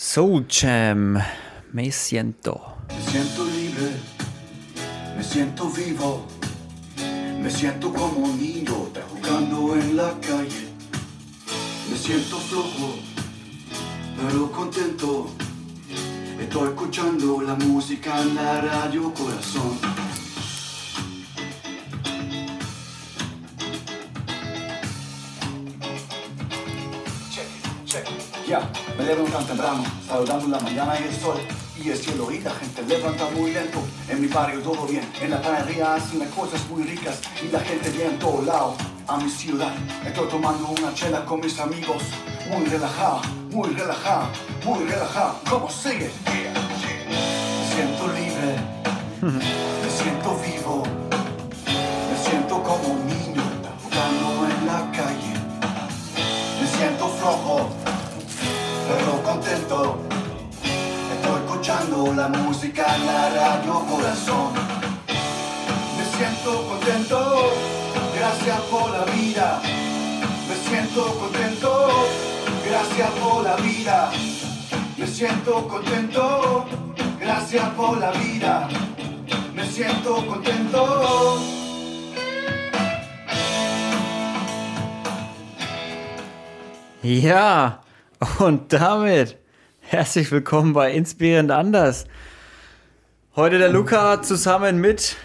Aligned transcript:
Soul 0.00 0.46
Jam, 0.48 1.18
me 1.72 1.90
siento. 1.90 2.76
Me 2.86 3.02
siento 3.02 3.44
libre, 3.46 3.90
me 5.16 5.24
siento 5.24 5.68
vivo, 5.70 6.24
me 7.42 7.50
siento 7.50 7.92
como 7.92 8.26
un 8.26 8.40
niño, 8.40 8.92
jugando 9.10 9.74
en 9.74 9.96
la 9.96 10.14
calle. 10.20 10.68
Me 11.90 11.98
siento 11.98 12.36
flojo, 12.36 12.94
pero 14.16 14.52
contento. 14.52 15.30
Estoy 16.40 16.68
escuchando 16.68 17.42
la 17.42 17.56
música 17.56 18.22
en 18.22 18.36
la 18.36 18.60
radio 18.60 19.12
corazón. 19.12 19.80
Check, 27.32 27.48
check. 27.84 28.06
Ya, 28.46 28.60
me 28.98 29.04
levanto 29.04 29.30
tan 29.30 29.46
temprano, 29.46 29.84
saludando 30.08 30.48
la 30.48 30.58
mañana 30.58 30.98
y 30.98 31.04
el 31.04 31.14
sol 31.14 31.38
y 31.80 31.90
el 31.90 31.96
cielo 31.96 32.32
y 32.32 32.40
la 32.40 32.50
gente 32.50 32.82
levanta 32.82 33.28
muy 33.30 33.52
lento. 33.52 33.78
En 34.08 34.20
mi 34.20 34.26
barrio 34.26 34.60
todo 34.60 34.86
bien, 34.86 35.08
en 35.20 35.30
la 35.30 35.40
panadería 35.40 35.94
hacen 35.94 36.18
las 36.18 36.28
cosas 36.30 36.60
muy 36.68 36.82
ricas 36.82 37.20
y 37.40 37.48
la 37.52 37.60
gente 37.60 37.90
viene 37.90 38.10
en 38.10 38.18
todo 38.18 38.42
lado. 38.42 38.74
A 39.06 39.16
mi 39.16 39.30
ciudad, 39.30 39.72
estoy 40.04 40.28
tomando 40.28 40.68
una 40.68 40.92
chela 40.94 41.24
con 41.24 41.40
mis 41.40 41.58
amigos, 41.60 42.02
muy 42.50 42.66
relajado, 42.66 43.20
muy 43.52 43.68
relajado, 43.70 44.28
muy 44.64 44.84
relajado. 44.84 45.38
¿Cómo 45.48 45.70
sigue? 45.70 46.10
Me 46.26 47.74
siento 47.74 48.08
libre, 48.08 48.50
me 49.22 49.90
siento 49.90 50.36
vivo, 50.44 50.82
me 51.64 52.28
siento 52.28 52.62
como 52.64 52.94
un 52.94 53.06
niño 53.06 53.42
jugando 53.84 54.48
en 54.50 54.66
la 54.66 54.90
calle. 54.90 55.34
Me 56.60 56.66
siento 56.66 57.08
flojo, 57.08 57.70
pero 58.88 59.22
contento. 59.22 59.98
Estoy 61.14 61.40
escuchando 61.44 62.14
la 62.14 62.28
música 62.28 62.96
en 62.96 63.06
la 63.06 63.28
radio 63.30 63.84
corazón. 63.86 64.52
Me 65.96 66.04
siento 66.16 66.66
contento, 66.68 67.52
gracias 68.16 68.60
por 68.70 68.90
la 68.90 69.04
vida. 69.12 69.60
Me 70.48 70.56
siento 70.68 71.02
contento, 71.18 71.88
gracias 72.66 73.10
por 73.22 73.44
la 73.44 73.56
vida. 73.56 74.10
Me 74.96 75.06
siento 75.06 75.68
contento, 75.68 76.64
gracias 77.20 77.68
por 77.70 77.98
la 77.98 78.10
vida. 78.12 78.68
Me 79.54 79.66
siento 79.66 80.26
contento. 80.26 81.38
Ja, 87.02 87.80
und 88.38 88.72
damit 88.72 89.36
herzlich 89.80 90.30
willkommen 90.30 90.72
bei 90.72 90.92
Inspirierend 90.92 91.50
Anders. 91.50 92.06
Heute 93.36 93.58
der 93.58 93.68
Luca 93.70 94.22
zusammen 94.22 94.80
mit 94.80 95.16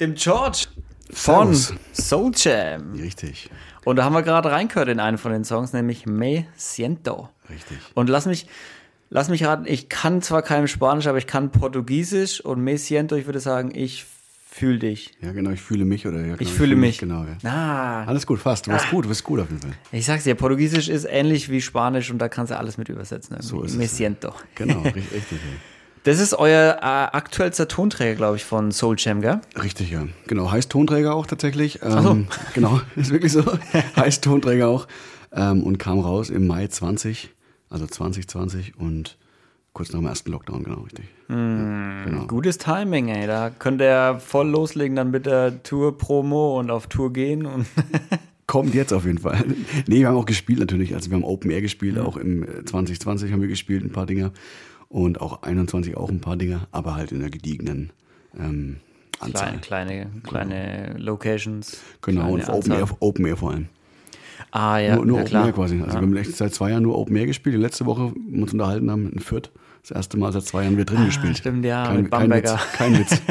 dem 0.00 0.14
George 0.14 0.66
von. 1.10 1.54
Soul 1.54 2.32
Jam. 2.34 2.92
Richtig, 2.94 3.50
Und 3.84 3.96
da 3.96 4.04
haben 4.04 4.12
wir 4.12 4.22
gerade 4.22 4.50
reingehört 4.50 4.88
in 4.88 5.00
einen 5.00 5.18
von 5.18 5.32
den 5.32 5.44
Songs, 5.44 5.72
nämlich 5.72 6.06
Me 6.06 6.46
Siento. 6.56 7.30
richtig. 7.48 7.78
Und 7.94 8.08
lass 8.08 8.26
mich, 8.26 8.46
lass 9.10 9.28
mich 9.28 9.44
raten, 9.44 9.64
ich 9.66 9.88
kann 9.88 10.22
zwar 10.22 10.42
kein 10.42 10.68
Spanisch, 10.68 11.06
aber 11.06 11.18
ich 11.18 11.26
kann 11.26 11.50
Portugiesisch 11.50 12.40
und 12.40 12.62
Me 12.62 12.76
Siento, 12.78 13.16
ich 13.16 13.26
würde 13.26 13.40
sagen, 13.40 13.72
ich 13.74 14.04
fühle 14.54 14.78
dich. 14.78 15.12
Ja, 15.22 15.32
genau, 15.32 15.50
ich 15.50 15.62
fühle 15.62 15.84
mich 15.84 16.06
oder 16.06 16.18
ja, 16.20 16.36
genau, 16.36 16.40
Ich 16.40 16.52
fühle 16.52 16.76
mich. 16.76 16.98
Genau, 16.98 17.24
ja. 17.24 17.50
Ah, 17.50 18.04
Alles 18.04 18.26
gut, 18.26 18.38
fast. 18.38 18.66
Du 18.66 18.70
bist 18.72 18.90
gut, 18.90 19.04
du 19.06 19.08
bist 19.08 19.24
gut 19.24 19.40
auf 19.40 19.48
jeden 19.48 19.62
Fall. 19.62 19.72
ich 19.92 20.04
sag's 20.04 20.24
dir, 20.24 20.34
Portugiesisch 20.34 20.88
ist 20.88 21.06
ähnlich 21.08 21.48
wie 21.48 21.60
Spanisch 21.62 22.10
und 22.10 22.18
da 22.18 22.28
kannst 22.28 22.52
du 22.52 22.58
alles 22.58 22.76
mit 22.76 22.88
übersetzen. 22.88 23.34
irgendwie. 23.36 23.48
So 23.48 23.62
ist 23.62 23.76
Me 23.76 23.84
es. 23.84 23.96
Siento. 23.96 24.34
Genau, 24.54 24.80
richtig, 24.84 25.10
richtig, 25.12 25.38
Das 26.04 26.20
ist 26.20 26.34
euer 26.34 26.76
äh, 26.80 26.84
aktuellster 27.16 27.66
Tonträger, 27.66 28.14
glaube 28.14 28.36
ich, 28.36 28.44
von 28.44 28.72
Soul 28.72 28.96
Jam, 28.98 29.22
gell? 29.22 29.40
richtig, 29.62 29.90
ja. 29.90 30.06
Genau, 30.26 30.50
heißt 30.52 30.70
Tonträger 30.70 31.14
auch 31.14 31.26
tatsächlich. 31.26 31.80
Ähm, 31.82 32.02
so. 32.02 32.24
Genau, 32.54 32.80
ist 32.96 33.10
wirklich 33.10 33.32
so. 33.32 33.42
heißt 33.96 34.22
Tonträger 34.22 34.68
auch. 34.68 34.86
Ähm, 35.32 35.62
und 35.62 35.78
kam 35.78 35.98
raus 35.98 36.28
im 36.28 36.46
Mai 36.46 36.66
20, 36.66 37.30
also 37.70 37.86
2020 37.86 38.76
und 38.76 39.16
kurz 39.72 39.92
nach 39.92 40.00
dem 40.00 40.06
ersten 40.06 40.30
Lockdown, 40.30 40.64
genau, 40.64 40.80
richtig. 40.82 41.06
Ja, 41.28 42.04
genau. 42.04 42.26
Gutes 42.26 42.58
Timing, 42.58 43.08
ey. 43.08 43.26
Da 43.26 43.50
könnt 43.50 43.80
ihr 43.80 44.18
voll 44.20 44.48
loslegen 44.48 44.96
dann 44.96 45.10
mit 45.10 45.26
der 45.26 45.62
Tour-Promo 45.62 46.58
und 46.58 46.70
auf 46.70 46.86
Tour 46.86 47.12
gehen 47.12 47.46
und 47.46 47.66
Kommt 48.46 48.74
jetzt 48.74 48.92
auf 48.92 49.06
jeden 49.06 49.18
Fall. 49.18 49.44
Nee, 49.86 50.00
wir 50.00 50.08
haben 50.08 50.16
auch 50.16 50.26
gespielt 50.26 50.58
natürlich. 50.58 50.94
Also 50.94 51.10
wir 51.10 51.16
haben 51.16 51.24
Open 51.24 51.50
Air 51.50 51.62
gespielt, 51.62 51.98
auch 51.98 52.18
im 52.18 52.42
äh, 52.42 52.64
2020 52.64 53.32
haben 53.32 53.40
wir 53.40 53.48
gespielt, 53.48 53.82
ein 53.82 53.92
paar 53.92 54.04
Dinger. 54.04 54.32
Und 54.88 55.22
auch 55.22 55.42
21 55.42 55.96
auch 55.96 56.10
ein 56.10 56.20
paar 56.20 56.36
Dinger, 56.36 56.68
aber 56.70 56.94
halt 56.94 57.12
in 57.12 57.20
der 57.20 57.30
gediegenen 57.30 57.92
ähm, 58.38 58.76
Anzahl. 59.20 59.58
kleine, 59.60 60.06
kleine, 60.22 60.22
kleine 60.22 60.98
Locations. 60.98 61.80
Genau, 62.02 62.34
kleine 62.34 62.34
und 62.34 62.48
Open 62.50 62.72
Air. 62.72 62.88
Open 63.00 63.24
Air 63.24 63.36
vor 63.38 63.52
allem. 63.52 63.68
Ah, 64.50 64.78
ja, 64.78 64.96
nur 64.96 65.06
nur 65.06 65.16
ja, 65.16 65.22
Open 65.22 65.30
klar. 65.30 65.46
Air 65.46 65.52
quasi. 65.52 65.80
Also 65.80 65.94
wir 65.94 66.02
haben 66.02 66.16
echt 66.16 66.36
seit 66.36 66.52
zwei 66.52 66.70
Jahren 66.72 66.82
nur 66.82 66.98
Open 66.98 67.16
Air 67.16 67.26
gespielt. 67.26 67.54
Die 67.54 67.60
letzte 67.60 67.86
Woche 67.86 68.12
wir 68.14 68.42
uns 68.42 68.52
unterhalten 68.52 68.90
haben 68.90 69.10
in 69.12 69.20
Fürth. 69.20 69.50
Das 69.82 69.90
erste 69.90 70.16
Mal 70.16 70.32
seit 70.32 70.44
zwei 70.44 70.62
Jahren 70.62 70.76
wir 70.76 70.84
drin 70.84 71.04
gespielt. 71.06 71.34
Ah, 71.34 71.38
stimmt, 71.38 71.64
ja, 71.64 71.86
kein, 71.86 72.02
mit 72.02 72.10
kein 72.10 72.30
Witz. 72.30 72.50
Bamberger. 72.52 72.60
Kein 72.74 72.98
Witz. 72.98 73.22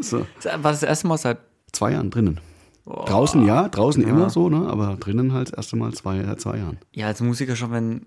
so, 0.00 0.18
War 0.18 0.58
das 0.72 0.80
das 0.80 0.82
erste 0.82 1.06
Mal 1.08 1.18
seit. 1.18 1.38
zwei 1.72 1.92
Jahren 1.92 2.10
drinnen. 2.10 2.40
Draußen 2.84 3.44
ja, 3.44 3.68
draußen 3.68 4.02
immer 4.02 4.30
so, 4.30 4.48
ne? 4.48 4.66
aber 4.66 4.96
drinnen 4.98 5.32
halt 5.34 5.48
das 5.48 5.56
erste 5.58 5.76
Mal 5.76 5.92
zwei, 5.92 6.24
seit 6.24 6.40
zwei 6.40 6.56
Jahren. 6.56 6.78
Ja, 6.94 7.06
als 7.06 7.20
Musiker 7.20 7.54
schon, 7.56 7.70
wenn. 7.70 8.06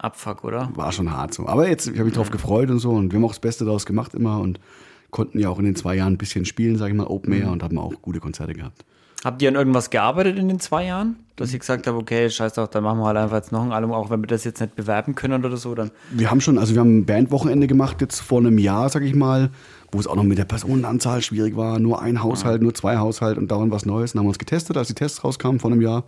Abfuck, 0.00 0.44
oder? 0.44 0.70
War 0.76 0.92
schon 0.92 1.10
hart 1.10 1.34
so. 1.34 1.48
Aber 1.48 1.68
jetzt, 1.68 1.88
ich 1.88 1.94
habe 1.94 2.04
mich 2.04 2.14
drauf 2.14 2.30
gefreut 2.30 2.70
und 2.70 2.78
so 2.78 2.90
und 2.92 3.10
wir 3.10 3.16
haben 3.16 3.24
auch 3.24 3.32
das 3.32 3.40
Beste 3.40 3.64
daraus 3.64 3.84
gemacht 3.84 4.14
immer 4.14 4.38
und 4.38 4.60
konnten 5.10 5.40
ja 5.40 5.48
auch 5.48 5.58
in 5.58 5.64
den 5.64 5.74
zwei 5.74 5.96
Jahren 5.96 6.12
ein 6.12 6.18
bisschen 6.18 6.44
spielen, 6.44 6.76
sage 6.78 6.92
ich 6.92 6.96
mal, 6.96 7.08
Open 7.08 7.34
Mhm. 7.34 7.42
Air 7.42 7.50
und 7.50 7.64
haben 7.64 7.78
auch 7.78 8.00
gute 8.00 8.20
Konzerte 8.20 8.52
gehabt. 8.52 8.84
Habt 9.24 9.42
ihr 9.42 9.48
an 9.48 9.56
irgendwas 9.56 9.90
gearbeitet 9.90 10.38
in 10.38 10.48
den 10.48 10.60
zwei 10.60 10.86
Jahren? 10.86 11.16
Dass 11.34 11.52
ihr 11.52 11.58
gesagt 11.58 11.86
habt, 11.86 11.96
okay, 11.96 12.30
scheiß 12.30 12.54
drauf, 12.54 12.70
dann 12.70 12.84
machen 12.84 12.98
wir 12.98 13.06
halt 13.06 13.16
einfach 13.16 13.36
jetzt 13.36 13.52
noch 13.52 13.62
ein 13.62 13.72
Album, 13.72 13.92
auch 13.92 14.10
wenn 14.10 14.20
wir 14.20 14.26
das 14.26 14.44
jetzt 14.44 14.60
nicht 14.60 14.76
bewerben 14.76 15.14
können 15.14 15.44
oder 15.44 15.56
so, 15.56 15.74
dann. 15.74 15.90
Wir 16.10 16.30
haben 16.30 16.40
schon, 16.40 16.58
also 16.58 16.74
wir 16.74 16.80
haben 16.80 16.98
ein 16.98 17.06
Bandwochenende 17.06 17.66
gemacht 17.66 18.00
jetzt 18.00 18.20
vor 18.20 18.38
einem 18.38 18.58
Jahr, 18.58 18.88
sag 18.88 19.02
ich 19.02 19.14
mal, 19.14 19.50
wo 19.90 19.98
es 19.98 20.06
auch 20.06 20.16
noch 20.16 20.24
mit 20.24 20.38
der 20.38 20.44
Personenanzahl 20.44 21.22
schwierig 21.22 21.56
war. 21.56 21.78
Nur 21.78 22.00
ein 22.00 22.22
Haushalt, 22.22 22.62
nur 22.62 22.74
zwei 22.74 22.98
Haushalte 22.98 23.40
und 23.40 23.50
dauernd 23.50 23.72
was 23.72 23.86
Neues. 23.86 24.12
Dann 24.12 24.20
haben 24.20 24.26
wir 24.26 24.30
uns 24.30 24.38
getestet, 24.38 24.76
als 24.76 24.88
die 24.88 24.94
Tests 24.94 25.24
rauskamen 25.24 25.58
vor 25.58 25.70
einem 25.70 25.80
Jahr. 25.80 26.04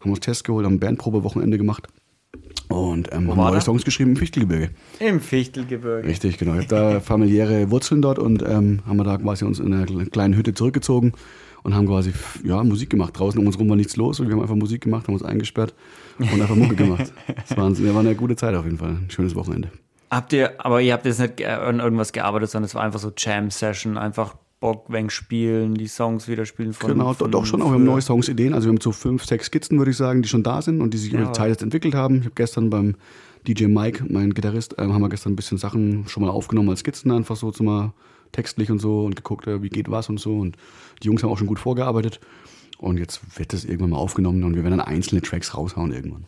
Haben 0.00 0.10
uns 0.10 0.20
Tests 0.20 0.44
geholt, 0.44 0.64
haben 0.66 0.74
ein 0.74 0.80
Bandprobe-Wochenende 0.80 1.58
gemacht 1.58 1.86
und 2.68 3.12
ähm, 3.12 3.28
haben 3.28 3.36
neue 3.36 3.54
das? 3.54 3.64
Songs 3.64 3.84
geschrieben 3.84 4.10
im 4.10 4.16
Fichtelgebirge. 4.16 4.70
Im 5.00 5.20
Fichtelgebirge. 5.20 6.06
Richtig, 6.06 6.38
genau. 6.38 6.52
Ich 6.54 6.68
habe 6.68 6.68
da 6.68 7.00
familiäre 7.00 7.70
Wurzeln 7.70 8.00
dort 8.00 8.18
und 8.18 8.42
ähm, 8.42 8.80
haben 8.86 8.96
wir 8.96 9.04
da 9.04 9.18
quasi 9.18 9.44
uns 9.44 9.58
in 9.58 9.74
einer 9.74 9.86
kleinen 10.06 10.34
Hütte 10.34 10.54
zurückgezogen 10.54 11.12
und 11.62 11.74
haben 11.74 11.86
quasi 11.86 12.12
ja, 12.44 12.62
Musik 12.62 12.90
gemacht. 12.90 13.18
Draußen 13.18 13.40
um 13.40 13.46
uns 13.46 13.58
rum 13.58 13.68
war 13.68 13.76
nichts 13.76 13.96
los 13.96 14.20
und 14.20 14.28
wir 14.28 14.34
haben 14.34 14.42
einfach 14.42 14.56
Musik 14.56 14.82
gemacht, 14.82 15.06
haben 15.06 15.14
uns 15.14 15.22
eingesperrt 15.22 15.74
und 16.18 16.40
einfach 16.40 16.56
Mucke 16.56 16.74
gemacht. 16.74 17.12
Das 17.48 17.56
war, 17.56 17.68
das 17.68 17.82
war 17.82 18.00
eine 18.00 18.14
gute 18.14 18.36
Zeit 18.36 18.54
auf 18.54 18.64
jeden 18.64 18.78
Fall. 18.78 18.90
Ein 18.90 19.10
schönes 19.10 19.34
Wochenende. 19.34 19.70
Habt 20.10 20.32
ihr, 20.32 20.52
aber 20.58 20.80
ihr 20.80 20.92
habt 20.92 21.06
jetzt 21.06 21.20
nicht 21.20 21.44
an 21.44 21.80
irgendwas 21.80 22.12
gearbeitet, 22.12 22.50
sondern 22.50 22.66
es 22.66 22.74
war 22.74 22.82
einfach 22.82 22.98
so 22.98 23.12
Jam-Session, 23.16 23.96
einfach 23.96 24.34
Bock, 24.60 24.86
wenn 24.88 25.08
spielen, 25.08 25.74
die 25.74 25.86
Songs 25.86 26.28
wieder 26.28 26.44
spielen 26.44 26.74
von. 26.74 26.90
Genau, 26.90 27.14
von 27.14 27.30
doch 27.30 27.46
schon. 27.46 27.62
Auch 27.62 27.66
wir 27.66 27.72
haben 27.72 27.84
früher. 27.84 27.92
neue 27.92 28.02
Songs, 28.02 28.28
Ideen. 28.28 28.52
Also 28.52 28.66
wir 28.66 28.72
haben 28.72 28.80
so 28.80 28.92
fünf, 28.92 29.24
sechs 29.24 29.46
Skizzen, 29.46 29.78
würde 29.78 29.90
ich 29.90 29.96
sagen, 29.96 30.20
die 30.22 30.28
schon 30.28 30.42
da 30.42 30.60
sind 30.60 30.82
und 30.82 30.92
die 30.92 30.98
sich 30.98 31.12
über 31.12 31.24
die 31.24 31.32
Zeit 31.32 31.48
jetzt 31.48 31.62
entwickelt 31.62 31.94
haben. 31.94 32.18
Ich 32.18 32.24
habe 32.24 32.34
gestern 32.34 32.68
beim 32.68 32.96
DJ 33.46 33.66
Mike, 33.66 34.04
mein 34.08 34.34
Gitarrist, 34.34 34.74
ähm, 34.78 34.92
haben 34.92 35.00
wir 35.00 35.08
gestern 35.08 35.32
ein 35.32 35.36
bisschen 35.36 35.56
Sachen 35.56 36.06
schon 36.08 36.22
mal 36.22 36.30
aufgenommen 36.30 36.68
als 36.68 36.80
Skizzen, 36.80 37.10
einfach 37.10 37.36
so 37.36 37.50
zum 37.50 37.66
mal 37.66 37.92
textlich 38.32 38.70
und 38.70 38.78
so 38.78 39.04
und 39.04 39.16
geguckt, 39.16 39.46
äh, 39.46 39.62
wie 39.62 39.68
geht 39.68 39.90
was 39.90 40.08
und 40.08 40.18
so. 40.20 40.38
Und 40.38 40.56
die 41.02 41.06
Jungs 41.08 41.22
haben 41.22 41.30
auch 41.30 41.38
schon 41.38 41.46
gut 41.46 41.58
vorgearbeitet. 41.58 42.20
Und 42.78 42.98
jetzt 42.98 43.20
wird 43.38 43.52
das 43.52 43.64
irgendwann 43.64 43.90
mal 43.90 43.98
aufgenommen 43.98 44.42
und 44.44 44.54
wir 44.54 44.62
werden 44.64 44.78
dann 44.78 44.86
einzelne 44.86 45.20
Tracks 45.20 45.54
raushauen 45.56 45.92
irgendwann. 45.92 46.24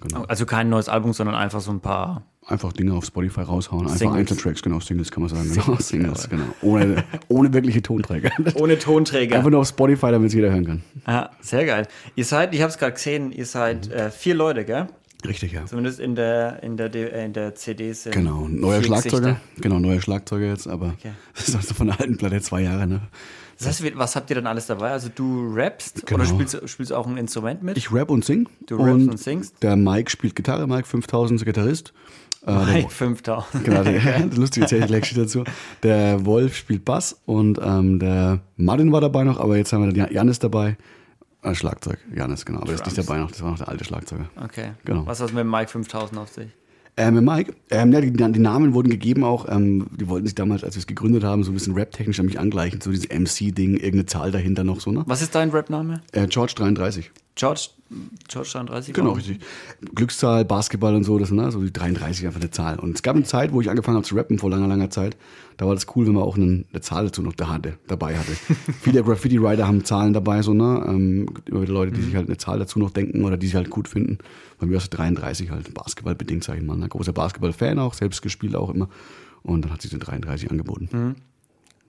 Genau. 0.00 0.24
Also 0.24 0.46
kein 0.46 0.68
neues 0.68 0.88
Album, 0.88 1.12
sondern 1.12 1.36
einfach 1.36 1.60
so 1.60 1.70
ein 1.70 1.80
paar. 1.80 2.24
Einfach 2.46 2.72
Dinge 2.72 2.92
auf 2.94 3.04
Spotify 3.04 3.42
raushauen. 3.42 3.82
Einfach 3.82 3.98
Singles. 3.98 4.18
einzelne 4.18 4.40
Tracks, 4.40 4.62
genau, 4.62 4.80
Singles 4.80 5.12
kann 5.12 5.22
man 5.22 5.30
sagen. 5.30 5.52
Genau, 5.52 5.76
Singles, 5.78 6.28
genau. 6.28 6.42
Ohne, 6.60 7.04
ohne 7.28 7.52
wirkliche 7.52 7.82
Tonträger. 7.82 8.32
Ohne 8.56 8.80
Tonträger. 8.80 9.36
Einfach 9.36 9.50
nur 9.50 9.60
auf 9.60 9.68
Spotify, 9.68 10.10
damit 10.10 10.26
es 10.28 10.34
jeder 10.34 10.50
hören 10.50 10.66
kann. 10.66 10.82
Ja, 11.06 11.30
sehr 11.40 11.64
geil. 11.66 11.86
Ihr 12.16 12.24
seid, 12.24 12.52
ich 12.52 12.60
habe 12.62 12.70
es 12.70 12.78
gerade 12.78 12.94
gesehen, 12.94 13.30
ihr 13.30 13.46
seid 13.46 13.86
Mhm. 13.86 13.92
äh, 13.92 14.10
vier 14.10 14.34
Leute, 14.34 14.64
gell? 14.64 14.88
Richtig, 15.26 15.52
ja. 15.52 15.64
Zumindest 15.66 16.00
in 16.00 16.14
der, 16.14 16.62
in 16.62 16.76
der, 16.76 16.94
äh, 16.94 17.24
in 17.24 17.32
der 17.32 17.54
CD 17.54 17.92
sind. 17.92 18.12
Genau, 18.12 18.48
neuer 18.48 18.82
Schlagzeuger. 18.82 19.20
Gesichter. 19.20 19.40
Genau, 19.60 19.78
neuer 19.78 20.00
Schlagzeuger 20.00 20.46
jetzt, 20.46 20.66
aber 20.68 20.94
Okay. 20.98 21.12
das 21.34 21.48
ist 21.48 21.56
also 21.56 21.74
von 21.74 21.88
der 21.88 22.00
alten 22.00 22.16
Platte 22.16 22.40
zwei 22.40 22.62
Jahre, 22.62 22.86
ne? 22.86 23.00
Das 23.58 23.68
heißt, 23.80 23.96
was 23.96 24.16
habt 24.16 24.28
ihr 24.30 24.36
dann 24.36 24.46
alles 24.48 24.66
dabei? 24.66 24.90
Also 24.90 25.08
du 25.14 25.52
rappst 25.54 26.04
Genau. 26.06 26.20
oder 26.20 26.28
spielst, 26.28 26.68
spielst 26.68 26.92
auch 26.92 27.06
ein 27.06 27.16
Instrument 27.16 27.62
mit? 27.62 27.76
Ich 27.76 27.92
rap 27.92 28.10
und 28.10 28.24
sing. 28.24 28.48
Du 28.66 28.76
rappst 28.76 29.08
und 29.08 29.18
singst? 29.18 29.62
Der 29.62 29.76
Mike 29.76 30.10
spielt 30.10 30.34
Gitarre, 30.34 30.66
Mike 30.66 30.86
5000 30.88 31.40
ist 31.40 31.44
Gitarrist. 31.44 31.92
Äh, 32.44 32.64
Mike 32.64 32.90
5000. 32.90 33.64
genau, 33.64 33.84
der, 33.84 34.26
lustige 34.34 34.66
gleich 34.66 35.14
dazu. 35.14 35.44
Der 35.84 36.26
Wolf 36.26 36.56
spielt 36.56 36.84
Bass 36.84 37.20
und 37.24 37.60
ähm, 37.62 38.00
der 38.00 38.40
Martin 38.56 38.90
war 38.90 39.00
dabei 39.00 39.22
noch, 39.22 39.38
aber 39.38 39.56
jetzt 39.56 39.72
haben 39.72 39.84
wir 39.86 39.92
den 39.92 40.12
Janis 40.12 40.40
dabei. 40.40 40.76
Äh, 41.42 41.54
Schlagzeug, 41.54 41.98
Janis, 42.14 42.44
genau. 42.44 42.58
Aber 42.58 42.66
der 42.66 42.76
ist 42.76 42.86
nicht 42.86 42.98
dabei 42.98 43.18
noch, 43.18 43.30
das 43.30 43.42
war 43.42 43.50
noch 43.50 43.58
der 43.58 43.68
alte 43.68 43.84
Schlagzeuger. 43.84 44.28
Okay. 44.42 44.72
Genau. 44.84 45.06
Was 45.06 45.20
hat 45.20 45.28
es 45.28 45.32
mit 45.32 45.40
dem 45.40 45.50
Mike 45.50 45.68
5000 45.68 46.20
auf 46.20 46.30
sich? 46.30 46.48
Ähm, 46.96 47.24
Mike, 47.24 47.54
ähm, 47.70 47.90
ja, 47.92 48.02
die, 48.02 48.12
die, 48.12 48.38
Namen 48.38 48.74
wurden 48.74 48.90
gegeben 48.90 49.24
auch, 49.24 49.48
ähm, 49.48 49.86
die 49.98 50.08
wollten 50.08 50.26
sich 50.26 50.34
damals, 50.34 50.62
als 50.62 50.74
wir 50.74 50.80
es 50.80 50.86
gegründet 50.86 51.24
haben, 51.24 51.42
so 51.42 51.50
ein 51.50 51.54
bisschen 51.54 51.74
rap-technisch 51.74 52.20
an 52.20 52.26
mich 52.26 52.38
angleichen, 52.38 52.82
so 52.82 52.90
dieses 52.90 53.08
MC-Ding, 53.08 53.74
irgendeine 53.74 54.04
Zahl 54.06 54.30
dahinter 54.30 54.62
noch 54.62 54.80
so, 54.80 54.92
ne? 54.92 55.02
Was 55.06 55.22
ist 55.22 55.34
dein 55.34 55.50
Rap-Name? 55.50 56.02
Äh, 56.12 56.26
George 56.26 56.52
33. 56.54 57.10
George, 57.34 57.68
George 58.28 58.50
33? 58.52 58.94
Genau, 58.94 59.12
richtig. 59.12 59.40
Glückszahl, 59.94 60.44
Basketball 60.44 60.94
und 60.94 61.04
so, 61.04 61.18
das, 61.18 61.30
ne? 61.30 61.50
so 61.50 61.62
die 61.62 61.72
33 61.72 62.26
einfach 62.26 62.40
eine 62.40 62.50
Zahl. 62.50 62.78
Und 62.78 62.94
es 62.94 63.02
gab 63.02 63.16
eine 63.16 63.24
Zeit, 63.24 63.52
wo 63.52 63.60
ich 63.60 63.70
angefangen 63.70 63.96
habe 63.96 64.06
zu 64.06 64.14
rappen, 64.14 64.38
vor 64.38 64.50
langer, 64.50 64.68
langer 64.68 64.90
Zeit. 64.90 65.16
Da 65.56 65.66
war 65.66 65.74
das 65.74 65.86
cool, 65.94 66.06
wenn 66.06 66.14
man 66.14 66.24
auch 66.24 66.36
eine, 66.36 66.64
eine 66.70 66.80
Zahl 66.80 67.04
dazu 67.04 67.22
noch 67.22 67.32
da 67.32 67.48
hatte, 67.48 67.78
dabei 67.86 68.18
hatte. 68.18 68.32
Viele 68.80 69.02
Graffiti-Writer 69.02 69.66
haben 69.66 69.84
Zahlen 69.84 70.12
dabei, 70.12 70.42
so, 70.42 70.52
ne? 70.52 70.84
Ähm, 70.86 71.26
immer 71.46 71.62
wieder 71.62 71.72
Leute, 71.72 71.92
die 71.92 72.00
mhm. 72.00 72.04
sich 72.04 72.16
halt 72.16 72.26
eine 72.26 72.36
Zahl 72.36 72.58
dazu 72.58 72.78
noch 72.78 72.90
denken 72.90 73.24
oder 73.24 73.36
die 73.36 73.46
sich 73.46 73.56
halt 73.56 73.70
gut 73.70 73.88
finden. 73.88 74.18
Bei 74.58 74.66
mir 74.66 74.72
war 74.72 74.82
es 74.82 74.90
33 74.90 75.50
halt, 75.50 75.72
basketballbedingt, 75.72 76.44
sag 76.44 76.58
ich 76.58 76.62
mal. 76.62 76.74
Ein 76.74 76.80
ne? 76.80 76.88
großer 76.88 77.12
Basketball-Fan 77.12 77.78
auch, 77.78 77.94
selbst 77.94 78.20
gespielt 78.22 78.56
auch 78.56 78.70
immer. 78.70 78.88
Und 79.42 79.64
dann 79.64 79.72
hat 79.72 79.82
sich 79.82 79.90
den 79.90 80.00
33 80.00 80.50
angeboten. 80.50 80.88
Mhm. 80.92 81.14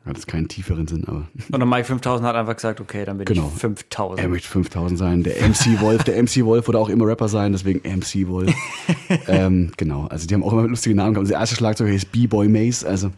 Hat 0.05 0.17
es 0.17 0.27
keinen 0.27 0.49
tieferen 0.49 0.85
Sinn, 0.85 1.05
aber. 1.07 1.29
Und 1.49 1.59
der 1.59 1.65
Mike 1.65 1.85
5000 1.85 2.27
hat 2.27 2.35
einfach 2.35 2.55
gesagt, 2.55 2.81
okay, 2.81 3.05
dann 3.05 3.17
bin 3.17 3.25
genau. 3.25 3.49
ich 3.53 3.61
5000. 3.61 4.19
Er 4.19 4.27
möchte 4.27 4.49
5000 4.49 4.99
sein. 4.99 5.23
Der 5.23 5.35
MC 5.47 5.79
Wolf, 5.79 6.03
der 6.03 6.21
MC 6.21 6.43
Wolf 6.43 6.67
wurde 6.67 6.77
auch 6.79 6.89
immer 6.89 7.07
Rapper 7.07 7.29
sein, 7.29 7.53
deswegen 7.53 7.79
MC 7.89 8.27
Wolf. 8.27 8.53
ähm, 9.27 9.71
genau, 9.77 10.07
also 10.07 10.27
die 10.27 10.33
haben 10.33 10.43
auch 10.43 10.51
immer 10.51 10.67
lustige 10.67 10.93
Namen 10.93 11.13
gehabt. 11.13 11.29
Der 11.29 11.39
erste 11.39 11.55
Schlagzeuger 11.55 11.91
hieß 11.91 12.05
B-Boy 12.05 12.49
Mace, 12.49 12.83
also 12.83 13.11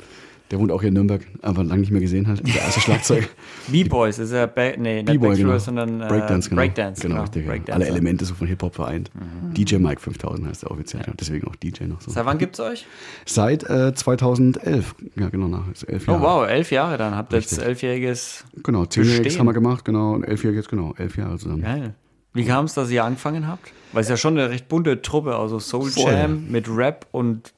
der 0.52 0.60
wohnt 0.60 0.72
auch 0.72 0.82
hier 0.82 0.90
in 0.90 0.94
Nürnberg, 0.94 1.26
aber 1.42 1.64
lange 1.64 1.82
nicht 1.82 1.92
mehr 1.92 2.02
gesehen 2.02 2.28
halt. 2.28 2.46
Der 2.46 2.62
erste 2.62 2.80
Schlagzeug. 2.80 3.30
B-Boys 3.68 4.20
ist 4.20 4.32
ja, 4.32 4.46
ba 4.46 4.72
nee, 4.78 5.02
nicht 5.02 5.06
B-Boy, 5.08 5.38
genau. 5.38 5.58
sondern 5.58 6.02
äh, 6.02 6.08
Breakdance, 6.08 6.50
genau. 6.50 6.62
Breakdance, 6.62 7.02
genau. 7.02 7.16
genau. 7.16 7.24
Richtig, 7.24 7.46
Breakdance, 7.48 7.74
Alle 7.74 7.88
Elemente 7.88 8.26
so 8.26 8.36
von 8.36 8.48
Hip-Hop 8.48 8.76
vereint. 8.76 9.10
Mhm. 9.16 9.54
DJ 9.54 9.78
Mike 9.78 10.00
5000 10.00 10.48
heißt 10.48 10.64
er 10.64 10.72
offiziell, 10.72 11.04
ja. 11.06 11.14
deswegen 11.20 11.48
auch 11.48 11.56
DJ 11.56 11.86
noch 11.86 12.00
so. 12.00 12.12
Seit 12.12 12.26
wann 12.26 12.38
gibt's 12.38 12.60
euch? 12.60 12.86
Seit 13.26 13.68
äh, 13.70 13.94
2011, 13.96 14.96
ja 15.16 15.30
genau, 15.30 15.48
nach 15.48 15.66
elf 15.88 16.06
Jahre. 16.06 16.20
Oh 16.20 16.24
wow, 16.24 16.48
elf 16.48 16.72
Jahre 16.72 16.98
dann, 16.98 17.16
habt 17.16 17.34
ihr 17.34 17.40
jetzt 17.40 17.58
elfjähriges 17.58 18.46
Genau, 18.64 18.86
zehnjähriges 18.86 19.40
haben 19.40 19.48
wir 19.48 19.54
gemacht, 19.54 19.84
genau, 19.84 20.14
und 20.14 20.24
elfjähriges, 20.24 20.68
genau, 20.68 20.94
elf 20.98 21.18
Jahre 21.18 21.40
zusammen. 21.40 21.64
Geil. 21.64 21.96
Wie 22.34 22.46
kam 22.46 22.66
es, 22.66 22.74
dass 22.74 22.92
ihr 22.92 23.04
angefangen 23.04 23.48
habt? 23.48 23.72
Weil 23.94 24.02
es 24.02 24.10
ja 24.10 24.18
schon 24.18 24.38
eine 24.38 24.50
recht 24.50 24.68
bunte 24.68 25.02
Truppe, 25.02 25.36
also 25.38 25.58
Soul 25.60 25.90
Voll. 25.90 26.12
Jam 26.12 26.52
mit 26.52 26.68
Rap 26.70 27.08
und 27.12 27.54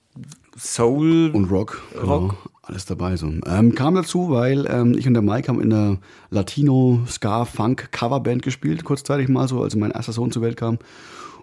Soul. 0.56 1.32
Und 1.34 1.52
Rock. 1.52 1.82
Rock. 1.96 2.30
Genau 2.30 2.52
alles 2.68 2.86
dabei. 2.86 3.16
So. 3.18 3.32
Ähm, 3.46 3.76
kam 3.76 3.96
dazu, 3.96 4.30
weil 4.30 4.68
ähm, 4.70 4.96
ich 4.98 5.08
und 5.08 5.14
der 5.14 5.24
Mike 5.24 5.48
haben 5.48 5.62
in 5.62 5.70
der 5.70 5.98
Latino 6.30 7.02
Ska 7.08 7.46
Funk 7.46 7.92
Coverband 7.92 8.42
gespielt, 8.42 8.84
kurzzeitig 8.84 9.30
mal 9.30 9.48
so, 9.48 9.62
als 9.62 9.76
mein 9.76 9.92
erster 9.92 10.14
Sohn 10.14 10.32
zur 10.32 10.42
Welt 10.42 10.58
kam. 10.58 10.80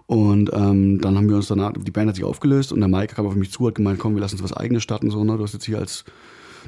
Und 0.07 0.51
ähm, 0.53 1.01
dann 1.01 1.17
haben 1.17 1.29
wir 1.29 1.35
uns 1.35 1.47
danach, 1.47 1.73
die 1.73 1.91
Band 1.91 2.09
hat 2.09 2.15
sich 2.15 2.25
aufgelöst 2.25 2.71
und 2.71 2.79
der 2.79 2.89
Mike 2.89 3.15
kam 3.15 3.25
auf 3.25 3.35
mich 3.35 3.51
zu, 3.51 3.67
hat 3.67 3.75
gemeint, 3.75 3.99
komm, 3.99 4.13
wir 4.13 4.21
lassen 4.21 4.35
uns 4.35 4.43
was 4.43 4.53
eigenes 4.53 4.83
starten. 4.83 5.09
So, 5.09 5.23
ne? 5.23 5.37
Du 5.37 5.43
hast 5.43 5.53
jetzt 5.53 5.65
hier 5.65 5.79
als 5.79 6.05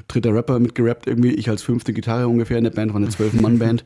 dritter 0.08 0.34
Rapper 0.34 0.58
mitgerappt 0.58 1.06
irgendwie, 1.06 1.32
ich 1.32 1.48
als 1.48 1.62
fünfte 1.62 1.92
Gitarre 1.92 2.28
ungefähr 2.28 2.58
in 2.58 2.64
der 2.64 2.70
Band, 2.70 2.92
war 2.92 3.00
eine 3.00 3.08
zwölf-Mann-Band. 3.10 3.84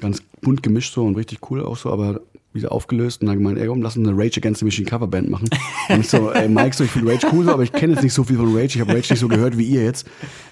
Ganz 0.00 0.22
bunt 0.40 0.62
gemischt 0.62 0.94
so 0.94 1.04
und 1.04 1.16
richtig 1.16 1.50
cool 1.50 1.62
auch 1.62 1.76
so, 1.76 1.90
aber 1.90 2.20
wieder 2.52 2.72
aufgelöst 2.72 3.20
und 3.20 3.26
dann 3.28 3.38
gemeint, 3.38 3.58
ey 3.58 3.66
komm, 3.66 3.82
lass 3.82 3.96
uns 3.96 4.08
eine 4.08 4.16
Rage 4.16 4.38
Against 4.38 4.60
the 4.60 4.64
Machine 4.64 4.88
Coverband 4.88 5.28
machen. 5.28 5.48
Und 5.88 6.00
ich 6.00 6.08
so, 6.08 6.32
ey 6.32 6.48
Mike, 6.48 6.74
so, 6.74 6.84
ich 6.84 6.90
finde 6.90 7.12
Rage 7.12 7.26
cool, 7.32 7.44
so, 7.44 7.52
aber 7.52 7.62
ich 7.62 7.72
kenne 7.72 7.92
jetzt 7.92 8.02
nicht 8.02 8.14
so 8.14 8.24
viel 8.24 8.36
von 8.36 8.54
Rage, 8.54 8.74
ich 8.74 8.80
habe 8.80 8.92
Rage 8.92 9.12
nicht 9.12 9.20
so 9.20 9.28
gehört 9.28 9.58
wie 9.58 9.64
ihr 9.64 9.84
jetzt. 9.84 10.06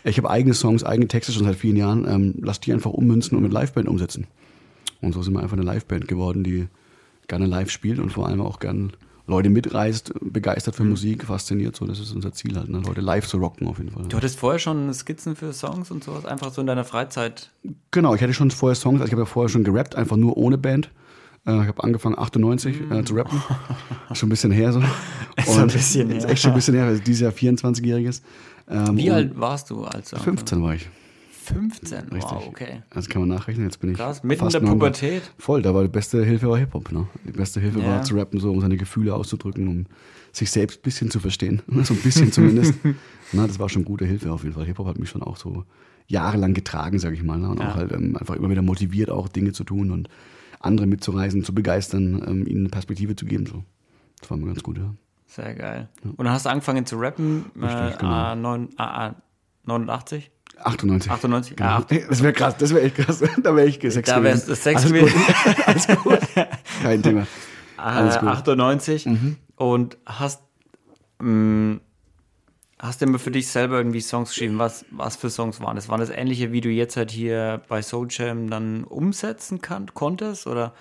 Ich 0.05 0.19
habe 0.19 0.31
eigene 0.31 0.55
Songs, 0.55 0.85
eigene 0.85 1.09
Texte 1.09 1.33
schon 1.33 1.45
seit 1.45 1.57
vielen 1.57 1.77
Jahren, 1.77 2.07
ähm, 2.07 2.35
lass 2.43 2.61
die 2.61 2.73
einfach 2.73 2.91
ummünzen 2.91 3.37
und 3.37 3.43
mit 3.43 3.53
Liveband 3.53 3.89
umsetzen. 3.89 4.27
Und 5.01 5.13
so 5.13 5.23
sind 5.23 5.35
wir 5.35 5.41
einfach 5.41 5.57
eine 5.57 5.65
Liveband 5.65 6.09
geworden, 6.09 6.45
die 6.45 6.69
gerne 7.29 7.47
live 7.47 7.71
spielt 7.71 7.99
und 7.99 8.11
vor 8.11 8.29
allem 8.29 8.41
auch 8.41 8.61
gerne 8.61 8.91
Leute 9.29 9.51
mitreist, 9.51 10.13
begeistert 10.21 10.77
für 10.77 10.85
mhm. 10.85 10.91
Musik, 10.91 11.25
fasziniert. 11.25 11.75
So, 11.75 11.87
das 11.87 11.99
ist 11.99 12.13
unser 12.13 12.33
Ziel 12.33 12.57
halt, 12.57 12.69
ne? 12.69 12.79
Leute 12.79 13.01
live 13.01 13.27
zu 13.27 13.39
rocken 13.39 13.67
auf 13.67 13.79
jeden 13.79 13.91
Fall. 13.91 14.05
Du 14.09 14.17
hattest 14.17 14.39
vorher 14.39 14.61
schon 14.61 14.93
Skizzen 14.95 15.35
für 15.35 15.53
Songs 15.53 15.91
und 15.91 16.05
sowas, 16.05 16.25
einfach 16.25 16.53
so 16.53 16.61
in 16.61 16.69
deiner 16.69 16.85
Freizeit? 16.85 17.51
Genau, 17.91 18.15
ich 18.15 18.23
hatte 18.23 18.35
schon 18.35 18.51
vorher 18.53 18.77
Songs, 18.77 19.01
also 19.01 19.07
ich 19.07 19.13
habe 19.13 19.23
ja 19.23 19.27
vorher 19.27 19.49
schon 19.49 19.65
gerappt, 19.65 19.97
einfach 19.97 20.17
nur 20.17 20.37
ohne 20.37 20.59
Band. 20.59 20.91
Äh, 21.47 21.63
ich 21.63 21.69
habe 21.69 21.85
angefangen 21.85 22.19
98 22.19 22.91
äh, 22.91 23.05
zu 23.05 23.15
rappen. 23.15 23.41
schon 24.13 24.27
ein 24.27 24.31
bisschen 24.31 24.51
her 24.51 24.73
so. 24.73 24.83
ist 25.37 25.59
ein 25.59 25.67
bisschen 25.69 26.09
her. 26.09 26.19
Ist 26.19 26.25
echt 26.29 26.43
schon 26.43 26.53
ein 26.53 26.57
bisschen 26.57 26.75
her, 26.75 26.87
weil 26.87 27.01
dieses 27.01 27.21
Jahr 27.21 27.33
24-jähriges. 27.33 28.23
Ähm, 28.69 28.97
Wie 28.97 29.11
alt 29.11 29.39
warst 29.39 29.71
du 29.71 29.85
als 29.85 30.11
15 30.11 30.63
war 30.63 30.75
ich. 30.75 30.89
15, 31.47 31.99
Richtig. 31.99 32.23
wow, 32.23 32.45
okay. 32.49 32.83
Das 32.91 33.09
kann 33.09 33.23
man 33.23 33.29
nachrechnen, 33.29 33.67
jetzt 33.67 33.79
bin 33.81 33.93
ich 33.93 33.97
Krass, 33.97 34.25
mitten 34.25 34.45
in 34.45 34.51
der 34.51 34.61
Pubertät. 34.61 35.23
Voll, 35.39 35.63
da 35.63 35.73
war 35.73 35.83
die 35.83 35.89
beste 35.89 36.25
Hilfe 36.25 36.49
war 36.49 36.59
Hip-Hop, 36.59 36.91
ne? 36.91 37.07
Die 37.25 37.31
beste 37.31 37.61
Hilfe 37.61 37.79
ja. 37.81 37.87
war 37.87 38.03
zu 38.03 38.17
rappen, 38.17 38.41
so 38.41 38.51
um 38.51 38.61
seine 38.61 38.77
Gefühle 38.77 39.15
auszudrücken, 39.15 39.69
um 39.69 39.87
sich 40.33 40.51
selbst 40.51 40.81
ein 40.81 40.83
bisschen 40.83 41.11
zu 41.11 41.21
verstehen. 41.21 41.63
so 41.85 41.95
ein 41.95 42.01
bisschen 42.01 42.33
zumindest. 42.33 42.75
Na, 43.33 43.47
das 43.47 43.61
war 43.61 43.69
schon 43.69 43.85
gute 43.85 44.05
Hilfe 44.05 44.33
auf 44.33 44.43
jeden 44.43 44.55
Fall. 44.55 44.65
Hip-Hop 44.65 44.89
hat 44.89 44.99
mich 44.99 45.09
schon 45.09 45.23
auch 45.23 45.37
so 45.37 45.65
jahrelang 46.09 46.53
getragen, 46.53 46.99
sag 46.99 47.13
ich 47.13 47.23
mal. 47.23 47.39
Ne? 47.39 47.49
Und 47.49 47.61
ja. 47.61 47.71
auch 47.71 47.77
halt 47.77 47.93
ähm, 47.93 48.17
einfach 48.17 48.35
immer 48.35 48.51
wieder 48.51 48.63
motiviert, 48.63 49.11
auch 49.11 49.29
Dinge 49.29 49.53
zu 49.53 49.63
tun 49.63 49.93
und 49.93 50.09
andere 50.67 50.87
mitzureisen, 50.87 51.45
zu 51.45 51.55
begeistern, 51.55 52.23
ähm, 52.27 52.47
ihnen 52.47 52.61
eine 52.61 52.69
Perspektive 52.69 53.17
zu 53.17 53.27
geben. 53.27 53.47
So. 53.47 53.65
Das 54.21 54.31
war 54.31 54.37
mir 54.37 54.47
ganz 54.47 54.63
gut, 54.63 54.79
ja. 54.79 54.95
Sehr 55.27 55.55
geil. 55.55 55.89
Ja. 56.05 56.11
Und 56.11 56.25
dann 56.25 56.31
hast 56.31 56.47
du 56.47 56.51
angefangen 56.51 56.87
zu 56.87 56.97
rappen, 56.97 57.47
äh, 57.57 57.59
genau. 57.59 58.33
A9, 58.33 58.69
A, 58.79 59.15
89? 59.65 60.31
98. 60.59 61.11
98? 61.11 61.57
Genau. 61.57 61.69
Ah, 61.69 61.85
das 62.09 62.23
wäre 62.23 62.33
krass, 62.33 62.57
das 62.57 62.71
wäre 62.73 62.83
echt 62.85 62.97
krass. 62.97 63.23
Da 63.43 63.55
wäre 63.55 63.67
ich 63.67 63.81
Sex 63.93 64.09
Da 64.09 64.23
wäre 64.23 64.37
es 64.37 64.47
Sex 64.47 64.85
Alles 64.87 64.93
gut. 64.93 65.13
Alles 65.67 65.87
gut. 65.87 66.19
Kein 66.83 67.03
Thema. 67.03 67.27
Alles 67.77 68.19
gut. 68.19 68.29
98 68.29 69.07
mhm. 69.07 69.37
und 69.57 69.99
hast 70.07 70.43
mh, 71.21 71.31
mm, 71.31 71.81
Hast 72.79 73.01
du 73.01 73.07
immer 73.07 73.19
für 73.19 73.31
dich 73.31 73.47
selber 73.49 73.79
irgendwie 73.79 74.01
Songs 74.01 74.31
geschrieben? 74.31 74.59
Was, 74.59 74.85
was 74.91 75.17
für 75.17 75.31
Songs 75.31 75.61
waren 75.61 75.77
das? 75.77 75.89
Waren 75.89 76.01
das 76.01 76.11
ähnliche, 76.11 76.53
wie 76.53 76.61
du 76.61 76.69
jetzt 76.69 76.97
halt 76.97 77.11
hier 77.11 77.63
bei 77.69 77.81
Soul 77.81 78.09
Jam 78.11 78.51
dann 78.51 78.85
umsetzen 78.85 79.63
kann, 79.63 79.95
konntest? 79.95 80.47
Oder 80.47 80.75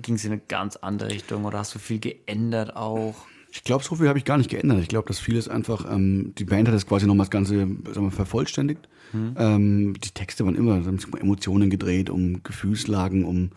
ging 0.00 0.14
es 0.14 0.24
in 0.24 0.32
eine 0.32 0.40
ganz 0.48 0.76
andere 0.76 1.10
Richtung? 1.10 1.44
Oder 1.44 1.58
hast 1.58 1.74
du 1.74 1.78
viel 1.78 1.98
geändert 1.98 2.76
auch? 2.76 3.14
Ich 3.50 3.62
glaube, 3.62 3.84
so 3.84 3.96
viel 3.96 4.08
habe 4.08 4.18
ich 4.18 4.24
gar 4.24 4.38
nicht 4.38 4.48
geändert. 4.48 4.78
Ich 4.80 4.88
glaube, 4.88 5.06
dass 5.06 5.18
vieles 5.18 5.48
einfach, 5.48 5.90
ähm, 5.90 6.32
die 6.38 6.44
Band 6.44 6.68
hat 6.68 6.74
das 6.74 6.86
quasi 6.86 7.06
nochmal 7.06 7.26
das 7.26 7.30
Ganze 7.30 7.58
sagen 7.58 8.06
wir, 8.06 8.10
vervollständigt. 8.10 8.88
Hm. 9.12 9.34
Ähm, 9.38 9.94
die 10.00 10.10
Texte 10.10 10.46
waren 10.46 10.54
immer 10.54 10.76
um 10.76 10.98
Emotionen 11.18 11.68
gedreht, 11.68 12.08
um 12.08 12.42
Gefühlslagen, 12.42 13.24
um 13.24 13.50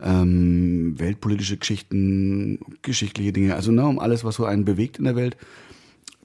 ähm, 0.00 0.94
weltpolitische 0.98 1.56
Geschichten, 1.56 2.60
geschichtliche 2.82 3.32
Dinge, 3.32 3.54
also 3.54 3.72
ne, 3.72 3.86
um 3.86 3.98
alles, 3.98 4.24
was 4.24 4.36
so 4.36 4.44
einen 4.44 4.64
bewegt 4.64 4.98
in 4.98 5.04
der 5.04 5.16
Welt 5.16 5.36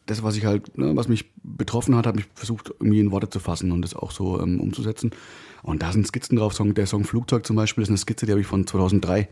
das, 0.05 0.23
was 0.23 0.35
ich 0.35 0.45
halt, 0.45 0.77
ne, 0.77 0.95
was 0.95 1.07
mich 1.07 1.31
betroffen 1.43 1.95
hat, 1.95 2.07
habe 2.07 2.19
ich 2.19 2.25
versucht, 2.33 2.69
irgendwie 2.79 2.99
in 2.99 3.11
Worte 3.11 3.29
zu 3.29 3.39
fassen 3.39 3.71
und 3.71 3.81
das 3.81 3.95
auch 3.95 4.11
so 4.11 4.39
ähm, 4.39 4.59
umzusetzen. 4.59 5.11
Und 5.63 5.81
da 5.81 5.91
sind 5.91 6.05
Skizzen 6.05 6.37
drauf. 6.37 6.55
Der 6.57 6.85
Song 6.85 7.03
Flugzeug 7.05 7.45
zum 7.45 7.55
Beispiel 7.55 7.81
ist 7.83 7.89
eine 7.89 7.97
Skizze, 7.97 8.25
die 8.25 8.31
habe 8.31 8.41
ich 8.41 8.47
von 8.47 8.67
2003. 8.67 9.27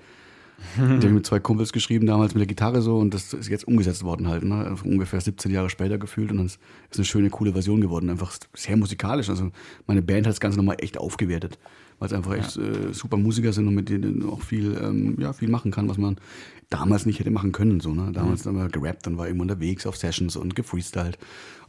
die 0.77 0.81
habe 0.81 1.05
ich 1.05 1.11
mit 1.11 1.25
zwei 1.25 1.39
Kumpels 1.39 1.73
geschrieben, 1.73 2.05
damals 2.05 2.33
mit 2.33 2.41
der 2.41 2.47
Gitarre 2.47 2.81
so, 2.81 2.97
und 2.97 3.13
das 3.13 3.33
ist 3.33 3.49
jetzt 3.49 3.67
umgesetzt 3.67 4.03
worden 4.03 4.27
halt, 4.27 4.43
ne? 4.43 4.65
Also 4.65 4.85
ungefähr 4.85 5.21
17 5.21 5.51
Jahre 5.51 5.69
später 5.69 5.97
gefühlt. 5.97 6.31
Und 6.31 6.37
dann 6.37 6.45
ist 6.45 6.59
eine 6.95 7.05
schöne, 7.05 7.29
coole 7.29 7.53
Version 7.53 7.81
geworden. 7.81 8.09
Einfach 8.09 8.35
sehr 8.53 8.77
musikalisch. 8.77 9.29
Also 9.29 9.51
meine 9.87 10.01
Band 10.01 10.25
hat 10.25 10.31
das 10.31 10.39
Ganze 10.39 10.57
nochmal 10.57 10.77
echt 10.79 10.97
aufgewertet 10.97 11.57
weil 12.03 12.07
es 12.07 12.13
einfach 12.13 12.33
echt 12.33 12.57
äh, 12.57 12.93
super 12.93 13.15
Musiker 13.15 13.53
sind 13.53 13.65
und 13.65 13.75
mit 13.75 13.87
denen 13.87 14.27
auch 14.27 14.41
viel, 14.41 14.77
ähm, 14.81 15.15
ja, 15.19 15.31
viel 15.31 15.49
machen 15.49 15.71
kann, 15.71 15.87
was 15.87 15.97
man 15.97 16.17
damals 16.69 17.05
nicht 17.05 17.19
hätte 17.19 17.31
machen 17.31 17.53
können. 17.53 17.79
So, 17.79 17.93
ne? 17.93 18.11
Damals 18.11 18.43
mhm. 18.43 18.49
haben 18.49 18.57
wir 18.57 18.67
gerappt, 18.67 19.07
dann 19.07 19.17
war 19.17 19.27
irgendwo 19.27 19.43
unterwegs 19.43 19.85
auf 19.85 19.95
Sessions 19.95 20.35
und 20.35 20.53
gefreestylt. 20.53 21.17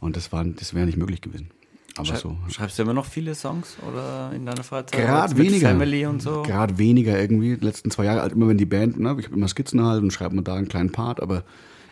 Und 0.01 0.17
das, 0.17 0.33
war, 0.33 0.43
das 0.43 0.73
wäre 0.73 0.85
nicht 0.85 0.97
möglich 0.97 1.21
gewesen. 1.21 1.47
Aber 1.97 2.07
Schrei 2.07 2.17
so. 2.17 2.37
Schreibst 2.49 2.77
du 2.77 2.83
immer 2.83 2.93
noch 2.93 3.05
viele 3.05 3.35
Songs 3.35 3.77
oder 3.87 4.31
in 4.35 4.45
deiner 4.45 4.63
Freizeit? 4.63 4.99
Gerade 4.99 5.37
weniger. 5.37 5.69
Family 5.69 6.05
und 6.05 6.21
so? 6.21 6.43
Gerade 6.43 6.77
weniger 6.77 7.19
irgendwie. 7.19 7.55
Die 7.55 7.65
letzten 7.65 7.89
zwei 7.89 8.05
Jahre, 8.05 8.21
halt 8.21 8.33
immer 8.33 8.49
wenn 8.49 8.57
die 8.57 8.65
Band, 8.65 8.99
ne, 8.99 9.15
ich 9.17 9.25
habe 9.25 9.35
immer 9.35 9.47
Skizzen 9.47 9.81
halt 9.81 10.03
und 10.03 10.11
schreibe 10.11 10.35
mal 10.35 10.41
da 10.41 10.55
einen 10.55 10.67
kleinen 10.67 10.91
Part, 10.91 11.21
aber 11.21 11.43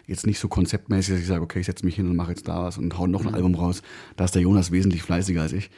jetzt 0.05 0.27
nicht 0.27 0.39
so 0.39 0.49
konzeptmäßig, 0.49 1.13
dass 1.13 1.21
ich 1.21 1.27
sage, 1.27 1.41
okay, 1.41 1.59
ich 1.59 1.65
setze 1.65 1.85
mich 1.85 1.95
hin 1.95 2.09
und 2.09 2.15
mache 2.15 2.31
jetzt 2.31 2.47
da 2.47 2.65
was 2.65 2.77
und 2.77 2.97
hau 2.97 3.07
noch 3.07 3.21
ein 3.21 3.29
mhm. 3.29 3.35
Album 3.35 3.55
raus. 3.55 3.81
Da 4.17 4.25
ist 4.25 4.35
der 4.35 4.41
Jonas 4.41 4.71
wesentlich 4.71 5.01
fleißiger 5.01 5.41
als 5.41 5.53
ich. 5.53 5.69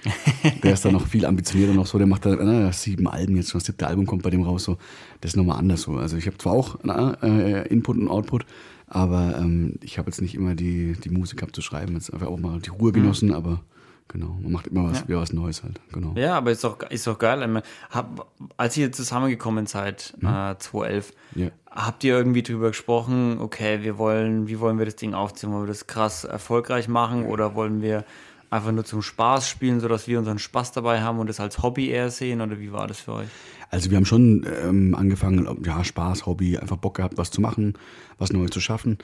der 0.63 0.74
ist 0.74 0.84
da 0.84 0.91
noch 0.91 1.05
viel 1.08 1.25
ambitionierter 1.25 1.74
noch 1.74 1.86
so, 1.86 1.98
der 2.00 2.08
macht 2.08 2.25
da 2.25 2.36
na, 2.36 2.72
sieben 2.72 3.08
Alben 3.08 3.36
jetzt 3.36 3.51
schon, 3.51 3.60
das 3.60 3.67
siebte 3.67 3.86
Album 3.86 4.08
kommt 4.08 4.24
bei 4.24 4.32
dem 4.32 4.41
raus 4.41 4.63
so. 4.63 4.77
Das 5.22 5.32
ist 5.32 5.38
nochmal 5.38 5.60
anders 5.60 5.82
so. 5.82 5.98
Also 5.98 6.17
ich 6.17 6.25
habe 6.25 6.39
zwar 6.39 6.53
auch 6.53 6.79
na, 6.82 7.13
äh, 7.22 7.67
Input 7.67 7.98
und 7.98 8.08
Output, 8.08 8.48
aber 8.88 9.38
ähm, 9.38 9.75
ich 9.84 10.00
habe 10.00 10.10
jetzt 10.10 10.22
nicht 10.22 10.34
immer 10.34 10.55
die, 10.55 10.94
die 10.94 11.10
Musik 11.10 11.39
gehabt 11.39 11.55
zu 11.55 11.62
schreiben, 11.62 11.94
jetzt 11.94 12.12
einfach 12.12 12.27
auch 12.27 12.39
mal 12.39 12.60
die 12.60 12.70
Ruhe 12.70 12.89
mhm. 12.89 12.96
genossen, 12.96 13.29
mhm. 13.29 13.36
aber 13.36 13.62
Genau, 14.08 14.38
man 14.42 14.52
macht 14.52 14.68
immer 14.68 14.90
was, 14.90 15.02
ja. 15.02 15.08
wieder 15.08 15.20
was 15.20 15.34
Neues 15.34 15.64
halt. 15.64 15.82
Genau. 15.92 16.14
Ja, 16.16 16.38
aber 16.38 16.52
ist 16.52 16.64
doch, 16.64 16.80
ist 16.90 17.08
doch 17.08 17.18
geil. 17.18 17.64
Hab, 17.90 18.28
als 18.56 18.78
ihr 18.78 18.92
zusammengekommen 18.92 19.66
seid, 19.66 20.14
mhm. 20.20 20.28
äh, 20.28 20.58
2011, 20.60 21.14
ja. 21.36 21.48
habt 21.72 22.04
ihr 22.04 22.16
irgendwie 22.16 22.44
drüber 22.44 22.68
gesprochen, 22.68 23.40
okay, 23.40 23.82
wir 23.82 23.98
wollen, 23.98 24.48
wie 24.48 24.60
wollen 24.60 24.78
wir 24.78 24.86
das 24.86 24.96
Ding 24.96 25.14
aufziehen? 25.14 25.52
Wollen 25.52 25.64
wir 25.64 25.68
das 25.68 25.88
krass 25.88 26.24
erfolgreich 26.24 26.88
machen 26.88 27.26
oder 27.26 27.56
wollen 27.56 27.82
wir 27.82 28.06
einfach 28.52 28.72
nur 28.72 28.86
zum 28.86 29.02
Spaß 29.02 29.50
spielen, 29.50 29.80
sodass 29.80 30.08
wir 30.08 30.20
unseren 30.20 30.40
Spaß 30.40 30.72
dabei 30.72 31.02
haben 31.02 31.20
und 31.20 31.28
das 31.28 31.40
als 31.40 31.64
Hobby 31.64 31.90
eher 31.90 32.12
sehen? 32.12 32.42
Oder 32.42 32.60
wie 32.60 32.72
war 32.72 32.88
das 32.88 33.00
für 33.00 33.14
euch? 33.14 33.28
Also 33.72 33.90
wir 33.90 33.98
haben 33.98 34.06
schon 34.06 34.46
ähm, 34.64 34.94
angefangen, 34.94 35.64
ja, 35.66 35.84
Spaß, 35.84 36.28
Hobby, 36.28 36.58
einfach 36.58 36.78
Bock 36.78 36.98
gehabt, 36.98 37.18
was 37.18 37.32
zu 37.32 37.42
machen, 37.42 37.74
was 38.20 38.32
Neues 38.32 38.52
zu 38.52 38.62
schaffen 38.62 39.00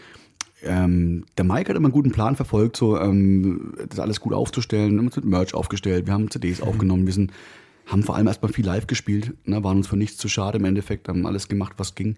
ähm, 0.63 1.25
der 1.38 1.46
Mike 1.46 1.70
hat 1.70 1.77
immer 1.77 1.88
einen 1.88 1.94
guten 1.94 2.12
Plan 2.12 2.36
verfolgt, 2.36 2.77
so 2.77 3.00
ähm, 3.00 3.74
das 3.89 4.00
alles 4.00 4.20
gut 4.20 4.34
aufzustellen. 4.34 4.91
Wir 4.91 5.00
haben 5.00 5.08
uns 5.08 5.15
mit 5.15 5.25
Merch 5.25 5.53
aufgestellt, 5.53 6.08
wir 6.08 6.13
haben 6.13 6.30
CDs 6.30 6.62
aufgenommen, 6.62 7.06
wir 7.06 7.13
sind, 7.13 7.32
haben 7.88 8.03
vor 8.03 8.15
allem 8.15 8.27
erstmal 8.27 8.51
viel 8.53 8.65
live 8.65 8.88
gespielt, 8.88 9.34
ne, 9.46 9.63
waren 9.63 9.77
uns 9.77 9.88
für 9.88 9.98
nichts 9.98 10.18
zu 10.18 10.30
schade 10.30 10.58
im 10.58 10.65
Endeffekt, 10.65 11.08
haben 11.08 11.25
alles 11.25 11.48
gemacht, 11.48 11.74
was 11.77 11.96
ging. 11.96 12.15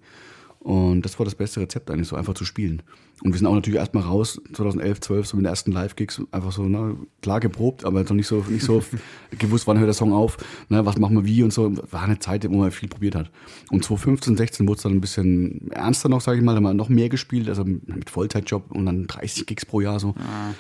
Und 0.59 1.01
das 1.03 1.19
war 1.19 1.25
das 1.25 1.35
beste 1.35 1.59
Rezept 1.59 1.91
eigentlich, 1.91 2.07
so 2.07 2.15
einfach 2.15 2.33
zu 2.33 2.45
spielen. 2.45 2.81
Und 3.23 3.31
wir 3.31 3.37
sind 3.37 3.47
auch 3.47 3.55
natürlich 3.55 3.79
erstmal 3.79 4.03
raus, 4.03 4.41
2011, 4.51 4.99
12, 4.99 5.27
so 5.27 5.37
mit 5.37 5.45
den 5.45 5.49
ersten 5.49 5.71
Live-Gigs, 5.71 6.21
einfach 6.31 6.51
so, 6.51 6.63
ne, 6.63 6.97
klar 7.21 7.39
geprobt, 7.39 7.85
aber 7.85 8.03
noch 8.03 8.11
nicht 8.11 8.27
so, 8.27 8.43
nicht 8.49 8.65
so 8.65 8.83
gewusst, 9.39 9.65
wann 9.65 9.77
hört 9.77 9.87
der 9.87 9.93
Song 9.93 10.11
auf, 10.11 10.37
ne, 10.67 10.85
was 10.85 10.97
machen 10.97 11.15
wir 11.15 11.25
wie 11.25 11.41
und 11.41 11.53
so. 11.53 11.71
War 11.91 12.03
eine 12.03 12.19
Zeit, 12.19 12.47
wo 12.49 12.57
man 12.57 12.71
viel 12.71 12.89
probiert 12.89 13.15
hat. 13.15 13.31
Und 13.71 13.85
2015, 13.85 14.35
16 14.35 14.67
wurde 14.67 14.75
es 14.77 14.83
dann 14.83 14.91
ein 14.91 14.99
bisschen 14.99 15.71
ernster 15.71 16.09
noch, 16.09 16.19
sage 16.19 16.39
ich 16.39 16.43
mal, 16.43 16.51
da 16.51 16.57
haben 16.57 16.63
wir 16.63 16.73
noch 16.73 16.89
mehr 16.89 17.07
gespielt, 17.07 17.47
also 17.47 17.63
mit 17.63 18.09
Vollzeitjob 18.09 18.71
und 18.71 18.85
dann 18.85 19.07
30 19.07 19.45
Gigs 19.45 19.65
pro 19.65 19.79
Jahr 19.79 20.01
so. 20.01 20.15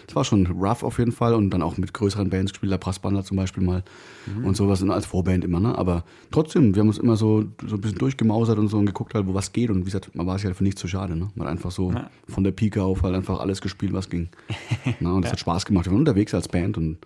Das 0.07 0.15
war 0.15 0.23
schon 0.23 0.47
rough 0.47 0.83
auf 0.83 0.99
jeden 0.99 1.11
Fall 1.11 1.33
und 1.33 1.49
dann 1.49 1.61
auch 1.61 1.77
mit 1.77 1.93
größeren 1.93 2.29
Bands 2.29 2.53
gespielt, 2.53 2.71
der 2.71 2.77
Brassbander 2.77 3.25
zum 3.25 3.35
Beispiel 3.35 3.63
mal 3.63 3.83
mhm. 4.25 4.45
und 4.45 4.55
sowas 4.55 4.81
als 4.83 5.05
Vorband 5.05 5.43
immer, 5.43 5.59
ne. 5.59 5.77
Aber 5.77 6.05
trotzdem, 6.31 6.75
wir 6.75 6.79
haben 6.79 6.87
uns 6.87 6.97
immer 6.97 7.17
so, 7.17 7.43
so 7.67 7.75
ein 7.75 7.81
bisschen 7.81 7.97
durchgemausert 7.97 8.57
und 8.57 8.69
so 8.69 8.77
und 8.77 8.85
geguckt 8.85 9.13
halt, 9.15 9.27
wo 9.27 9.33
was 9.33 9.51
geht 9.51 9.69
und 9.69 9.81
wie 9.81 9.85
gesagt, 9.85 10.15
man 10.15 10.25
war 10.25 10.37
sich 10.37 10.45
halt 10.45 10.55
für 10.55 10.63
nichts 10.63 10.79
zu 10.79 10.87
schade, 10.87 11.17
ne. 11.17 11.29
Man 11.35 11.47
hat 11.47 11.51
einfach 11.51 11.71
so 11.71 11.91
ja. 11.91 12.09
von 12.29 12.45
der 12.45 12.52
Pike 12.53 12.81
auf 12.81 13.03
halt 13.03 13.15
einfach 13.15 13.39
alles 13.39 13.61
gespielt, 13.61 13.93
was 13.93 14.09
ging. 14.09 14.29
Na, 14.99 15.13
und 15.13 15.23
das 15.23 15.29
ja. 15.29 15.33
hat 15.33 15.39
Spaß 15.39 15.65
gemacht. 15.65 15.85
Wir 15.85 15.91
waren 15.91 15.99
unterwegs 15.99 16.33
als 16.33 16.47
Band 16.47 16.77
und 16.77 16.97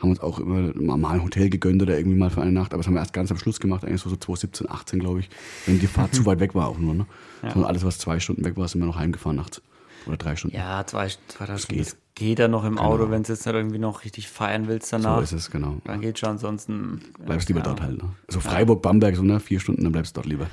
haben 0.00 0.10
uns 0.10 0.20
auch 0.20 0.38
immer 0.38 0.72
mal 0.96 1.14
ein 1.14 1.22
Hotel 1.22 1.50
gegönnt 1.50 1.82
oder 1.82 1.96
irgendwie 1.96 2.16
mal 2.16 2.30
für 2.30 2.40
eine 2.40 2.52
Nacht, 2.52 2.72
aber 2.72 2.78
das 2.78 2.86
haben 2.86 2.94
wir 2.94 3.00
erst 3.00 3.12
ganz 3.12 3.30
am 3.30 3.38
Schluss 3.38 3.60
gemacht, 3.60 3.84
eigentlich 3.84 4.00
so, 4.00 4.08
so 4.08 4.16
2017, 4.16 4.70
18, 4.70 4.98
glaube 4.98 5.20
ich, 5.20 5.28
wenn 5.66 5.78
die 5.78 5.86
Fahrt 5.86 6.14
zu 6.14 6.24
weit 6.26 6.40
weg 6.40 6.54
war 6.54 6.68
auch 6.68 6.78
nur. 6.78 6.94
Ne? 6.94 7.06
Ja. 7.42 7.52
So, 7.52 7.64
alles, 7.64 7.84
was 7.84 7.98
zwei 7.98 8.18
Stunden 8.20 8.44
weg 8.44 8.56
war, 8.56 8.66
sind 8.68 8.80
wir 8.80 8.86
noch 8.86 8.96
heimgefahren 8.96 9.36
nachts. 9.36 9.60
Oder 10.06 10.16
drei 10.16 10.36
Stunden. 10.36 10.56
Ja, 10.56 10.86
zwei, 10.86 11.08
zwei 11.28 11.44
drei 11.44 11.58
Stunden. 11.58 11.82
Das 11.82 11.96
geht 12.14 12.38
ja 12.38 12.48
noch 12.48 12.64
im 12.64 12.76
genau. 12.76 12.88
Auto, 12.88 13.10
wenn 13.10 13.22
du 13.22 13.32
jetzt 13.32 13.44
nicht 13.44 13.54
irgendwie 13.54 13.78
noch 13.78 14.04
richtig 14.04 14.28
feiern 14.28 14.66
willst 14.66 14.92
danach. 14.92 15.18
So 15.18 15.22
ist 15.22 15.32
es, 15.32 15.50
genau. 15.50 15.76
Dann 15.84 16.00
geht 16.00 16.18
schon, 16.18 16.30
ansonsten. 16.30 17.02
Bleibst 17.24 17.48
lieber 17.48 17.60
ja. 17.60 17.66
dort 17.66 17.82
halt. 17.82 18.02
Ne? 18.02 18.08
So 18.28 18.40
Freiburg, 18.40 18.80
Bamberg, 18.80 19.16
so 19.16 19.22
ne, 19.22 19.40
vier 19.40 19.60
Stunden, 19.60 19.82
dann 19.82 19.92
bleibst 19.92 20.16
du 20.16 20.20
dort 20.20 20.26
lieber. 20.26 20.46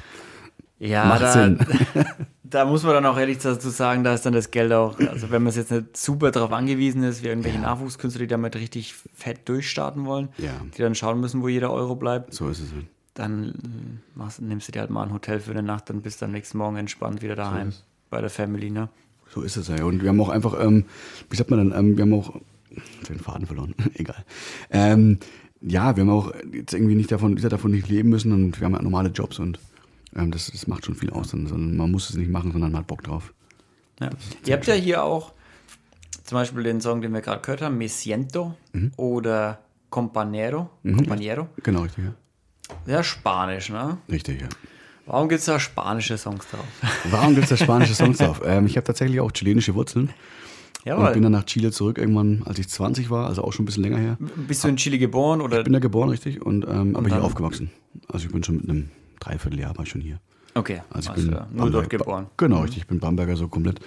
Ja, 0.80 1.06
Macht 1.06 1.22
da, 1.22 1.34
Sinn. 1.34 1.60
da 2.44 2.66
muss 2.66 2.84
man 2.84 2.94
dann 2.94 3.06
auch 3.06 3.18
ehrlich 3.18 3.40
dazu 3.40 3.70
sagen, 3.70 4.04
da 4.04 4.14
ist 4.14 4.26
dann 4.26 4.34
das 4.34 4.52
Geld 4.52 4.72
auch, 4.72 5.00
also 5.00 5.32
wenn 5.32 5.44
man 5.44 5.54
jetzt 5.54 5.72
nicht 5.72 5.98
super 5.98 6.32
darauf 6.32 6.52
angewiesen 6.52 7.04
ist, 7.04 7.24
wie 7.24 7.28
irgendwelche 7.28 7.58
ja. 7.58 7.64
Nachwuchskünstler, 7.64 8.22
die 8.22 8.28
damit 8.28 8.56
richtig 8.56 8.94
fett 9.14 9.50
durchstarten 9.50 10.06
wollen, 10.06 10.30
ja. 10.38 10.52
die 10.78 10.82
dann 10.82 10.96
schauen 10.96 11.20
müssen, 11.20 11.42
wo 11.42 11.48
jeder 11.48 11.72
Euro 11.72 11.96
bleibt. 11.96 12.34
So 12.34 12.50
ist 12.50 12.60
es. 12.60 12.72
Halt. 12.72 12.86
Dann 13.16 14.02
machst, 14.14 14.42
nimmst 14.42 14.68
du 14.68 14.72
dir 14.72 14.82
halt 14.82 14.92
mal 14.92 15.04
ein 15.04 15.14
Hotel 15.14 15.40
für 15.40 15.52
eine 15.52 15.64
Nacht 15.64 15.90
und 15.90 16.04
bist 16.04 16.22
dann 16.22 16.32
nächsten 16.32 16.60
Morgen 16.60 16.78
entspannt 16.78 17.24
wieder 17.24 17.36
daheim 17.36 17.72
so 17.72 17.80
bei 18.10 18.22
der 18.22 18.30
Family, 18.30 18.70
ne? 18.70 18.90
So 19.30 19.42
ist 19.42 19.58
es 19.58 19.68
ja. 19.68 19.84
Und 19.84 20.02
wir 20.02 20.10
haben 20.10 20.22
auch 20.22 20.30
einfach, 20.30 20.56
ähm, 20.60 20.86
wie 21.30 21.36
sagt 21.36 21.50
man 21.50 21.70
dann, 21.70 21.80
ähm, 21.80 21.98
wir 21.98 22.04
haben 22.04 22.14
auch 22.14 22.40
den 23.10 23.20
Faden 23.20 23.48
verloren, 23.48 23.74
egal. 23.96 24.24
Ähm, 24.70 25.20
ja, 25.62 25.96
wir 25.96 26.02
haben 26.02 26.12
auch 26.12 26.32
jetzt 26.54 26.74
irgendwie 26.74 26.96
nicht 26.96 27.12
davon, 27.12 27.36
davon 27.36 27.72
nicht 27.72 27.90
leben 27.90 28.10
müssen 28.10 28.32
und 28.32 28.60
wir 28.60 28.66
haben 28.66 28.74
ja 28.74 28.82
normale 28.82 29.10
Jobs 29.10 29.40
und 29.40 29.60
das, 30.26 30.52
das 30.52 30.68
macht 30.68 30.86
schon 30.86 30.96
viel 30.96 31.10
aus. 31.12 31.30
Sondern 31.30 31.76
man 31.76 31.92
muss 31.92 32.10
es 32.10 32.16
nicht 32.16 32.30
machen, 32.30 32.52
sondern 32.52 32.72
man 32.72 32.82
hat 32.82 32.88
Bock 32.88 33.04
drauf. 33.04 33.34
Ja. 34.00 34.10
Ihr 34.46 34.54
habt 34.54 34.68
ja 34.68 34.74
hier 34.74 35.04
auch 35.04 35.34
zum 36.24 36.38
Beispiel 36.38 36.64
den 36.64 36.82
Song, 36.82 37.02
den 37.02 37.14
wir 37.14 37.22
gerade 37.22 37.42
gehört 37.42 37.62
haben, 37.62 37.78
Me 37.78 37.88
Siento 37.88 38.56
mhm. 38.74 38.92
oder 38.98 39.60
Compañero. 39.90 40.68
Mhm. 40.84 41.00
Compañero. 41.00 41.48
Genau, 41.64 41.82
richtig, 41.82 42.06
ja. 42.06 42.14
Ja, 42.86 43.04
Spanisch, 43.04 43.70
ne? 43.70 43.98
Richtig, 44.10 44.42
ja. 44.42 44.50
Warum 45.06 45.30
gibt 45.30 45.40
es 45.40 45.46
da 45.46 45.58
spanische 45.58 46.18
Songs 46.18 46.46
drauf? 46.50 46.66
Warum 47.10 47.34
gibt 47.34 47.50
es 47.50 47.58
da 47.58 47.58
spanische 47.58 47.96
Songs 47.96 48.18
drauf? 48.18 48.42
Ähm, 48.44 48.66
ich 48.66 48.76
habe 48.76 48.86
tatsächlich 48.86 49.22
auch 49.22 49.32
chilenische 49.32 49.74
Wurzeln. 49.74 50.10
Jawohl. 50.84 51.08
Und 51.08 51.14
bin 51.14 51.24
dann 51.24 51.32
nach 51.32 51.46
Chile 51.46 51.72
zurück, 51.72 51.98
irgendwann, 51.98 52.44
als 52.46 52.60
ich 52.60 52.68
20 52.68 53.10
war, 53.10 53.28
also 53.28 53.44
auch 53.44 53.54
schon 53.54 53.64
ein 53.64 53.66
bisschen 53.66 53.84
länger 53.84 53.98
her. 53.98 54.18
Bist 54.48 54.64
du 54.64 54.68
in 54.68 54.78
Chile 54.78 54.98
geboren? 54.98 55.42
Oder? 55.42 55.60
Ich 55.60 55.64
bin 55.64 55.74
da 55.74 55.80
geboren, 55.80 56.10
richtig, 56.10 56.42
und, 56.42 56.66
ähm, 56.66 56.90
und 56.90 56.96
aber 56.98 57.08
hier 57.08 57.24
aufgewachsen. 57.24 57.72
Also 58.10 58.26
ich 58.26 58.32
bin 58.32 58.44
schon 58.44 58.58
mit 58.58 58.70
einem 58.70 58.90
Dreivierteljahr 59.20 59.76
war 59.78 59.84
ich 59.84 59.90
schon 59.90 60.02
hier. 60.02 60.20
Okay. 60.54 60.82
Also 60.90 61.12
ich 61.16 61.26
bin 61.26 61.38
nur 61.52 61.70
dort 61.70 61.90
geboren. 61.90 62.28
Genau, 62.38 62.62
richtig. 62.62 62.80
Ich 62.80 62.88
bin 62.88 63.00
Bamberger 63.00 63.36
so 63.36 63.48
komplett. 63.48 63.80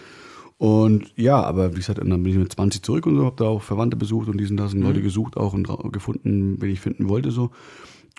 Und 0.58 1.12
ja, 1.16 1.42
aber 1.42 1.72
wie 1.72 1.76
gesagt, 1.76 1.98
dann 1.98 2.08
bin 2.08 2.26
ich 2.26 2.36
mit 2.36 2.52
20 2.52 2.82
zurück 2.82 3.06
und 3.06 3.16
so, 3.16 3.24
habe 3.24 3.36
da 3.36 3.46
auch 3.46 3.62
Verwandte 3.62 3.96
besucht 3.96 4.28
und 4.28 4.36
diesen, 4.38 4.56
das 4.56 4.74
mhm. 4.74 4.82
Leute 4.82 5.00
gesucht 5.00 5.36
auch 5.36 5.54
und 5.54 5.66
gefunden, 5.90 6.60
wen 6.60 6.70
ich 6.70 6.80
finden 6.80 7.08
wollte 7.08 7.30
so. 7.30 7.50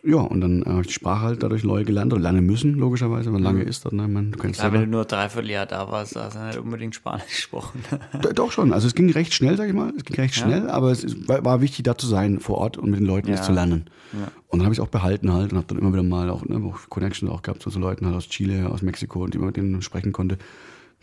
Ja, 0.03 0.17
und 0.17 0.41
dann 0.41 0.63
habe 0.65 0.81
ich 0.81 0.87
die 0.87 0.93
Sprache 0.93 1.21
halt 1.21 1.43
dadurch 1.43 1.63
neu 1.63 1.83
gelernt 1.83 2.11
oder 2.11 2.23
lernen 2.23 2.43
müssen, 2.45 2.73
logischerweise, 2.73 3.31
weil 3.31 3.41
lange 3.41 3.61
mhm. 3.61 3.67
ist 3.67 3.85
das. 3.85 3.91
Ne? 3.91 4.07
Man, 4.07 4.31
du 4.31 4.39
kennst 4.39 4.59
Klar, 4.59 4.73
wenn 4.73 4.81
du 4.81 4.87
nur 4.87 5.05
dreiviertel 5.05 5.51
Jahr 5.51 5.67
da 5.67 5.91
warst, 5.91 6.15
hast 6.15 6.35
du 6.35 6.39
nicht 6.39 6.57
unbedingt 6.57 6.95
Spanisch 6.95 7.25
gesprochen. 7.35 7.83
Doch 8.33 8.51
schon, 8.51 8.73
also 8.73 8.87
es 8.87 8.95
ging 8.95 9.11
recht 9.11 9.33
schnell, 9.33 9.57
sag 9.57 9.67
ich 9.67 9.75
mal. 9.75 9.93
Es 9.95 10.03
ging 10.03 10.15
recht 10.15 10.35
ja. 10.37 10.43
schnell, 10.43 10.69
aber 10.69 10.91
es 10.91 11.27
war, 11.27 11.45
war, 11.45 11.61
wichtig, 11.61 11.83
da 11.83 11.95
zu 11.95 12.07
sein 12.07 12.39
vor 12.39 12.57
Ort 12.57 12.77
und 12.77 12.89
mit 12.89 12.99
den 12.99 13.05
Leuten 13.05 13.29
ja. 13.29 13.35
das 13.35 13.45
zu 13.45 13.51
lernen. 13.51 13.85
Ja. 14.13 14.31
Und 14.47 14.59
dann 14.59 14.63
habe 14.65 14.73
ich 14.73 14.79
es 14.79 14.83
auch 14.83 14.89
behalten 14.89 15.31
halt 15.31 15.51
und 15.51 15.59
habe 15.59 15.67
dann 15.67 15.77
immer 15.77 15.93
wieder 15.93 16.03
mal 16.03 16.31
auch, 16.31 16.43
ne, 16.45 16.59
Connections 16.89 17.31
auch 17.31 17.43
gehabt 17.43 17.61
zu 17.61 17.69
so 17.69 17.79
Leuten 17.79 18.07
halt 18.07 18.15
aus 18.15 18.27
Chile, 18.27 18.69
aus 18.69 18.81
Mexiko 18.81 19.23
und 19.23 19.35
die 19.35 19.37
man 19.37 19.47
mit 19.47 19.57
denen 19.57 19.81
sprechen 19.83 20.13
konnte. 20.13 20.39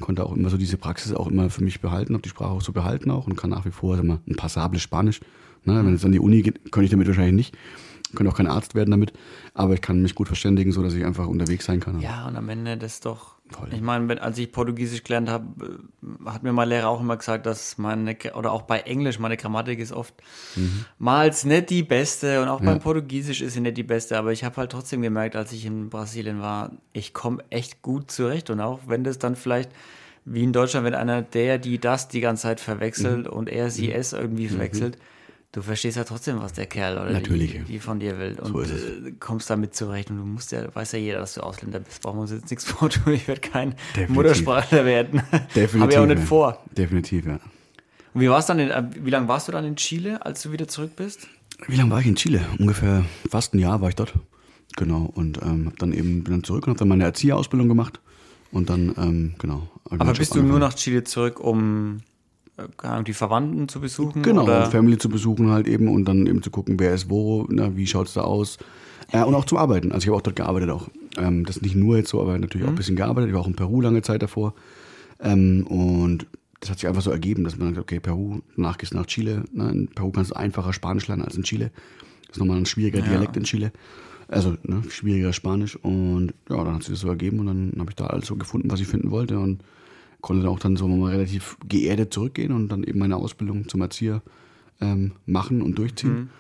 Konnte 0.00 0.24
auch 0.24 0.36
immer 0.36 0.48
so 0.48 0.56
diese 0.56 0.76
Praxis 0.76 1.12
auch 1.12 1.26
immer 1.26 1.50
für 1.50 1.64
mich 1.64 1.80
behalten, 1.80 2.14
habe 2.14 2.22
die 2.22 2.28
Sprache 2.28 2.50
auch 2.50 2.62
so 2.62 2.72
behalten 2.72 3.10
auch 3.10 3.26
und 3.26 3.36
kann 3.36 3.50
nach 3.50 3.64
wie 3.64 3.72
vor, 3.72 3.96
sag 3.96 4.04
mal, 4.04 4.20
ein 4.28 4.36
passables 4.36 4.82
Spanisch. 4.82 5.20
Ne? 5.64 5.84
Wenn 5.84 5.94
es 5.94 6.04
an 6.04 6.12
die 6.12 6.20
Uni 6.20 6.42
geht, 6.42 6.70
könnte 6.70 6.84
ich 6.84 6.90
damit 6.90 7.08
wahrscheinlich 7.08 7.34
nicht 7.34 7.56
könnte 8.14 8.32
auch 8.32 8.36
kein 8.36 8.46
Arzt 8.46 8.74
werden 8.74 8.90
damit, 8.90 9.12
aber 9.54 9.74
ich 9.74 9.82
kann 9.82 10.02
mich 10.02 10.14
gut 10.14 10.28
verständigen, 10.28 10.72
so 10.72 10.82
dass 10.82 10.94
ich 10.94 11.04
einfach 11.04 11.26
unterwegs 11.26 11.66
sein 11.66 11.80
kann. 11.80 12.00
Ja, 12.00 12.26
und 12.26 12.36
am 12.36 12.48
Ende 12.48 12.76
das 12.76 12.94
ist 12.94 13.06
doch. 13.06 13.38
Toll. 13.50 13.68
Ich 13.72 13.80
meine, 13.80 14.20
als 14.20 14.36
ich 14.36 14.52
Portugiesisch 14.52 15.04
gelernt 15.04 15.30
habe, 15.30 15.80
äh, 16.02 16.30
hat 16.30 16.42
mir 16.42 16.52
mein 16.52 16.68
Lehrer 16.68 16.88
auch 16.88 17.00
immer 17.00 17.16
gesagt, 17.16 17.46
dass 17.46 17.78
meine, 17.78 18.14
oder 18.34 18.52
auch 18.52 18.62
bei 18.62 18.80
Englisch, 18.80 19.18
meine 19.18 19.38
Grammatik 19.38 19.78
ist 19.78 19.90
oft 19.90 20.12
mhm. 20.54 20.84
mal 20.98 21.34
nicht 21.44 21.70
die 21.70 21.82
beste 21.82 22.42
und 22.42 22.48
auch 22.48 22.60
ja. 22.60 22.66
beim 22.66 22.78
Portugiesisch 22.78 23.40
ist 23.40 23.54
sie 23.54 23.60
nicht 23.60 23.78
die 23.78 23.84
beste, 23.84 24.18
aber 24.18 24.32
ich 24.32 24.44
habe 24.44 24.56
halt 24.58 24.72
trotzdem 24.72 25.00
gemerkt, 25.00 25.34
als 25.34 25.52
ich 25.52 25.64
in 25.64 25.88
Brasilien 25.88 26.42
war, 26.42 26.72
ich 26.92 27.14
komme 27.14 27.42
echt 27.48 27.80
gut 27.80 28.10
zurecht 28.10 28.50
und 28.50 28.60
auch 28.60 28.80
wenn 28.86 29.02
das 29.02 29.18
dann 29.18 29.34
vielleicht 29.34 29.70
wie 30.26 30.42
in 30.42 30.52
Deutschland, 30.52 30.84
wenn 30.84 30.94
einer 30.94 31.22
der, 31.22 31.56
die 31.56 31.78
das 31.78 32.08
die 32.08 32.20
ganze 32.20 32.42
Zeit 32.42 32.60
verwechselt 32.60 33.28
mhm. 33.28 33.32
und 33.32 33.48
er 33.48 33.70
sie 33.70 33.88
mhm. 33.88 33.94
es 33.94 34.12
irgendwie 34.12 34.48
verwechselt, 34.48 34.98
mhm 34.98 35.02
du 35.52 35.62
verstehst 35.62 35.96
ja 35.96 36.04
trotzdem, 36.04 36.40
was 36.40 36.52
der 36.52 36.66
Kerl 36.66 36.98
oder 36.98 37.10
Natürlich. 37.10 37.52
Die, 37.52 37.64
die 37.64 37.78
von 37.78 38.00
dir 38.00 38.18
will. 38.18 38.38
Und 38.40 38.52
so 38.52 38.62
äh, 38.62 39.12
kommst 39.18 39.48
damit 39.50 39.74
zurecht. 39.74 40.10
Und 40.10 40.18
du 40.18 40.24
musst 40.24 40.52
ja, 40.52 40.74
weiß 40.74 40.92
ja 40.92 40.98
jeder, 40.98 41.18
dass 41.18 41.34
du 41.34 41.40
Ausländer 41.40 41.80
bist. 41.80 42.02
Brauchen 42.02 42.18
wir 42.18 42.22
uns 42.22 42.32
jetzt 42.32 42.50
nichts 42.50 42.64
vortun. 42.64 43.12
Ich 43.18 43.26
werde 43.26 43.40
kein 43.40 43.74
Definitiv. 43.90 44.14
Muttersprachler 44.14 44.84
werden. 44.84 45.22
Definitiv. 45.54 45.80
Habe 45.80 45.92
ich 45.92 45.98
auch 45.98 46.06
nicht 46.06 46.22
vor. 46.22 46.62
Definitiv, 46.76 47.26
ja. 47.26 47.40
Und 48.14 48.20
wie, 48.20 48.30
war's 48.30 48.46
dann 48.46 48.58
in, 48.58 48.70
äh, 48.70 48.84
wie 49.00 49.10
lange 49.10 49.28
warst 49.28 49.48
du 49.48 49.52
dann 49.52 49.64
in 49.64 49.76
Chile, 49.76 50.24
als 50.24 50.42
du 50.42 50.52
wieder 50.52 50.68
zurück 50.68 50.92
bist? 50.96 51.28
Wie 51.66 51.76
lange 51.76 51.90
war 51.90 52.00
ich 52.00 52.06
in 52.06 52.16
Chile? 52.16 52.44
Ungefähr 52.58 53.04
fast 53.28 53.54
ein 53.54 53.58
Jahr 53.58 53.80
war 53.80 53.88
ich 53.88 53.96
dort. 53.96 54.14
Genau. 54.76 55.10
Und 55.14 55.40
ähm, 55.42 55.66
hab 55.66 55.78
dann 55.78 55.92
eben 55.92 56.24
bin 56.24 56.34
dann 56.34 56.44
zurück 56.44 56.66
und 56.66 56.70
habe 56.70 56.78
dann 56.78 56.88
meine 56.88 57.04
Erzieherausbildung 57.04 57.68
gemacht. 57.68 58.00
Und 58.52 58.70
dann, 58.70 58.94
ähm, 58.96 59.34
genau. 59.38 59.68
Aber 59.90 60.12
bist 60.12 60.34
du 60.34 60.42
nur 60.42 60.58
nach 60.58 60.74
Chile 60.74 61.04
zurück, 61.04 61.40
um 61.40 61.98
die 63.06 63.12
Verwandten 63.12 63.68
zu 63.68 63.80
besuchen? 63.80 64.22
Genau, 64.22 64.44
oder? 64.44 64.66
Family 64.66 64.98
zu 64.98 65.08
besuchen 65.08 65.50
halt 65.50 65.68
eben 65.68 65.88
und 65.88 66.04
dann 66.06 66.26
eben 66.26 66.42
zu 66.42 66.50
gucken, 66.50 66.78
wer 66.78 66.94
ist 66.94 67.08
wo, 67.10 67.46
na, 67.48 67.76
wie 67.76 67.86
schaut 67.86 68.08
es 68.08 68.14
da 68.14 68.22
aus. 68.22 68.58
Äh, 69.12 69.22
und 69.22 69.34
auch 69.34 69.44
zum 69.44 69.58
Arbeiten. 69.58 69.92
Also 69.92 70.04
ich 70.04 70.08
habe 70.08 70.16
auch 70.16 70.22
dort 70.22 70.36
gearbeitet 70.36 70.70
auch. 70.70 70.88
Ähm, 71.16 71.44
das 71.44 71.62
nicht 71.62 71.74
nur 71.74 71.96
jetzt 71.96 72.10
so, 72.10 72.20
aber 72.20 72.38
natürlich 72.38 72.64
mhm. 72.64 72.68
auch 72.68 72.72
ein 72.72 72.76
bisschen 72.76 72.96
gearbeitet. 72.96 73.28
Ich 73.28 73.34
war 73.34 73.42
auch 73.42 73.46
in 73.46 73.56
Peru 73.56 73.80
lange 73.80 74.02
Zeit 74.02 74.22
davor. 74.22 74.54
Ähm, 75.20 75.66
und 75.66 76.26
das 76.60 76.70
hat 76.70 76.78
sich 76.78 76.88
einfach 76.88 77.02
so 77.02 77.10
ergeben, 77.10 77.44
dass 77.44 77.56
man 77.56 77.68
sagt, 77.68 77.78
okay, 77.78 78.00
Peru, 78.00 78.40
danach 78.56 78.78
gehst 78.78 78.92
du 78.92 78.96
nach 78.96 79.06
Chile. 79.06 79.44
Ne? 79.52 79.70
In 79.70 79.88
Peru 79.88 80.10
kannst 80.10 80.32
du 80.32 80.36
einfacher 80.36 80.72
Spanisch 80.72 81.06
lernen 81.08 81.22
als 81.22 81.36
in 81.36 81.44
Chile. 81.44 81.70
Das 82.26 82.36
ist 82.36 82.38
nochmal 82.40 82.58
ein 82.58 82.66
schwieriger 82.66 82.98
ja. 82.98 83.06
Dialekt 83.06 83.36
in 83.36 83.44
Chile. 83.44 83.72
Also 84.28 84.56
ne, 84.62 84.82
schwieriger 84.90 85.32
Spanisch. 85.32 85.76
Und 85.76 86.34
ja, 86.50 86.62
dann 86.62 86.74
hat 86.74 86.82
sich 86.82 86.92
das 86.92 87.00
so 87.00 87.08
ergeben 87.08 87.40
und 87.40 87.46
dann 87.46 87.72
habe 87.78 87.90
ich 87.90 87.96
da 87.96 88.08
alles 88.08 88.26
so 88.26 88.36
gefunden, 88.36 88.70
was 88.70 88.80
ich 88.80 88.86
finden 88.86 89.10
wollte. 89.10 89.38
Und 89.38 89.62
konnte 90.20 90.42
dann 90.42 90.52
auch 90.52 90.58
dann 90.58 90.76
so 90.76 90.88
mal 90.88 91.10
relativ 91.10 91.56
geerdet 91.68 92.12
zurückgehen 92.12 92.52
und 92.52 92.68
dann 92.68 92.82
eben 92.82 92.98
meine 92.98 93.16
Ausbildung 93.16 93.68
zum 93.68 93.80
Erzieher 93.80 94.22
ähm, 94.80 95.12
machen 95.26 95.62
und 95.62 95.78
durchziehen. 95.78 96.30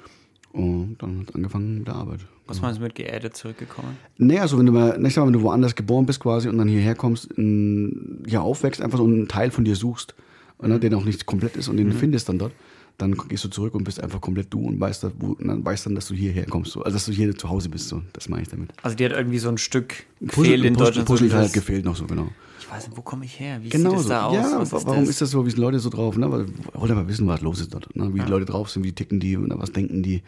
Mhm. 0.52 0.60
Und 0.60 0.96
dann 1.00 1.20
hat 1.20 1.34
angefangen 1.34 1.78
mit 1.78 1.86
der 1.86 1.94
Arbeit. 1.94 2.20
Was 2.46 2.62
meinst 2.62 2.80
du 2.80 2.82
mit 2.82 2.94
geerdet 2.94 3.36
zurückgekommen? 3.36 3.98
Naja, 4.16 4.42
also 4.42 4.58
wenn 4.58 4.64
du 4.64 4.72
mal, 4.72 4.98
nicht 4.98 5.16
mal, 5.16 5.26
wenn 5.26 5.34
du 5.34 5.42
woanders 5.42 5.74
geboren 5.74 6.06
bist 6.06 6.20
quasi 6.20 6.48
und 6.48 6.56
dann 6.56 6.66
hierher 6.66 6.94
kommst, 6.94 7.26
in, 7.32 8.24
hier 8.26 8.40
aufwächst, 8.40 8.80
einfach 8.80 8.98
so 8.98 9.04
einen 9.04 9.28
Teil 9.28 9.50
von 9.50 9.64
dir 9.64 9.76
suchst, 9.76 10.14
ne, 10.60 10.74
mhm. 10.74 10.80
der 10.80 10.90
noch 10.90 11.04
nicht 11.04 11.26
komplett 11.26 11.56
ist 11.56 11.68
und 11.68 11.76
den 11.76 11.88
mhm. 11.88 11.92
findest 11.92 12.28
dann 12.28 12.38
dort, 12.38 12.52
dann 12.98 13.16
gehst 13.28 13.44
du 13.44 13.48
zurück 13.48 13.74
und 13.74 13.84
bist 13.84 14.02
einfach 14.02 14.20
komplett 14.20 14.52
du 14.52 14.60
und 14.60 14.78
weißt, 14.80 15.06
wo, 15.20 15.34
dann, 15.36 15.64
weißt 15.64 15.86
dann, 15.86 15.94
dass 15.94 16.08
du 16.08 16.14
hierher 16.14 16.44
kommst. 16.46 16.72
So. 16.72 16.82
Also 16.82 16.96
dass 16.96 17.06
du 17.06 17.12
hier 17.12 17.34
zu 17.36 17.48
Hause 17.48 17.68
bist, 17.68 17.88
so. 17.88 18.02
das 18.12 18.28
meine 18.28 18.42
ich 18.42 18.48
damit. 18.48 18.70
Also 18.82 18.96
dir 18.96 19.08
hat 19.10 19.16
irgendwie 19.16 19.38
so 19.38 19.48
ein 19.48 19.56
Stück 19.58 20.04
gefehlt 20.20 20.64
in 20.64 20.74
Deutschland. 20.74 21.06
Puzzleteil 21.06 21.46
so 21.46 21.52
gefehlt 21.52 21.84
noch 21.84 21.96
so, 21.96 22.06
genau. 22.06 22.28
Ich 22.60 22.70
weiß 22.70 22.88
nicht, 22.88 22.96
wo 22.98 23.02
komme 23.02 23.24
ich 23.24 23.38
her? 23.40 23.60
Wie 23.62 23.68
Genau 23.70 23.90
sieht 23.90 23.98
es 24.00 24.04
so. 24.04 24.08
da 24.10 24.26
aus? 24.26 24.34
Ja, 24.34 24.60
Was 24.60 24.72
warum 24.72 25.00
das? 25.00 25.08
ist 25.10 25.20
das 25.22 25.30
so? 25.30 25.46
Wie 25.46 25.50
sind 25.50 25.60
Leute 25.60 25.78
so 25.78 25.88
drauf? 25.90 26.16
Ne? 26.18 26.30
Weil- 26.30 26.46
Wollen 26.74 26.96
wir 26.96 27.08
wissen, 27.08 27.26
was 27.28 27.40
los 27.40 27.60
ist 27.60 27.72
dort. 27.72 27.94
Ne? 27.96 28.12
Wie 28.12 28.20
die 28.20 28.28
Leute 28.30 28.44
drauf 28.44 28.68
sind, 28.68 28.84
wie 28.84 28.92
ticken 28.92 29.20
die, 29.20 29.36
ne? 29.36 29.54
was 29.56 29.72
denken 29.72 30.02
die, 30.02 30.22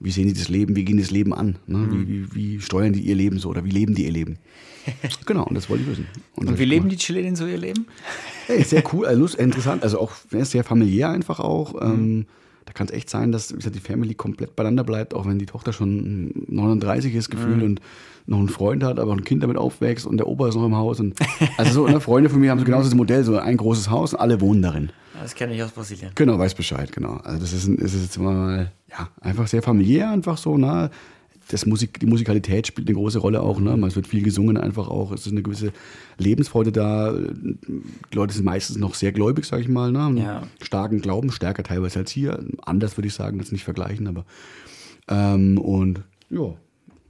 wie 0.00 0.10
sehen 0.10 0.26
die 0.26 0.34
das 0.34 0.48
Leben, 0.48 0.74
wie 0.76 0.84
gehen 0.84 0.96
die 0.96 1.02
das 1.02 1.10
Leben 1.10 1.34
an? 1.34 1.58
Ne? 1.66 1.78
Mhm. 1.78 1.92
Wie, 1.92 2.08
wie, 2.08 2.34
wie 2.34 2.60
steuern 2.60 2.92
die 2.92 3.02
ihr 3.02 3.14
Leben 3.14 3.38
so 3.38 3.50
oder 3.50 3.64
wie 3.64 3.70
leben 3.70 3.94
die 3.94 4.04
ihr 4.06 4.10
Leben? 4.10 4.38
genau, 5.26 5.44
und 5.44 5.54
das 5.54 5.68
wollte 5.68 5.84
ich 5.84 5.90
wissen. 5.90 6.06
Und 6.36 6.48
hab 6.48 6.58
wie 6.58 6.64
leben 6.64 6.88
die 6.88 6.96
Chilenen 6.96 7.36
so 7.36 7.46
ihr 7.46 7.58
Leben? 7.58 7.86
Hey, 8.46 8.64
sehr 8.64 8.82
cool, 8.92 9.06
also 9.06 9.36
interessant, 9.36 9.82
also 9.82 10.00
auch 10.00 10.12
ist 10.30 10.50
sehr 10.50 10.64
familiär 10.64 11.10
einfach 11.10 11.38
auch. 11.38 11.74
Mhm. 11.74 11.80
Ähm, 11.80 12.26
da 12.66 12.72
kann 12.72 12.86
es 12.86 12.92
echt 12.92 13.10
sein, 13.10 13.32
dass 13.32 13.52
gesagt, 13.54 13.74
die 13.74 13.80
Family 13.80 14.14
komplett 14.14 14.54
beieinander 14.56 14.84
bleibt, 14.84 15.14
auch 15.14 15.26
wenn 15.26 15.38
die 15.38 15.46
Tochter 15.46 15.72
schon 15.72 16.32
39 16.48 17.14
ist 17.14 17.28
Mhm. 17.28 17.36
gefühlt 17.36 17.62
und 17.62 17.80
noch 18.26 18.38
einen 18.38 18.48
Freund 18.48 18.84
hat, 18.84 18.98
aber 19.00 19.10
auch 19.12 19.16
ein 19.16 19.24
Kind 19.24 19.42
damit 19.42 19.56
aufwächst 19.56 20.06
und 20.06 20.18
der 20.18 20.28
Opa 20.28 20.48
ist 20.48 20.54
noch 20.54 20.64
im 20.66 20.76
Haus. 20.76 21.00
Und, 21.00 21.14
also 21.56 21.72
so, 21.72 21.88
ne, 21.88 22.00
Freunde 22.00 22.30
von 22.30 22.38
mir 22.40 22.50
haben 22.50 22.58
so 22.60 22.64
genau 22.64 22.82
das 22.82 22.94
Modell, 22.94 23.24
so 23.24 23.36
ein 23.38 23.56
großes 23.56 23.90
Haus 23.90 24.14
und 24.14 24.20
alle 24.20 24.40
wohnen 24.40 24.62
darin. 24.62 24.90
Das 25.20 25.34
kenne 25.34 25.54
ich 25.54 25.62
aus 25.62 25.72
Brasilien. 25.72 26.12
Genau, 26.14 26.38
weiß 26.38 26.54
Bescheid, 26.54 26.92
genau. 26.92 27.14
Also 27.24 27.40
das 27.40 27.52
ist, 27.52 27.66
ein- 27.66 27.76
ist 27.76 27.94
jetzt 27.94 28.18
mal, 28.18 28.70
ja, 28.88 29.08
einfach 29.20 29.46
sehr 29.48 29.62
familiär, 29.62 30.10
einfach 30.10 30.38
so, 30.38 30.56
ne? 30.56 30.90
Das 31.50 31.66
Musik, 31.66 31.98
die 31.98 32.06
Musikalität 32.06 32.66
spielt 32.66 32.88
eine 32.88 32.96
große 32.96 33.18
Rolle 33.18 33.42
auch, 33.42 33.58
ne? 33.58 33.76
Es 33.86 33.96
wird 33.96 34.06
viel 34.06 34.22
gesungen 34.22 34.56
einfach 34.56 34.88
auch. 34.88 35.12
Es 35.12 35.26
ist 35.26 35.32
eine 35.32 35.42
gewisse 35.42 35.72
Lebensfreude 36.18 36.70
da. 36.70 37.12
Die 37.12 38.14
Leute 38.14 38.34
sind 38.34 38.44
meistens 38.44 38.78
noch 38.78 38.94
sehr 38.94 39.12
gläubig, 39.12 39.44
sag 39.46 39.60
ich 39.60 39.68
mal, 39.68 39.90
ne? 39.90 40.20
Ja. 40.20 40.42
Starken 40.62 41.00
Glauben, 41.00 41.32
stärker 41.32 41.62
teilweise 41.62 42.00
als 42.00 42.10
hier. 42.10 42.44
Anders 42.62 42.96
würde 42.96 43.08
ich 43.08 43.14
sagen, 43.14 43.38
das 43.38 43.52
nicht 43.52 43.64
vergleichen, 43.64 44.06
aber 44.06 44.24
ähm, 45.08 45.58
und 45.58 46.04
ja, 46.30 46.54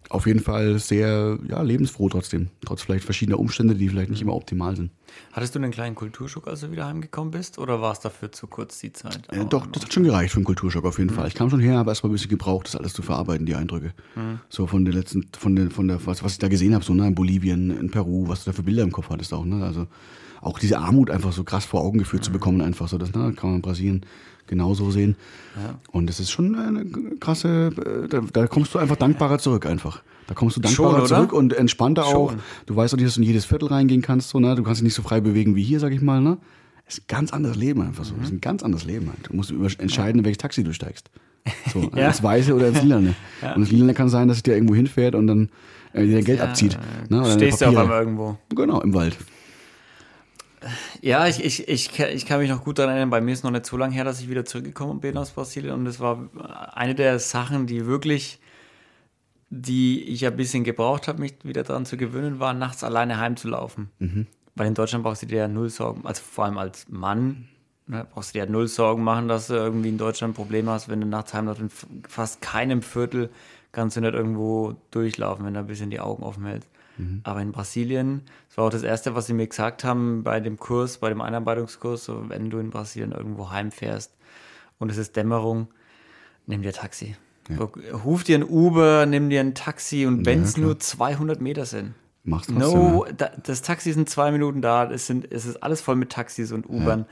auf 0.09 0.27
jeden 0.27 0.41
Fall 0.41 0.79
sehr 0.79 1.39
ja, 1.49 1.63
lebensfroh 1.63 2.09
trotzdem. 2.09 2.49
Trotz 2.65 2.83
vielleicht 2.83 3.05
verschiedener 3.05 3.39
Umstände, 3.39 3.75
die 3.75 3.89
vielleicht 3.89 4.11
nicht 4.11 4.23
immer 4.23 4.35
optimal 4.35 4.75
sind. 4.75 4.91
Hattest 5.33 5.55
du 5.55 5.59
einen 5.59 5.71
kleinen 5.71 5.95
Kulturschock, 5.95 6.49
als 6.49 6.61
du 6.61 6.71
wieder 6.73 6.87
heimgekommen 6.87 7.31
bist? 7.31 7.59
Oder 7.59 7.81
war 7.81 7.93
es 7.93 8.01
dafür 8.01 8.33
zu 8.33 8.47
kurz 8.47 8.81
die 8.81 8.93
Zeit? 8.93 9.29
Ja, 9.33 9.45
doch, 9.45 9.67
das 9.67 9.85
hat 9.85 9.93
schon 9.93 10.05
gereicht 10.05 10.33
für 10.33 10.39
einen 10.39 10.45
Kulturschock 10.45 10.85
auf 10.85 10.99
jeden 10.99 11.11
Fall. 11.11 11.29
Ich 11.29 11.35
kam 11.35 11.51
schon 11.51 11.61
her, 11.61 11.79
habe 11.79 11.91
erstmal 11.91 12.11
ein 12.11 12.15
bisschen 12.15 12.31
gebraucht, 12.31 12.67
das 12.67 12.77
alles 12.77 12.93
zu 12.93 13.03
verarbeiten, 13.03 13.47
die 13.47 13.55
Eindrücke. 13.55 13.93
So 14.49 14.67
von 14.67 14.85
der 14.85 14.95
letzten, 14.95 15.27
von 15.39 15.57
der, 15.57 15.71
von 15.71 15.89
der, 15.89 16.05
was, 16.07 16.23
was 16.25 16.33
ich 16.33 16.39
da 16.39 16.49
gesehen 16.49 16.75
habe, 16.75 16.85
so 16.85 16.95
ne, 16.95 17.07
in 17.07 17.15
Bolivien, 17.15 17.71
in 17.79 17.91
Peru, 17.91 18.29
was 18.29 18.45
du 18.45 18.51
da 18.51 18.57
für 18.57 18.63
Bilder 18.63 18.83
im 18.83 18.93
Kopf 18.93 19.11
hattest 19.11 19.33
auch, 19.33 19.45
ne? 19.45 19.65
Also 19.65 19.87
auch 20.41 20.59
diese 20.59 20.79
Armut 20.79 21.11
einfach 21.11 21.33
so 21.33 21.45
krass 21.45 21.67
vor 21.67 21.83
Augen 21.83 21.99
geführt 21.99 22.25
zu 22.25 22.33
bekommen, 22.33 22.63
einfach 22.63 22.89
so, 22.89 22.97
das 22.99 23.13
ne, 23.13 23.35
kann 23.35 23.51
man 23.51 23.57
in 23.57 23.63
Brasilien 23.63 24.07
genauso 24.47 24.91
sehen. 24.91 25.17
Und 25.93 26.09
das 26.09 26.19
ist 26.21 26.31
schon 26.31 26.55
eine 26.57 26.85
krasse, 27.21 27.71
äh, 27.77 28.09
da, 28.09 28.21
da 28.33 28.47
kommst 28.47 28.75
du 28.75 28.79
einfach 28.79 28.97
dankbarer 28.97 29.39
zurück 29.39 29.65
einfach. 29.65 30.03
Da 30.27 30.35
kommst 30.35 30.57
du 30.57 30.61
dankbarer 30.61 30.99
Schon, 30.99 31.09
zurück 31.09 31.33
und 31.33 31.53
entspannter 31.53 32.07
auch. 32.07 32.31
Schon. 32.31 32.41
Du 32.67 32.77
weißt 32.77 32.95
auch 32.95 32.99
nicht, 32.99 33.07
dass 33.07 33.15
du 33.15 33.21
in 33.21 33.27
jedes 33.27 33.45
Viertel 33.45 33.69
reingehen 33.69 34.01
kannst, 34.01 34.31
so, 34.31 34.39
ne? 34.39 34.55
Du 34.55 34.63
kannst 34.63 34.83
nicht 34.83 34.95
so 34.95 35.00
frei 35.03 35.21
bewegen 35.21 35.55
wie 35.57 35.63
hier, 35.63 35.81
sag 35.81 35.93
ich 35.93 36.01
mal, 36.03 36.21
ne? 36.21 36.39
Es 36.87 36.99
ist 36.99 37.05
ein 37.05 37.07
ganz 37.09 37.33
anderes 37.33 37.57
Leben 37.57 37.83
einfach 37.83 38.05
so. 38.05 38.15
Es 38.21 38.29
ist 38.29 38.33
ein 38.33 38.41
ganz 38.41 38.63
anderes 38.65 38.85
Leben 38.85 39.09
halt. 39.09 39.29
Du 39.29 39.37
musst 39.37 39.53
entscheiden, 39.81 40.19
in 40.19 40.25
welches 40.25 40.39
Taxi 40.39 40.65
du 40.65 40.73
steigst. 40.73 41.09
So, 41.73 41.89
Ja. 41.95 42.09
ins 42.09 42.23
Weiße 42.23 42.53
oder 42.55 42.69
ins 42.69 42.83
Lilane. 42.83 43.15
Und 43.55 43.61
das 43.61 43.71
Lilane 43.71 43.95
kann 43.95 44.09
sein, 44.09 44.27
dass 44.29 44.39
es 44.39 44.43
dir 44.43 44.55
irgendwo 44.55 44.75
hinfährt 44.75 45.15
und 45.15 45.27
dann 45.29 45.51
äh, 45.93 46.05
dir 46.05 46.23
Geld 46.23 46.41
abzieht. 46.41 46.77
Ne? 47.09 47.25
Stehst 47.33 47.61
du 47.61 47.67
auf 47.67 47.77
einmal 47.77 48.01
irgendwo. 48.01 48.39
Genau, 48.55 48.81
im 48.81 48.93
Wald. 48.93 49.17
Ja, 51.01 51.27
ich, 51.27 51.43
ich, 51.43 51.69
ich, 51.69 51.99
ich 51.99 52.27
kann 52.27 52.41
mich 52.41 52.51
noch 52.51 52.63
gut 52.65 52.79
daran 52.79 52.91
erinnern, 52.91 53.09
bei 53.11 53.21
mir 53.23 53.33
ist 53.33 53.45
noch 53.45 53.51
nicht 53.51 53.65
so 53.65 53.77
lange 53.79 53.95
her, 53.95 54.05
dass 54.05 54.21
ich 54.21 54.29
wieder 54.29 54.45
zurückgekommen 54.45 55.01
bin 55.01 55.17
aus 55.17 55.31
Brasilien 55.31 55.73
und 55.75 55.87
es 55.87 56.01
war 56.01 56.29
eine 56.75 56.95
der 56.95 57.19
Sachen, 57.19 57.67
die 57.67 57.87
wirklich, 57.87 58.41
die 59.49 60.03
ich 60.03 60.27
ein 60.27 60.37
bisschen 60.37 60.63
gebraucht 60.65 61.09
habe, 61.09 61.21
mich 61.21 61.35
wieder 61.45 61.63
daran 61.63 61.87
zu 61.87 61.97
gewöhnen, 61.97 62.41
war, 62.41 62.53
nachts 62.53 62.85
alleine 62.85 63.19
heimzulaufen. 63.19 63.89
Weil 64.61 64.67
in 64.67 64.75
Deutschland 64.75 65.05
brauchst 65.05 65.23
du 65.23 65.27
dir 65.27 65.39
ja 65.39 65.49
null 65.49 65.71
Sorgen, 65.71 66.03
also 66.05 66.21
vor 66.23 66.45
allem 66.45 66.59
als 66.59 66.87
Mann, 66.91 67.49
ne, 67.87 68.07
brauchst 68.13 68.35
du 68.35 68.39
dir 68.39 68.45
ja 68.45 68.51
null 68.51 68.69
Sorgen 68.69 69.03
machen, 69.03 69.27
dass 69.27 69.47
du 69.47 69.55
irgendwie 69.55 69.89
in 69.89 69.97
Deutschland 69.97 70.37
Probleme 70.37 70.71
hast, 70.71 70.91
wenn 70.91 71.01
du 71.01 71.07
nachts 71.07 71.33
heimläufst. 71.33 71.63
In 71.63 71.71
fast 72.07 72.43
keinem 72.43 72.83
Viertel 72.83 73.31
kannst 73.73 73.97
du 73.97 74.03
nicht 74.03 74.13
irgendwo 74.13 74.77
durchlaufen, 74.91 75.47
wenn 75.47 75.55
du 75.55 75.61
ein 75.61 75.67
bisschen 75.67 75.89
die 75.89 75.99
Augen 75.99 76.23
offen 76.23 76.45
hältst. 76.45 76.69
Aber 77.23 77.41
in 77.41 77.53
Brasilien, 77.53 78.21
das 78.49 78.59
war 78.59 78.67
auch 78.67 78.71
das 78.71 78.83
Erste, 78.83 79.15
was 79.15 79.29
sie 79.29 79.33
mir 79.33 79.47
gesagt 79.47 79.83
haben 79.83 80.25
bei 80.25 80.41
dem 80.41 80.59
Kurs, 80.59 80.99
bei 80.99 81.09
dem 81.09 81.23
Einarbeitungskurs, 81.23 82.05
so, 82.05 82.29
wenn 82.29 82.51
du 82.51 82.59
in 82.59 82.69
Brasilien 82.69 83.13
irgendwo 83.13 83.49
heimfährst 83.49 84.15
und 84.79 84.91
es 84.91 84.99
ist 84.99 85.17
Dämmerung, 85.17 85.69
nimm 86.45 86.61
dir 86.61 86.75
Taxi. 86.75 87.17
So, 87.49 87.73
Ruf 88.05 88.25
dir 88.25 88.37
ein 88.37 88.45
Uber, 88.45 89.07
nimm 89.07 89.31
dir 89.31 89.41
ein 89.41 89.55
Taxi 89.55 90.05
und 90.05 90.27
wenn 90.27 90.43
es 90.43 90.53
klar. 90.53 90.67
nur 90.67 90.79
200 90.79 91.41
Meter 91.41 91.65
sind. 91.65 91.95
Machst 92.25 92.51
trotzdem, 92.51 92.71
No, 92.71 93.07
da, 93.17 93.31
das 93.43 93.63
Taxi 93.63 93.93
sind 93.93 94.09
zwei 94.09 94.31
Minuten 94.31 94.61
da, 94.61 94.91
es, 94.91 95.07
sind, 95.07 95.31
es 95.33 95.47
ist 95.47 95.63
alles 95.63 95.81
voll 95.81 95.97
mit 95.97 96.11
Taxis 96.11 96.53
und 96.53 96.69
Ubern. 96.69 97.07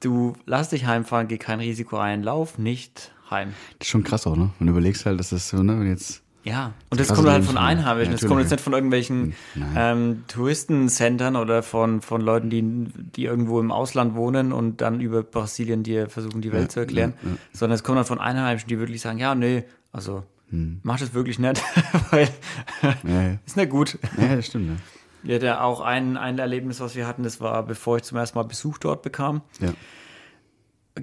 Du 0.00 0.34
lass 0.46 0.68
dich 0.68 0.86
heimfahren, 0.86 1.28
geh 1.28 1.38
kein 1.38 1.60
Risiko 1.60 1.96
ein, 1.96 2.22
lauf 2.22 2.58
nicht 2.58 3.12
heim. 3.30 3.54
Das 3.78 3.86
ist 3.86 3.90
schon 3.90 4.04
krass 4.04 4.26
auch, 4.26 4.36
ne? 4.36 4.50
Wenn 4.58 4.66
du 4.66 4.72
überlegst 4.72 5.06
halt, 5.06 5.18
dass 5.18 5.30
das 5.30 5.48
so, 5.48 5.62
ne, 5.62 5.78
wenn 5.80 5.88
jetzt. 5.88 6.22
Ja, 6.44 6.74
und 6.90 7.00
das 7.00 7.08
krasse 7.08 7.22
kommt 7.22 7.32
halt 7.32 7.44
von. 7.44 7.56
Einheimischen. 7.56 8.12
Ja, 8.12 8.18
das 8.18 8.28
kommt 8.28 8.40
jetzt 8.42 8.50
nicht 8.50 8.60
von 8.60 8.74
irgendwelchen 8.74 9.34
ähm, 9.74 10.24
Touristencentern 10.28 11.36
oder 11.36 11.62
von, 11.62 12.02
von 12.02 12.20
Leuten, 12.20 12.50
die, 12.50 12.62
die 13.16 13.24
irgendwo 13.24 13.60
im 13.60 13.72
Ausland 13.72 14.14
wohnen 14.14 14.52
und 14.52 14.82
dann 14.82 15.00
über 15.00 15.22
Brasilien 15.22 15.82
dir 15.82 16.10
versuchen, 16.10 16.42
die 16.42 16.52
Welt 16.52 16.70
zu 16.70 16.80
erklären, 16.80 17.14
sondern 17.54 17.76
es 17.76 17.82
kommt 17.82 17.96
halt 17.96 18.06
von 18.06 18.20
Einheimischen, 18.20 18.68
die 18.68 18.78
wirklich 18.78 19.00
sagen, 19.00 19.18
ja, 19.18 19.34
nee, 19.34 19.64
also 19.90 20.22
mach 20.82 20.98
das 20.98 21.14
wirklich 21.14 21.38
nicht, 21.38 21.62
weil 22.10 22.28
ja. 22.82 23.38
ist 23.46 23.56
nicht 23.56 23.70
gut. 23.70 23.98
ja 24.18 24.36
das 24.36 24.46
stimmt, 24.46 24.68
ne? 24.68 24.76
Ja 25.22 25.62
auch 25.62 25.80
ein, 25.80 26.16
ein 26.16 26.38
Erlebnis, 26.38 26.80
was 26.80 26.94
wir 26.94 27.06
hatten, 27.06 27.22
das 27.22 27.40
war, 27.40 27.62
bevor 27.62 27.96
ich 27.96 28.02
zum 28.02 28.18
ersten 28.18 28.38
Mal 28.38 28.44
Besuch 28.44 28.78
dort 28.78 29.02
bekam. 29.02 29.40
Ja. 29.58 29.72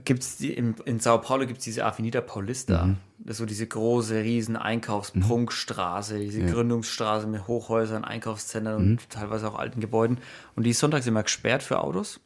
Gibt's 0.05 0.37
die, 0.37 0.53
in, 0.53 0.75
in 0.85 0.99
Sao 1.01 1.17
Paulo 1.17 1.45
gibt 1.45 1.59
es 1.59 1.65
diese 1.65 1.85
Avenida 1.85 2.21
Paulista. 2.21 2.95
Das 3.19 3.33
ist 3.33 3.37
so 3.39 3.45
diese 3.45 3.67
große, 3.67 4.23
riesen 4.23 4.55
Einkaufsprunkstraße, 4.55 6.17
diese 6.19 6.41
Gründungsstraße 6.45 7.27
mit 7.27 7.47
Hochhäusern, 7.47 8.03
Einkaufszentren 8.05 8.75
und 8.77 9.09
teilweise 9.09 9.47
auch 9.49 9.59
alten 9.59 9.79
Gebäuden. 9.81 10.17
Und 10.55 10.63
die 10.63 10.69
ist 10.71 10.79
sonntags 10.79 11.05
immer 11.07 11.23
gesperrt 11.23 11.61
für 11.61 11.81
Autos. 11.81 12.19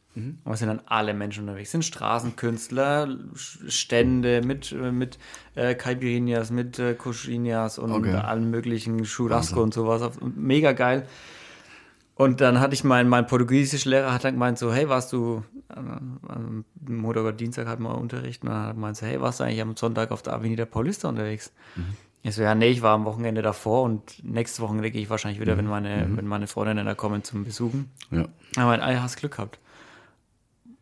Aber 0.44 0.54
es 0.54 0.60
sind 0.60 0.68
dann 0.68 0.80
alle 0.86 1.12
Menschen 1.12 1.42
unterwegs. 1.42 1.68
Es 1.68 1.72
sind 1.72 1.84
Straßenkünstler, 1.84 3.18
Stände 3.34 4.40
mit, 4.42 4.72
mit 4.72 5.18
äh, 5.56 5.74
Caipirinhas, 5.74 6.50
mit 6.50 6.78
äh, 6.78 6.94
Coxinhas 6.94 7.78
und 7.78 7.90
Okay. 7.90 8.14
allen 8.14 8.50
möglichen 8.50 9.02
Churrasco 9.04 9.62
und 9.62 9.74
sowas. 9.74 10.10
Mega 10.34 10.72
geil. 10.72 11.06
Und 12.16 12.40
dann 12.40 12.60
hatte 12.60 12.72
ich 12.72 12.82
meinen, 12.82 13.10
mein 13.10 13.26
Portugiesischlehrer 13.26 14.12
hat 14.12 14.24
dann 14.24 14.34
gemeint 14.34 14.58
so, 14.58 14.72
hey, 14.72 14.88
warst 14.88 15.12
du, 15.12 15.44
äh, 15.68 15.74
am 15.76 16.64
Montag 16.88 17.22
oder 17.22 17.32
Dienstag 17.34 17.66
hatten 17.68 17.82
wir 17.82 17.96
Unterricht 17.96 18.42
und 18.42 18.48
dann 18.48 18.58
hat 18.58 18.68
er 18.68 18.74
gemeint 18.74 18.96
so, 18.96 19.06
hey, 19.06 19.20
warst 19.20 19.38
du 19.38 19.44
eigentlich 19.44 19.60
am 19.60 19.76
Sonntag 19.76 20.10
auf 20.10 20.22
der 20.22 20.32
Avenida 20.32 20.64
Paulista 20.64 21.10
unterwegs? 21.10 21.52
Ich 22.22 22.34
so, 22.34 22.42
ja, 22.42 22.54
nee, 22.54 22.68
ich 22.68 22.80
war 22.80 22.94
am 22.94 23.04
Wochenende 23.04 23.42
davor 23.42 23.82
und 23.82 24.24
nächste 24.24 24.62
Wochenende 24.62 24.90
gehe 24.90 25.02
ich 25.02 25.10
wahrscheinlich 25.10 25.40
wieder, 25.40 25.58
wenn 25.58 25.66
meine, 25.66 26.08
wenn 26.10 26.26
meine 26.26 26.46
Freundinnen 26.46 26.86
da 26.86 26.94
kommen 26.94 27.22
zum 27.22 27.44
Besuchen. 27.44 27.90
Ja. 28.10 28.24
Er 28.56 28.64
meint, 28.64 28.82
ah, 28.82 29.02
hast 29.02 29.18
Glück 29.18 29.32
gehabt. 29.32 29.58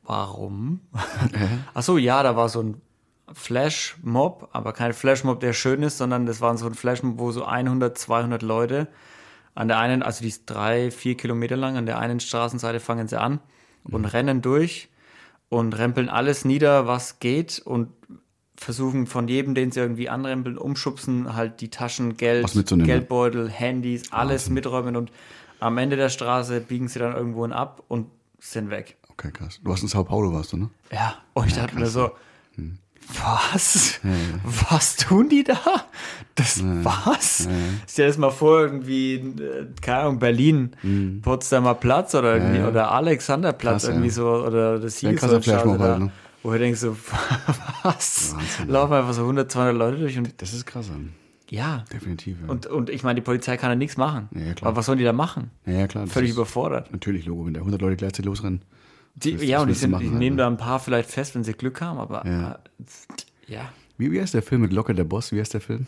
Warum? 0.05 0.81
Ach 1.75 1.83
so, 1.83 1.99
ja, 1.99 2.23
da 2.23 2.37
war 2.37 2.49
so 2.49 2.63
ein 2.63 2.81
Flashmob, 3.33 4.51
aber 4.53 4.73
kein 4.73 4.93
Flashmob, 4.93 5.41
der 5.41 5.53
schön 5.53 5.83
ist, 5.83 5.99
sondern 5.99 6.27
das 6.27 6.41
war 6.41 6.57
so 6.57 6.67
ein 6.67 6.75
Flashmob, 6.75 7.19
wo 7.19 7.33
so 7.33 7.45
100, 7.45 7.99
200 7.99 8.43
Leute 8.43 8.87
an 9.55 9.69
der 9.69 9.79
einen, 9.79 10.03
also 10.03 10.23
die 10.23 10.29
ist 10.29 10.47
drei, 10.47 10.91
vier 10.91 11.17
Kilometer 11.17 11.57
lang, 11.57 11.77
an 11.77 11.87
der 11.87 11.99
einen 11.99 12.21
Straßenseite 12.21 12.81
fangen 12.81 13.09
sie 13.09 13.21
an 13.21 13.41
und 13.85 14.05
rennen 14.05 14.43
durch 14.43 14.89
und 15.49 15.77
rempeln 15.79 16.09
alles 16.09 16.45
nieder, 16.45 16.87
was 16.87 17.21
geht 17.21 17.61
und 17.65 17.89
versuchen 18.57 19.07
von 19.07 19.29
jedem, 19.29 19.55
den 19.55 19.71
sie 19.71 19.81
irgendwie 19.81 20.09
anrempeln, 20.09 20.59
umschubsen, 20.59 21.35
halt 21.35 21.61
die 21.61 21.71
Taschen, 21.71 22.17
Geld, 22.17 22.55
mitzunehmen. 22.55 22.87
Geldbeutel, 22.87 23.51
Handys, 23.51 24.13
alles 24.13 24.49
miträumen 24.49 24.97
und 24.97 25.11
am 25.61 25.79
Ende 25.79 25.97
der 25.97 26.09
Straße 26.09 26.61
biegen 26.61 26.89
sie 26.89 26.99
dann 26.99 27.15
irgendwo 27.15 27.45
ab 27.47 27.83
und 27.89 28.09
sind 28.39 28.71
weg. 28.71 28.97
Okay, 29.11 29.31
krass. 29.31 29.61
Du 29.63 29.73
hast 29.73 29.83
in 29.83 29.89
Sao 29.89 30.05
Paulo 30.05 30.33
warst 30.33 30.53
du, 30.53 30.57
ne? 30.57 30.71
Ja, 30.93 31.19
und 31.35 31.47
ich 31.47 31.55
dachte 31.55 31.77
mir 31.77 31.87
so, 31.87 32.11
Hm. 33.09 33.15
was? 33.53 34.01
Was 34.71 34.97
tun 34.97 35.29
die 35.29 35.45
da? 35.45 35.59
Das 36.35 36.61
was? 36.65 37.49
Stell 37.89 38.07
dir 38.07 38.09
das 38.09 38.19
mal 38.19 38.31
vor, 38.31 38.63
irgendwie, 38.63 39.15
äh, 39.15 39.67
keine 39.81 39.99
Ahnung, 39.99 40.19
Berlin, 40.19 40.71
Potsdamer 41.23 41.75
Platz 41.75 42.15
oder 42.15 42.35
irgendwie, 42.35 42.55
Hm. 42.55 42.57
Ja, 42.57 42.63
ja. 42.63 42.69
oder 42.69 42.91
Alexanderplatz 42.93 43.83
Krass, 43.83 43.89
irgendwie 43.89 44.09
ja. 44.09 44.13
so, 44.15 44.29
oder 44.29 44.79
das 44.81 45.01
krasser 45.01 45.41
so 45.41 45.51
da, 45.53 45.79
halt, 45.79 45.99
ne? 46.01 46.11
wo 46.43 46.51
du 46.51 46.59
denkst 46.59 46.81
so, 46.81 46.97
was? 47.83 48.35
Wahnsinn. 48.35 48.69
Laufen 48.69 48.93
einfach 48.95 49.13
so 49.15 49.23
100, 49.23 49.51
200 49.51 49.77
Leute 49.77 49.99
durch 49.99 50.19
und 50.19 50.35
Das 50.43 50.53
ist 50.53 50.67
krass, 50.67 50.91
ja. 51.51 51.57
ja. 51.57 51.85
definitiv. 51.93 52.37
Ja. 52.43 52.51
Und, 52.51 52.67
und 52.67 52.91
ich 52.91 53.03
meine, 53.05 53.15
die 53.17 53.25
Polizei 53.25 53.57
kann 53.57 53.71
ja 53.71 53.77
nichts 53.77 53.97
machen. 53.97 54.29
Ja, 54.35 54.55
klar. 54.55 54.69
Aber 54.71 54.79
was 54.79 54.87
sollen 54.87 54.99
die 54.99 55.05
da 55.05 55.13
machen? 55.13 55.51
ja, 55.67 55.87
klar. 55.87 56.07
Völlig 56.07 56.33
überfordert. 56.33 56.91
Natürlich, 56.93 57.27
Logo, 57.27 57.47
wenn 57.47 57.55
da 57.55 57.61
100 57.61 57.81
Leute 57.81 57.97
gleichzeitig 57.97 58.27
losrennen. 58.27 58.63
Die, 59.15 59.33
Das- 59.35 59.43
ja, 59.45 59.57
das 59.59 59.63
und 59.63 59.69
die, 59.69 59.75
sind, 59.75 59.91
machen 59.93 60.03
die 60.03 60.09
halt, 60.11 60.19
nehmen 60.19 60.37
ne? 60.37 60.43
da 60.43 60.47
ein 60.49 60.57
paar 60.57 60.81
vielleicht 60.81 61.11
fest, 61.11 61.35
wenn 61.35 61.45
sie 61.45 61.53
Glück 61.53 61.81
haben, 61.81 61.99
aber 61.99 62.27
Ja. 62.27 62.53
äh, 62.53 63.53
ja. 63.53 63.69
Wie, 63.97 64.11
wie 64.11 64.21
heißt 64.21 64.35
der 64.35 64.43
Film 64.43 64.63
mit 64.63 64.73
Locker 64.73 64.93
der 64.95 65.05
Boss? 65.05 65.31
Wie 65.33 65.39
heißt 65.41 65.55
der 65.55 65.61
Film? 65.61 65.87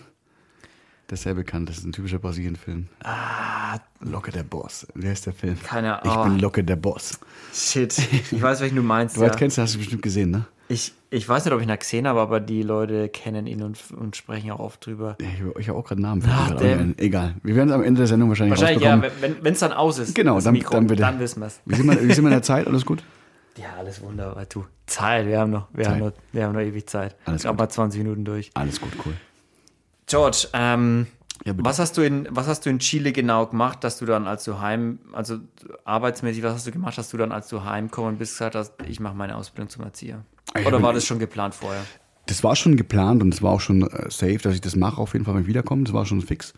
Der 1.10 1.14
ist 1.14 1.22
sehr 1.22 1.34
bekannt, 1.34 1.68
das 1.68 1.78
ist 1.78 1.84
ein 1.84 1.92
typischer 1.92 2.18
Brasilien-Film. 2.18 2.88
Ah, 3.04 3.78
Locke 4.00 4.32
der 4.32 4.42
Boss. 4.42 4.86
Wer 4.94 5.12
ist 5.12 5.24
der 5.26 5.32
Film? 5.32 5.56
Keine 5.62 6.00
Ich 6.04 6.10
Ahnung. 6.10 6.34
bin 6.34 6.38
Locke 6.40 6.64
der 6.64 6.74
Boss. 6.76 7.18
shit. 7.52 7.96
Ich 8.32 8.42
weiß, 8.42 8.60
welchen 8.60 8.76
du 8.76 8.82
meinst. 8.82 9.16
Du 9.16 9.20
ja. 9.20 9.28
ja. 9.28 9.34
kennst, 9.34 9.56
hast 9.58 9.74
du 9.74 9.78
bestimmt 9.78 10.02
gesehen, 10.02 10.30
ne? 10.30 10.46
Ich, 10.68 10.94
ich 11.10 11.28
weiß 11.28 11.44
nicht, 11.44 11.54
ob 11.54 11.60
ich 11.60 11.68
ihn 11.68 11.78
gesehen 11.78 12.08
habe, 12.08 12.20
aber 12.20 12.40
die 12.40 12.62
Leute 12.62 13.08
kennen 13.08 13.46
ihn 13.46 13.62
und, 13.62 13.78
und 13.96 14.16
sprechen 14.16 14.50
auch 14.50 14.58
oft 14.58 14.84
drüber. 14.84 15.16
Ja, 15.20 15.28
ich, 15.28 15.60
ich 15.60 15.68
habe 15.68 15.78
auch 15.78 15.84
gerade 15.84 16.02
Namen. 16.02 16.22
Ach. 16.28 16.60
Egal. 16.96 17.34
Wir 17.42 17.54
werden 17.54 17.68
es 17.68 17.74
am 17.74 17.82
Ende 17.84 17.98
der 18.00 18.08
Sendung 18.08 18.28
wahrscheinlich, 18.30 18.58
Wahrscheinlich, 18.60 18.84
ja, 18.84 19.00
wenn 19.42 19.52
es 19.52 19.60
dann 19.60 19.72
aus 19.72 19.98
ist. 19.98 20.14
Genau, 20.14 20.40
dann- 20.40 20.52
Mikro, 20.54 20.74
dann 20.74 20.86
bitte. 20.88 21.02
Dann 21.02 21.20
wissen 21.20 21.40
wir 21.40 21.46
es. 21.46 21.60
Wie 21.64 21.74
sind, 21.76 21.86
wir, 21.86 22.18
in 22.18 22.30
der 22.30 22.42
Zeit? 22.42 22.66
Alles 22.66 22.84
gut? 22.84 23.02
Ja, 23.58 23.68
alles 23.78 24.02
wunderbar. 24.02 24.44
Du, 24.44 24.66
Zeit, 24.84 25.26
wir 25.26 25.40
haben 25.40 25.50
noch, 25.50 25.68
wir 25.72 25.84
Zeit. 25.84 25.94
haben 25.94 26.00
noch, 26.00 26.12
wir 26.30 26.44
haben 26.44 26.52
noch 26.52 26.60
ewig 26.60 26.86
Zeit. 26.86 27.16
Alles 27.24 27.44
gut. 27.44 27.56
mal 27.56 27.66
20 27.70 28.02
Minuten 28.02 28.22
durch. 28.26 28.50
Alles 28.52 28.78
gut, 28.82 28.92
cool. 29.06 29.14
George, 30.06 30.48
ähm, 30.52 31.06
Ja, 31.46 31.54
was, 31.56 31.78
hast 31.78 31.96
du 31.96 32.02
in, 32.02 32.28
was 32.30 32.48
hast 32.48 32.66
du 32.66 32.70
in 32.70 32.80
Chile 32.80 33.12
genau 33.12 33.46
gemacht, 33.46 33.82
dass 33.82 33.96
du 33.96 34.04
dann, 34.04 34.26
als 34.26 34.44
du 34.44 34.60
heim, 34.60 34.98
also 35.14 35.38
arbeitsmäßig, 35.86 36.42
was 36.42 36.52
hast 36.52 36.66
du 36.66 36.70
gemacht, 36.70 36.98
dass 36.98 37.08
du 37.08 37.16
dann, 37.16 37.32
als 37.32 37.48
du 37.48 37.64
heimgekommen 37.64 38.18
bist, 38.18 38.34
gesagt 38.34 38.56
hast, 38.56 38.74
ich 38.88 39.00
mache 39.00 39.14
meine 39.14 39.34
Ausbildung 39.36 39.70
zum 39.70 39.84
Erzieher? 39.84 40.22
Ich 40.58 40.66
Oder 40.66 40.76
hab- 40.76 40.82
war 40.82 40.92
das 40.92 41.04
schon 41.06 41.18
geplant 41.18 41.54
vorher? 41.54 41.82
Das 42.26 42.42
war 42.42 42.56
schon 42.56 42.76
geplant 42.76 43.22
und 43.22 43.32
es 43.32 43.40
war 43.42 43.52
auch 43.52 43.60
schon 43.60 43.82
äh, 43.82 44.10
safe, 44.10 44.38
dass 44.38 44.54
ich 44.54 44.60
das 44.60 44.74
mache, 44.74 45.00
auf 45.00 45.12
jeden 45.12 45.24
Fall, 45.24 45.34
wenn 45.34 45.42
ich 45.42 45.48
wiederkomme. 45.48 45.84
Das 45.84 45.92
war 45.92 46.06
schon 46.06 46.20
fix. 46.22 46.54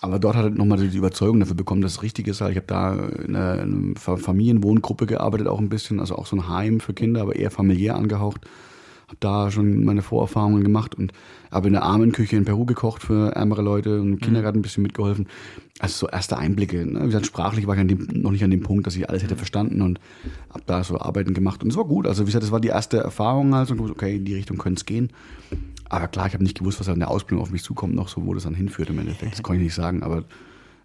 Aber 0.00 0.18
dort 0.18 0.36
hat 0.36 0.44
er 0.44 0.50
nochmal 0.50 0.78
die 0.86 0.96
Überzeugung 0.96 1.40
dafür 1.40 1.56
bekommen, 1.56 1.80
dass 1.80 1.92
es 1.92 2.02
richtig 2.02 2.28
ist. 2.28 2.40
Ich 2.40 2.56
habe 2.56 2.62
da 2.66 2.94
in 2.94 3.34
einer, 3.34 3.62
in 3.62 3.74
einer 3.90 3.98
Fa- 3.98 4.16
Familienwohngruppe 4.16 5.06
gearbeitet, 5.06 5.48
auch 5.48 5.58
ein 5.60 5.68
bisschen, 5.70 5.98
also 5.98 6.14
auch 6.16 6.26
so 6.26 6.36
ein 6.36 6.48
Heim 6.48 6.78
für 6.80 6.92
Kinder, 6.92 7.22
aber 7.22 7.36
eher 7.36 7.50
familiär 7.50 7.96
angehaucht. 7.96 8.42
Habe 9.08 9.16
da 9.20 9.50
schon 9.50 9.84
meine 9.84 10.02
Vorerfahrungen 10.02 10.62
gemacht 10.62 10.94
und 10.94 11.12
habe 11.50 11.68
in 11.68 11.72
der 11.72 11.82
Armenküche 11.82 12.36
in 12.36 12.44
Peru 12.44 12.66
gekocht 12.66 13.02
für 13.02 13.34
ärmere 13.34 13.62
Leute 13.62 14.00
und 14.00 14.08
im 14.08 14.20
Kindergarten 14.20 14.58
ein 14.58 14.62
bisschen 14.62 14.82
mitgeholfen. 14.82 15.28
Also 15.78 16.06
so 16.06 16.08
erste 16.12 16.36
Einblicke. 16.36 16.84
Ne? 16.84 17.00
Wie 17.00 17.06
gesagt, 17.06 17.24
sprachlich 17.24 17.66
war 17.66 17.74
ich 17.74 17.80
an 17.80 17.88
dem, 17.88 18.06
noch 18.12 18.32
nicht 18.32 18.44
an 18.44 18.50
dem 18.50 18.60
Punkt, 18.60 18.86
dass 18.86 18.96
ich 18.96 19.08
alles 19.08 19.22
hätte 19.22 19.36
verstanden 19.36 19.80
und 19.80 19.98
habe 20.50 20.64
da 20.66 20.84
so 20.84 21.00
Arbeiten 21.00 21.32
gemacht 21.32 21.62
und 21.62 21.70
es 21.70 21.76
war 21.76 21.84
gut. 21.84 22.06
Also 22.06 22.24
wie 22.24 22.26
gesagt, 22.26 22.42
das 22.42 22.52
war 22.52 22.60
die 22.60 22.68
erste 22.68 22.98
Erfahrung 22.98 23.54
halt 23.54 23.70
und 23.70 23.80
okay, 23.80 24.16
in 24.16 24.24
die 24.26 24.34
Richtung 24.34 24.58
könnte 24.58 24.80
es 24.80 24.84
gehen. 24.84 25.10
Aber 25.88 26.08
klar, 26.08 26.26
ich 26.26 26.34
habe 26.34 26.44
nicht 26.44 26.58
gewusst, 26.58 26.78
was 26.80 26.88
an 26.88 26.98
der 26.98 27.10
Ausbildung 27.10 27.42
auf 27.42 27.50
mich 27.50 27.62
zukommt, 27.62 27.94
noch 27.94 28.08
so, 28.08 28.26
wo 28.26 28.34
das 28.34 28.42
dann 28.42 28.54
hinführt 28.54 28.90
im 28.90 28.98
Endeffekt. 28.98 29.32
Das 29.32 29.42
kann 29.42 29.56
ich 29.56 29.62
nicht 29.62 29.74
sagen, 29.74 30.02
aber 30.02 30.24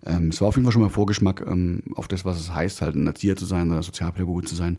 ähm, 0.06 0.30
es 0.30 0.40
war 0.40 0.48
auf 0.48 0.56
jeden 0.56 0.66
Fall 0.66 0.72
schon 0.72 0.82
mal 0.82 0.90
Vorgeschmack 0.90 1.44
ähm, 1.46 1.84
auf 1.96 2.08
das, 2.08 2.24
was 2.24 2.40
es 2.40 2.54
heißt, 2.54 2.82
halt 2.82 2.96
ein 2.96 3.08
Erzieher 3.08 3.36
zu 3.36 3.46
sein 3.46 3.70
oder 3.70 3.84
Sozialpädagoge 3.84 4.44
zu 4.46 4.56
sein 4.56 4.78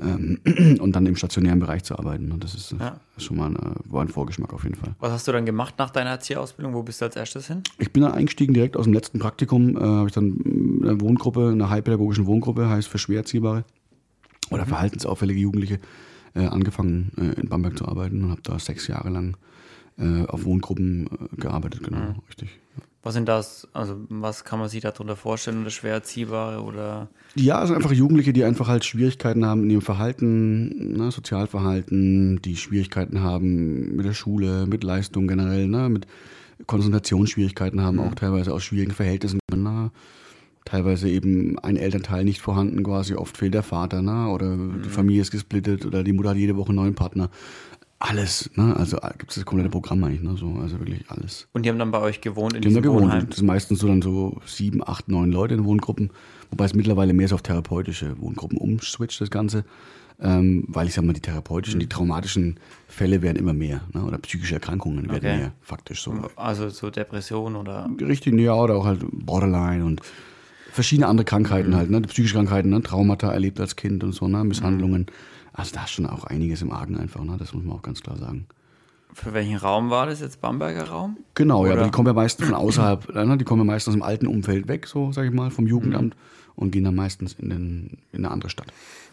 ähm, 0.00 0.40
und 0.80 0.96
dann 0.96 1.06
im 1.06 1.16
stationären 1.16 1.58
Bereich 1.60 1.84
zu 1.84 1.98
arbeiten. 1.98 2.32
Und 2.32 2.42
das 2.42 2.54
ist, 2.54 2.72
Ja. 2.72 3.00
schon 3.16 3.36
mal 3.36 3.46
ein, 3.50 3.56
äh, 3.56 3.74
war 3.86 4.02
ein 4.02 4.08
Vorgeschmack 4.08 4.52
auf 4.52 4.64
jeden 4.64 4.76
Fall. 4.76 4.94
Was 4.98 5.12
hast 5.12 5.28
du 5.28 5.32
dann 5.32 5.46
gemacht 5.46 5.74
nach 5.78 5.90
deiner 5.90 6.10
Erzieherausbildung? 6.10 6.74
Wo 6.74 6.82
bist 6.82 7.00
du 7.00 7.04
als 7.06 7.16
erstes 7.16 7.46
hin? 7.46 7.62
Ich 7.78 7.92
bin 7.92 8.02
dann 8.02 8.12
eingestiegen 8.12 8.54
direkt 8.54 8.76
aus 8.76 8.84
dem 8.84 8.92
letzten 8.92 9.18
Praktikum, 9.18 9.76
äh, 9.76 9.80
habe 9.80 10.08
ich 10.08 10.14
dann 10.14 10.36
in 10.44 10.84
einer 10.84 11.00
Wohngruppe, 11.00 11.50
einer 11.50 11.70
heilpädagogischen 11.70 12.26
Wohngruppe, 12.26 12.68
heißt 12.68 12.88
für 12.88 12.98
schwer 12.98 13.18
Erziehbare 13.18 13.64
oder 14.50 14.66
verhaltensauffällige 14.66 15.40
Jugendliche, 15.40 15.78
äh, 16.34 16.46
angefangen 16.46 17.12
äh, 17.16 17.40
in 17.40 17.48
Bamberg 17.48 17.78
zu 17.78 17.86
arbeiten 17.86 18.24
und 18.24 18.30
habe 18.30 18.42
da 18.42 18.58
sechs 18.58 18.86
Jahre 18.88 19.10
lang 19.10 19.36
äh, 19.98 20.24
auf 20.26 20.44
Wohngruppen 20.44 21.06
äh, 21.06 21.36
gearbeitet, 21.40 21.82
genau, 21.84 22.16
richtig. 22.28 22.50
Was 23.04 23.12
sind 23.12 23.28
das, 23.28 23.68
also 23.74 23.96
was 24.08 24.44
kann 24.44 24.58
man 24.58 24.70
sich 24.70 24.80
darunter 24.80 25.14
vorstellen, 25.14 25.60
oder 25.60 25.70
schwer 25.70 25.92
erziehbare 25.92 26.62
oder? 26.62 27.08
Ja, 27.34 27.58
also 27.58 27.74
einfach 27.74 27.92
Jugendliche, 27.92 28.32
die 28.32 28.44
einfach 28.44 28.66
halt 28.66 28.84
Schwierigkeiten 28.84 29.44
haben 29.44 29.64
in 29.64 29.70
ihrem 29.70 29.82
Verhalten, 29.82 30.96
ne, 30.96 31.10
Sozialverhalten, 31.10 32.40
die 32.40 32.56
Schwierigkeiten 32.56 33.20
haben 33.20 33.94
mit 33.94 34.06
der 34.06 34.14
Schule, 34.14 34.66
mit 34.66 34.82
Leistung 34.84 35.28
generell, 35.28 35.68
ne, 35.68 35.90
mit 35.90 36.06
Konzentrationsschwierigkeiten 36.66 37.82
haben, 37.82 38.00
auch 38.00 38.14
teilweise 38.14 38.54
aus 38.54 38.64
schwierigen 38.64 38.92
Verhältnissen, 38.92 39.38
ne, 39.54 39.90
teilweise 40.64 41.10
eben 41.10 41.58
ein 41.58 41.76
Elternteil 41.76 42.24
nicht 42.24 42.40
vorhanden 42.40 42.82
quasi, 42.82 43.14
oft 43.14 43.36
fehlt 43.36 43.52
der 43.52 43.62
Vater, 43.62 44.00
ne, 44.00 44.28
oder 44.28 44.56
die 44.56 44.88
Familie 44.88 45.20
ist 45.20 45.30
gesplittet 45.30 45.84
oder 45.84 46.02
die 46.04 46.14
Mutter 46.14 46.30
hat 46.30 46.38
jede 46.38 46.56
Woche 46.56 46.70
einen 46.70 46.76
neuen 46.76 46.94
Partner. 46.94 47.28
Alles, 48.06 48.50
ne, 48.54 48.76
also 48.76 48.98
gibt 49.16 49.30
es 49.30 49.36
das 49.36 49.46
komplette 49.46 49.70
Programm 49.70 50.04
eigentlich, 50.04 50.20
ne, 50.22 50.36
so, 50.36 50.46
also 50.60 50.78
wirklich 50.78 51.04
alles. 51.08 51.48
und 51.54 51.64
die 51.64 51.70
haben 51.70 51.78
dann 51.78 51.90
bei 51.90 52.00
euch 52.00 52.20
gewohnt 52.20 52.52
in 52.54 52.60
Die 52.60 52.68
haben 52.68 52.74
da 52.74 52.80
diesem 52.80 52.92
gewohnt. 52.92 53.04
Wohnheim? 53.04 53.26
Das 53.28 53.38
sind 53.38 53.46
meistens 53.46 53.78
so 53.78 53.88
dann 53.88 54.02
so 54.02 54.36
sieben, 54.44 54.86
acht, 54.86 55.08
neun 55.08 55.32
Leute 55.32 55.54
in 55.54 55.64
Wohngruppen, 55.64 56.10
wobei 56.50 56.66
es 56.66 56.74
mittlerweile 56.74 57.14
mehr 57.14 57.28
so 57.28 57.36
auf 57.36 57.40
therapeutische 57.42 58.20
Wohngruppen 58.20 58.58
umswitcht, 58.58 59.20
das 59.22 59.30
Ganze. 59.30 59.64
Ähm, 60.20 60.64
weil 60.68 60.86
ich 60.86 60.94
sag 60.94 61.04
mal, 61.04 61.12
die 61.14 61.20
therapeutischen, 61.20 61.80
die 61.80 61.88
traumatischen 61.88 62.60
Fälle 62.88 63.20
werden 63.22 63.36
immer 63.36 63.52
mehr, 63.54 63.80
ne? 63.94 64.04
oder 64.04 64.18
psychische 64.18 64.54
Erkrankungen 64.54 65.04
werden 65.10 65.16
Okay. 65.30 65.36
mehr, 65.38 65.52
faktisch 65.62 66.02
so. 66.02 66.14
Also 66.36 66.68
so 66.68 66.90
Depression 66.90 67.56
oder 67.56 67.90
Richtig, 68.00 68.38
ja, 68.38 68.54
oder 68.54 68.76
auch 68.76 68.84
halt 68.86 69.00
Borderline 69.10 69.82
und 69.84 70.02
verschiedene 70.70 71.08
andere 71.08 71.24
Krankheiten 71.24 71.70
Mhm. 71.70 71.76
halt, 71.76 71.90
ne? 71.90 72.00
psychische 72.02 72.34
Krankheiten, 72.34 72.68
ne? 72.68 72.82
Traumata 72.82 73.32
erlebt 73.32 73.58
als 73.60 73.74
Kind 73.76 74.04
und 74.04 74.12
so, 74.12 74.28
ne? 74.28 74.44
Misshandlungen. 74.44 75.02
Mhm. 75.02 75.33
Also 75.54 75.74
da 75.74 75.84
ist 75.84 75.90
schon 75.90 76.06
auch 76.06 76.24
einiges 76.24 76.60
im 76.62 76.70
Argen 76.72 76.96
einfach, 76.98 77.22
ne? 77.24 77.36
das 77.38 77.54
muss 77.54 77.64
man 77.64 77.76
auch 77.76 77.82
ganz 77.82 78.02
klar 78.02 78.16
sagen. 78.18 78.46
für 79.12 79.32
welchen 79.32 79.56
Raum 79.56 79.88
war 79.90 80.06
das 80.06 80.20
jetzt? 80.20 80.40
Bamberger 80.40 80.88
Raum? 80.88 81.16
Genau, 81.34 81.64
ja, 81.64 81.72
Oder? 81.72 81.80
aber 81.80 81.84
die 81.90 81.92
kommen 81.92 82.08
ja 82.08 82.12
meistens 82.12 82.46
von 82.46 82.54
außerhalb, 82.56 83.14
ne? 83.14 83.38
die 83.38 83.44
kommen 83.44 83.60
ja 83.62 83.64
meistens 83.64 83.92
aus 83.92 83.98
dem 83.98 84.02
alten 84.02 84.26
Umfeld 84.26 84.66
weg, 84.68 84.86
so 84.86 85.12
sag 85.12 85.24
ich 85.26 85.32
mal, 85.32 85.50
vom 85.50 85.66
Jugendamt 85.66 86.16
und 86.56 86.70
gehen 86.72 86.84
dann 86.84 86.94
meistens 86.96 87.34
in, 87.34 87.50
den, 87.50 87.98
in 88.12 88.24
eine 88.24 88.30
andere 88.32 88.50
Stadt. 88.50 88.66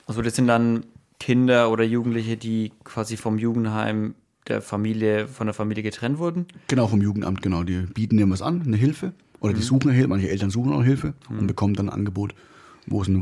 Also 0.07 0.21
das 0.23 0.35
sind 0.35 0.47
dann 0.47 0.83
Kinder 1.19 1.69
oder 1.69 1.83
Jugendliche, 1.83 2.35
die 2.37 2.71
quasi 2.83 3.15
vom 3.17 3.37
Jugendheim 3.37 4.15
der 4.47 4.63
Familie, 4.63 5.27
von 5.27 5.45
der 5.45 5.53
Familie 5.53 5.83
getrennt 5.83 6.17
wurden? 6.17 6.47
Genau, 6.67 6.87
vom 6.87 6.99
Jugendamt, 7.01 7.43
genau. 7.43 7.61
Die 7.63 7.81
bieten 7.81 8.17
dir 8.17 8.27
was 8.27 8.41
an, 8.41 8.63
eine 8.65 8.75
Hilfe. 8.77 9.13
Oder 9.39 9.53
Mhm. 9.53 9.57
die 9.57 9.61
suchen 9.63 9.83
eine 9.89 9.93
Hilfe, 9.93 10.07
manche 10.09 10.29
Eltern 10.29 10.49
suchen 10.49 10.73
auch 10.73 10.83
Hilfe 10.83 11.13
und 11.29 11.45
bekommen 11.45 11.75
dann 11.75 11.89
ein 11.89 11.93
Angebot, 11.93 12.33
wo 12.87 13.01
es 13.03 13.07
eine 13.07 13.21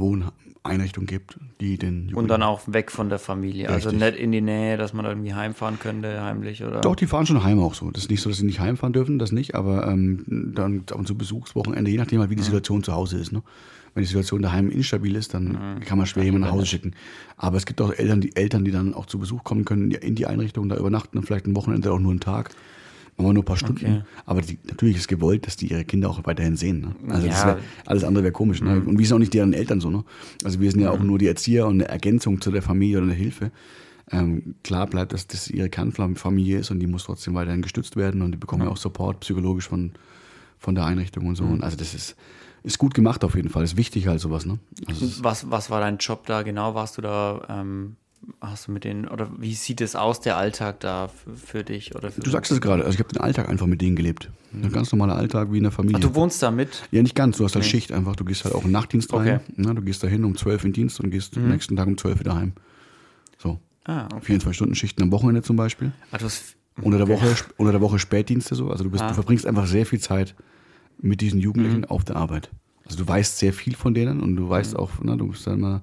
Wohneinrichtung 0.66 1.06
gibt, 1.06 1.38
die 1.62 1.78
den 1.78 1.94
Jugendlichen. 2.10 2.16
Und 2.20 2.28
dann 2.28 2.44
auch 2.44 2.62
weg 2.68 2.92
von 2.92 3.10
der 3.10 3.20
Familie. 3.20 3.70
Also 3.70 3.90
Richtig. 3.90 4.08
nicht 4.12 4.20
in 4.22 4.32
die 4.32 4.42
Nähe, 4.42 4.78
dass 4.78 4.94
man 4.94 5.06
da 5.06 5.12
irgendwie 5.12 5.34
heimfahren 5.34 5.80
könnte, 5.80 6.22
heimlich 6.22 6.64
oder. 6.64 6.82
Doch, 6.82 6.96
die 6.96 7.08
fahren 7.08 7.26
schon 7.26 7.44
heim 7.44 7.60
auch 7.60 7.74
so. 7.74 7.90
Das 7.92 8.04
ist 8.04 8.12
nicht 8.12 8.22
so, 8.22 8.30
dass 8.30 8.40
sie 8.40 8.46
nicht 8.46 8.60
heimfahren 8.60 8.94
dürfen, 8.94 9.20
das 9.20 9.32
nicht, 9.32 9.56
aber 9.56 9.88
ähm, 9.88 10.24
dann 10.56 10.84
ab 10.92 10.98
und 11.00 11.08
zu 11.08 11.18
Besuchswochenende, 11.18 11.90
je 11.90 11.98
nachdem 11.98 12.20
halt, 12.20 12.30
wie 12.30 12.36
die 12.36 12.44
Situation 12.44 12.84
zu 12.84 12.94
Hause 12.94 13.18
ist. 13.18 13.32
Ne? 13.32 13.42
Wenn 13.94 14.04
die 14.04 14.08
Situation 14.08 14.42
daheim 14.42 14.70
instabil 14.70 15.16
ist, 15.16 15.34
dann 15.34 15.80
kann 15.84 15.98
man 15.98 16.06
schwer 16.06 16.24
jemanden 16.24 16.46
nach 16.48 16.54
Hause 16.54 16.68
schicken. 16.68 16.92
Aber 17.38 17.58
es 17.58 17.66
gibt 17.66 17.82
auch 17.82 17.92
Eltern, 17.92 18.22
die 18.22 18.36
Eltern, 18.36 18.64
die 18.64 18.72
dann 18.72 18.94
auch 18.94 19.08
zu 19.08 19.18
Besuch 19.18 19.44
kommen 19.44 19.66
können 19.66 19.84
in 19.86 19.90
die- 19.90 20.08
in 20.08 20.16
die 20.16 20.26
Einrichtung, 20.28 20.70
da 20.70 20.78
übernachten 20.78 21.18
und 21.18 21.26
vielleicht 21.26 21.48
ein 21.48 21.56
Wochenende 21.56 21.92
auch 21.92 22.00
nur 22.00 22.12
einen 22.12 22.20
Tag. 22.20 22.52
Aber 23.20 23.34
nur 23.34 23.44
ein 23.44 23.46
paar 23.46 23.58
Stunden. 23.58 23.86
Okay. 23.86 24.02
Aber 24.26 24.42
die, 24.42 24.58
natürlich 24.64 24.96
ist 24.96 25.10
gewollt, 25.10 25.46
dass 25.46 25.58
die 25.58 25.68
ihre 25.68 25.84
Kinder 25.84 26.10
auch 26.10 26.26
weiterhin 26.26 26.56
sehen. 26.56 26.80
Ne? 26.80 27.14
Also 27.14 27.28
Ja. 27.28 27.46
wär, 27.48 27.58
alles 27.86 28.06
andere 28.06 28.24
wäre 28.24 28.32
komisch. 28.32 28.62
Ne? 28.62 28.82
Und 28.86 28.98
wir 28.98 29.06
sind 29.06 29.16
auch 29.16 29.20
nicht 29.20 29.34
deren 29.34 29.52
Eltern 29.52 29.82
so. 29.82 29.90
Ne? 29.90 30.06
Also 30.46 30.62
wir 30.62 30.72
sind 30.72 30.80
ja 30.80 30.90
auch 30.90 31.02
nur 31.04 31.20
die 31.20 31.28
Erzieher 31.28 31.68
und 31.68 31.74
eine 31.76 31.90
Ergänzung 31.90 32.40
zu 32.40 32.50
der 32.50 32.62
Familie 32.62 32.98
oder 32.98 33.08
eine 33.08 33.14
Hilfe. 33.16 33.52
Ähm, 34.12 34.56
klar 34.64 34.88
bleibt, 34.88 35.12
dass 35.14 35.28
das 35.28 35.50
ihre 35.50 35.70
Kernfamilie 35.70 36.60
ist 36.60 36.72
und 36.72 36.80
die 36.80 36.88
muss 36.88 37.04
trotzdem 37.04 37.36
weiterhin 37.36 37.62
gestützt 37.62 37.96
werden 37.98 38.22
und 38.22 38.32
die 38.32 38.38
bekommen 38.38 38.64
ja 38.64 38.70
auch 38.70 38.78
Support 38.78 39.20
psychologisch 39.20 39.68
von, 39.68 39.92
von 40.58 40.74
der 40.74 40.86
Einrichtung 40.86 41.28
und 41.28 41.36
so. 41.36 41.44
Und 41.44 41.62
also 41.62 41.76
das 41.76 41.94
ist, 41.94 42.16
ist 42.64 42.78
gut 42.80 42.94
gemacht 42.94 43.24
auf 43.26 43.36
jeden 43.36 43.50
Fall. 43.50 43.64
Ist 43.66 43.76
wichtig 43.78 44.08
halt 44.08 44.22
sowas. 44.22 44.46
Ne? 44.46 44.60
Also 44.88 45.24
Was, 45.26 45.52
was 45.52 45.70
war 45.70 45.82
dein 45.82 45.98
Job 45.98 46.26
da 46.26 46.42
genau? 46.44 46.74
Warst 46.74 46.98
du 46.98 47.02
da, 47.02 47.46
ähm, 47.50 47.98
hast 48.42 48.68
du 48.68 48.72
mit 48.72 48.84
denen, 48.84 49.08
oder 49.08 49.30
wie 49.40 49.54
sieht 49.54 49.82
es 49.82 49.96
aus, 49.96 50.20
der 50.20 50.38
Alltag 50.38 50.80
da 50.82 51.08
für, 51.08 51.36
für 51.36 51.64
dich? 51.64 51.96
Oder 51.96 52.12
für 52.12 52.22
du 52.22 52.30
sagst 52.30 52.52
es 52.52 52.60
gerade, 52.62 52.84
also 52.84 52.94
ich 52.96 53.00
habe 53.00 53.14
den 53.14 53.22
Alltag 53.22 53.50
einfach 53.50 53.66
mit 53.68 53.82
denen 53.82 53.96
gelebt. 53.96 54.30
Ein 54.54 54.72
ganz 54.72 54.92
normaler 54.92 55.16
Alltag 55.16 55.52
wie 55.52 55.58
in 55.58 55.64
der 55.64 55.72
Familie. 55.72 55.98
Ach, 55.98 56.08
du 56.10 56.16
wohnst 56.16 56.42
da 56.42 56.50
mit? 56.52 56.84
Ja, 56.92 57.02
nicht 57.04 57.16
ganz. 57.16 57.38
Du 57.38 57.46
hast 57.46 57.56
halt 57.56 57.66
Schicht 57.66 57.92
einfach. 57.92 58.16
Du 58.16 58.26
gehst 58.26 58.44
halt 58.46 58.56
auch 58.56 58.62
in 58.62 58.68
den 58.70 58.72
Nachtdienst 58.74 59.14
rein. 59.14 59.42
Okay. 59.42 59.62
Ne? 59.62 59.76
Du 59.76 59.82
gehst 59.84 60.04
da 60.04 60.08
hin 60.08 60.24
um 60.26 60.36
12 60.36 60.66
in 60.66 60.74
Dienst 60.74 61.00
und 61.00 61.12
gehst 61.12 61.38
am 61.38 61.48
nächsten 61.50 61.76
Tag 61.76 61.88
um 61.88 61.98
12 61.98 62.20
wieder 62.20 62.36
heim. 62.36 62.54
So. 63.38 63.60
Ah, 63.86 64.06
okay. 64.06 64.22
24 64.26 64.56
Stunden 64.56 64.76
Schichten 64.76 65.04
am 65.04 65.12
Wochenende 65.12 65.42
zum 65.44 65.56
Beispiel. 65.56 65.92
Ah, 66.12 66.18
du 66.18 66.26
hast, 66.26 66.56
Unter 66.82 66.98
der 66.98 67.10
okay. 67.10 67.22
Woche, 67.22 67.36
unter 67.58 67.72
der 67.72 67.82
Woche 67.82 68.00
Spätdienste 68.00 68.56
so. 68.56 68.70
Also 68.70 68.84
du, 68.86 68.90
bist, 68.90 69.04
Ah. 69.04 69.10
du 69.10 69.14
verbringst 69.14 69.46
einfach 69.46 69.68
sehr 69.68 69.86
viel 69.86 70.00
Zeit 70.00 70.36
mit 71.02 71.22
diesen 71.22 71.40
Jugendlichen 71.40 71.80
Mhm. 71.80 71.86
auf 71.86 72.04
der 72.04 72.16
Arbeit. 72.16 72.50
Also 72.86 72.98
du 72.98 73.08
weißt 73.08 73.38
sehr 73.38 73.54
viel 73.54 73.76
von 73.76 73.94
denen 73.94 74.20
und 74.20 74.36
du 74.36 74.50
weißt 74.50 74.74
Mhm. 74.74 74.80
auch, 74.80 75.00
ne, 75.04 75.16
du 75.16 75.28
bist 75.28 75.46
dann 75.46 75.56
immer 75.60 75.82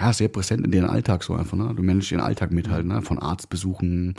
ja, 0.00 0.12
sehr 0.12 0.28
präsent 0.28 0.64
in 0.64 0.70
deren 0.70 0.88
Alltag 0.88 1.22
so 1.24 1.34
einfach. 1.34 1.56
Ne? 1.56 1.72
Du 1.74 1.82
managst 1.82 2.10
ihren 2.12 2.20
Alltag 2.20 2.52
mit 2.52 2.68
halt, 2.68 2.86
ne? 2.86 3.02
von 3.02 3.18
Arztbesuchen, 3.18 4.14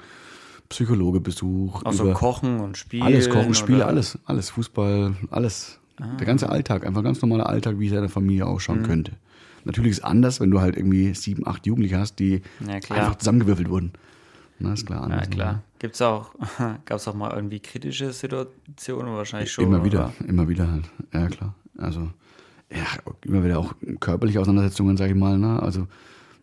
Psychologebesuch, 0.69 1.83
auch 1.83 1.91
so 1.93 2.03
über 2.03 2.13
Kochen 2.13 2.59
und 2.59 2.77
Spielen? 2.77 3.03
alles, 3.03 3.29
Kochen, 3.29 3.53
Spiele, 3.55 3.85
Ah. 3.85 3.87
alles, 3.87 4.17
alles, 4.25 4.49
Fußball, 4.51 5.15
alles. 5.31 5.79
Der 6.19 6.25
ganze 6.25 6.49
Alltag, 6.49 6.85
einfach 6.85 7.03
ganz 7.03 7.21
normaler 7.21 7.47
Alltag, 7.49 7.77
wie 7.77 7.87
es 7.87 7.91
in 7.93 7.99
der 7.99 8.09
Familie 8.09 8.45
Mhm. 8.45 8.51
ausschauen 8.51 8.83
könnte. 8.83 9.13
Natürlich 9.65 9.91
ist 9.91 9.97
es 9.97 10.03
anders, 10.05 10.39
wenn 10.39 10.49
du 10.51 10.61
halt 10.61 10.77
irgendwie 10.77 11.13
sieben, 11.13 11.45
acht 11.45 11.65
Jugendliche 11.67 11.97
hast, 11.97 12.19
die 12.19 12.41
Ja, 12.65 12.75
einfach 12.75 13.15
zusammengewürfelt 13.15 13.69
wurden. 13.69 13.91
Na, 14.59 14.73
ist 14.73 14.85
klar. 14.85 14.99
Ja, 14.99 15.05
anders, 15.05 15.29
ne? 15.29 15.35
klar. 15.35 15.63
Gibt's 15.79 16.01
auch, 16.01 16.33
gab 16.85 16.97
es 16.97 17.07
auch 17.07 17.13
mal 17.15 17.31
irgendwie 17.33 17.59
kritische 17.59 18.13
Situationen? 18.13 19.13
Wahrscheinlich 19.15 19.51
schon. 19.51 19.65
Immer 19.65 19.83
wieder, 19.83 20.13
oder? 20.19 20.29
immer 20.29 20.47
wieder 20.47 20.71
halt. 20.71 20.85
Ja, 21.13 21.27
klar. 21.27 21.55
Also, 21.77 22.09
ja, 22.71 22.85
immer 23.25 23.43
wieder 23.43 23.59
auch 23.59 23.73
körperliche 23.99 24.39
Auseinandersetzungen, 24.39 24.97
sag 24.97 25.09
ich 25.09 25.15
mal, 25.15 25.37
ne? 25.37 25.61
Also, 25.61 25.87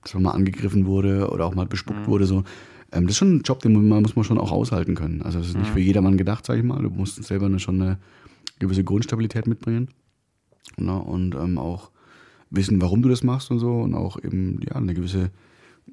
dass 0.02 0.14
man 0.14 0.24
mal 0.24 0.30
angegriffen 0.32 0.86
wurde 0.86 1.30
oder 1.30 1.46
auch 1.46 1.54
mal 1.54 1.66
bespuckt 1.66 2.00
Mhm. 2.00 2.06
wurde, 2.06 2.26
so. 2.26 2.44
Ähm, 2.92 3.04
das 3.04 3.12
ist 3.12 3.18
schon 3.18 3.36
ein 3.36 3.42
Job, 3.42 3.60
den 3.60 3.88
man, 3.88 4.02
muss 4.02 4.16
man 4.16 4.24
schon 4.24 4.38
auch 4.38 4.52
aushalten 4.52 4.94
können. 4.94 5.22
Also 5.22 5.38
das 5.38 5.48
ist 5.48 5.56
nicht 5.58 5.70
für 5.70 5.80
jedermann 5.80 6.16
gedacht, 6.16 6.46
sage 6.46 6.60
ich 6.60 6.64
mal. 6.64 6.80
Du 6.82 6.90
musst 6.90 7.22
selber 7.24 7.46
eine, 7.46 7.58
schon 7.58 7.82
eine 7.82 7.98
gewisse 8.60 8.84
Grundstabilität 8.84 9.46
mitbringen. 9.48 9.88
Ne? 10.78 10.96
Und 10.96 11.34
ähm, 11.34 11.58
auch 11.58 11.90
wissen, 12.50 12.80
warum 12.80 13.02
du 13.02 13.08
das 13.08 13.24
machst 13.24 13.50
und 13.50 13.58
so. 13.58 13.80
Und 13.80 13.94
auch 13.94 14.22
eben 14.22 14.60
ja, 14.64 14.76
eine 14.76 14.94
gewisse 14.94 15.30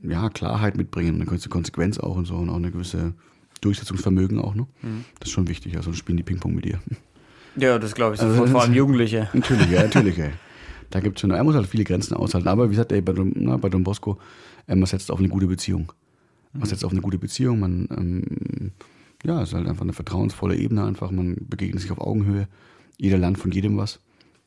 ja, 0.04 0.30
Klarheit 0.30 0.78
mitbringen, 0.78 1.16
eine 1.16 1.26
gewisse 1.26 1.50
Konsequenz 1.50 1.98
auch 1.98 2.16
und 2.16 2.26
so. 2.26 2.36
Und 2.36 2.50
auch 2.50 2.58
eine 2.58 2.72
gewisse 2.72 3.14
Durchsetzungsvermögen 3.62 4.40
auch. 4.40 4.54
Ne? 4.54 4.68
Das 5.20 5.30
ist 5.30 5.34
schon 5.34 5.48
wichtig. 5.48 5.78
Also 5.78 5.94
spielen 5.94 6.18
die 6.18 6.24
Ping-Pong 6.24 6.54
mit 6.54 6.66
dir. 6.66 6.80
Ja, 7.56 7.78
das 7.80 7.94
glaube 7.96 8.16
ich. 8.16 8.22
Also 8.22 8.46
vor 8.48 8.62
allem 8.62 8.74
Jugendliche. 8.74 9.30
Natürlich, 9.34 9.70
ja, 9.70 9.84
natürlich, 9.84 10.18
ey. 10.20 10.32
Da 10.90 11.00
gibt 11.00 11.18
es 11.18 11.22
schon, 11.22 11.32
er 11.32 11.44
muss 11.44 11.56
halt 11.56 11.68
viele 11.68 11.84
Grenzen 11.84 12.16
aushalten. 12.16 12.48
Aber 12.48 12.66
wie 12.66 12.72
gesagt, 12.72 12.92
ey, 12.92 13.02
bei, 13.02 13.14
Don, 13.14 13.32
na, 13.36 13.58
bei 13.58 13.70
Don 13.70 13.84
Bosco, 13.84 14.18
äh, 14.68 14.76
man 14.76 14.86
setzt 14.86 15.12
auf 15.12 15.20
eine 15.20 15.30
gute 15.30 15.48
Beziehung. 15.48 15.92
Man 16.54 16.68
setzt 16.70 16.86
auf 16.86 16.92
eine 16.92 17.02
gute 17.02 17.18
Beziehung, 17.18 17.60
man, 17.60 17.88
ähm, 17.98 18.72
ja, 19.26 19.42
es 19.42 19.50
ist 19.50 19.56
halt 19.56 19.68
einfach 19.68 19.82
eine 19.82 19.94
vertrauensvolle 19.94 20.56
Ebene 20.56 20.84
einfach, 20.86 21.10
man 21.10 21.36
begegnet 21.50 21.82
sich 21.82 21.90
auf 21.92 22.00
Augenhöhe. 22.00 22.48
Jeder 23.00 23.18
lernt 23.18 23.40
von 23.40 23.52
jedem 23.52 23.76
was. 23.78 24.00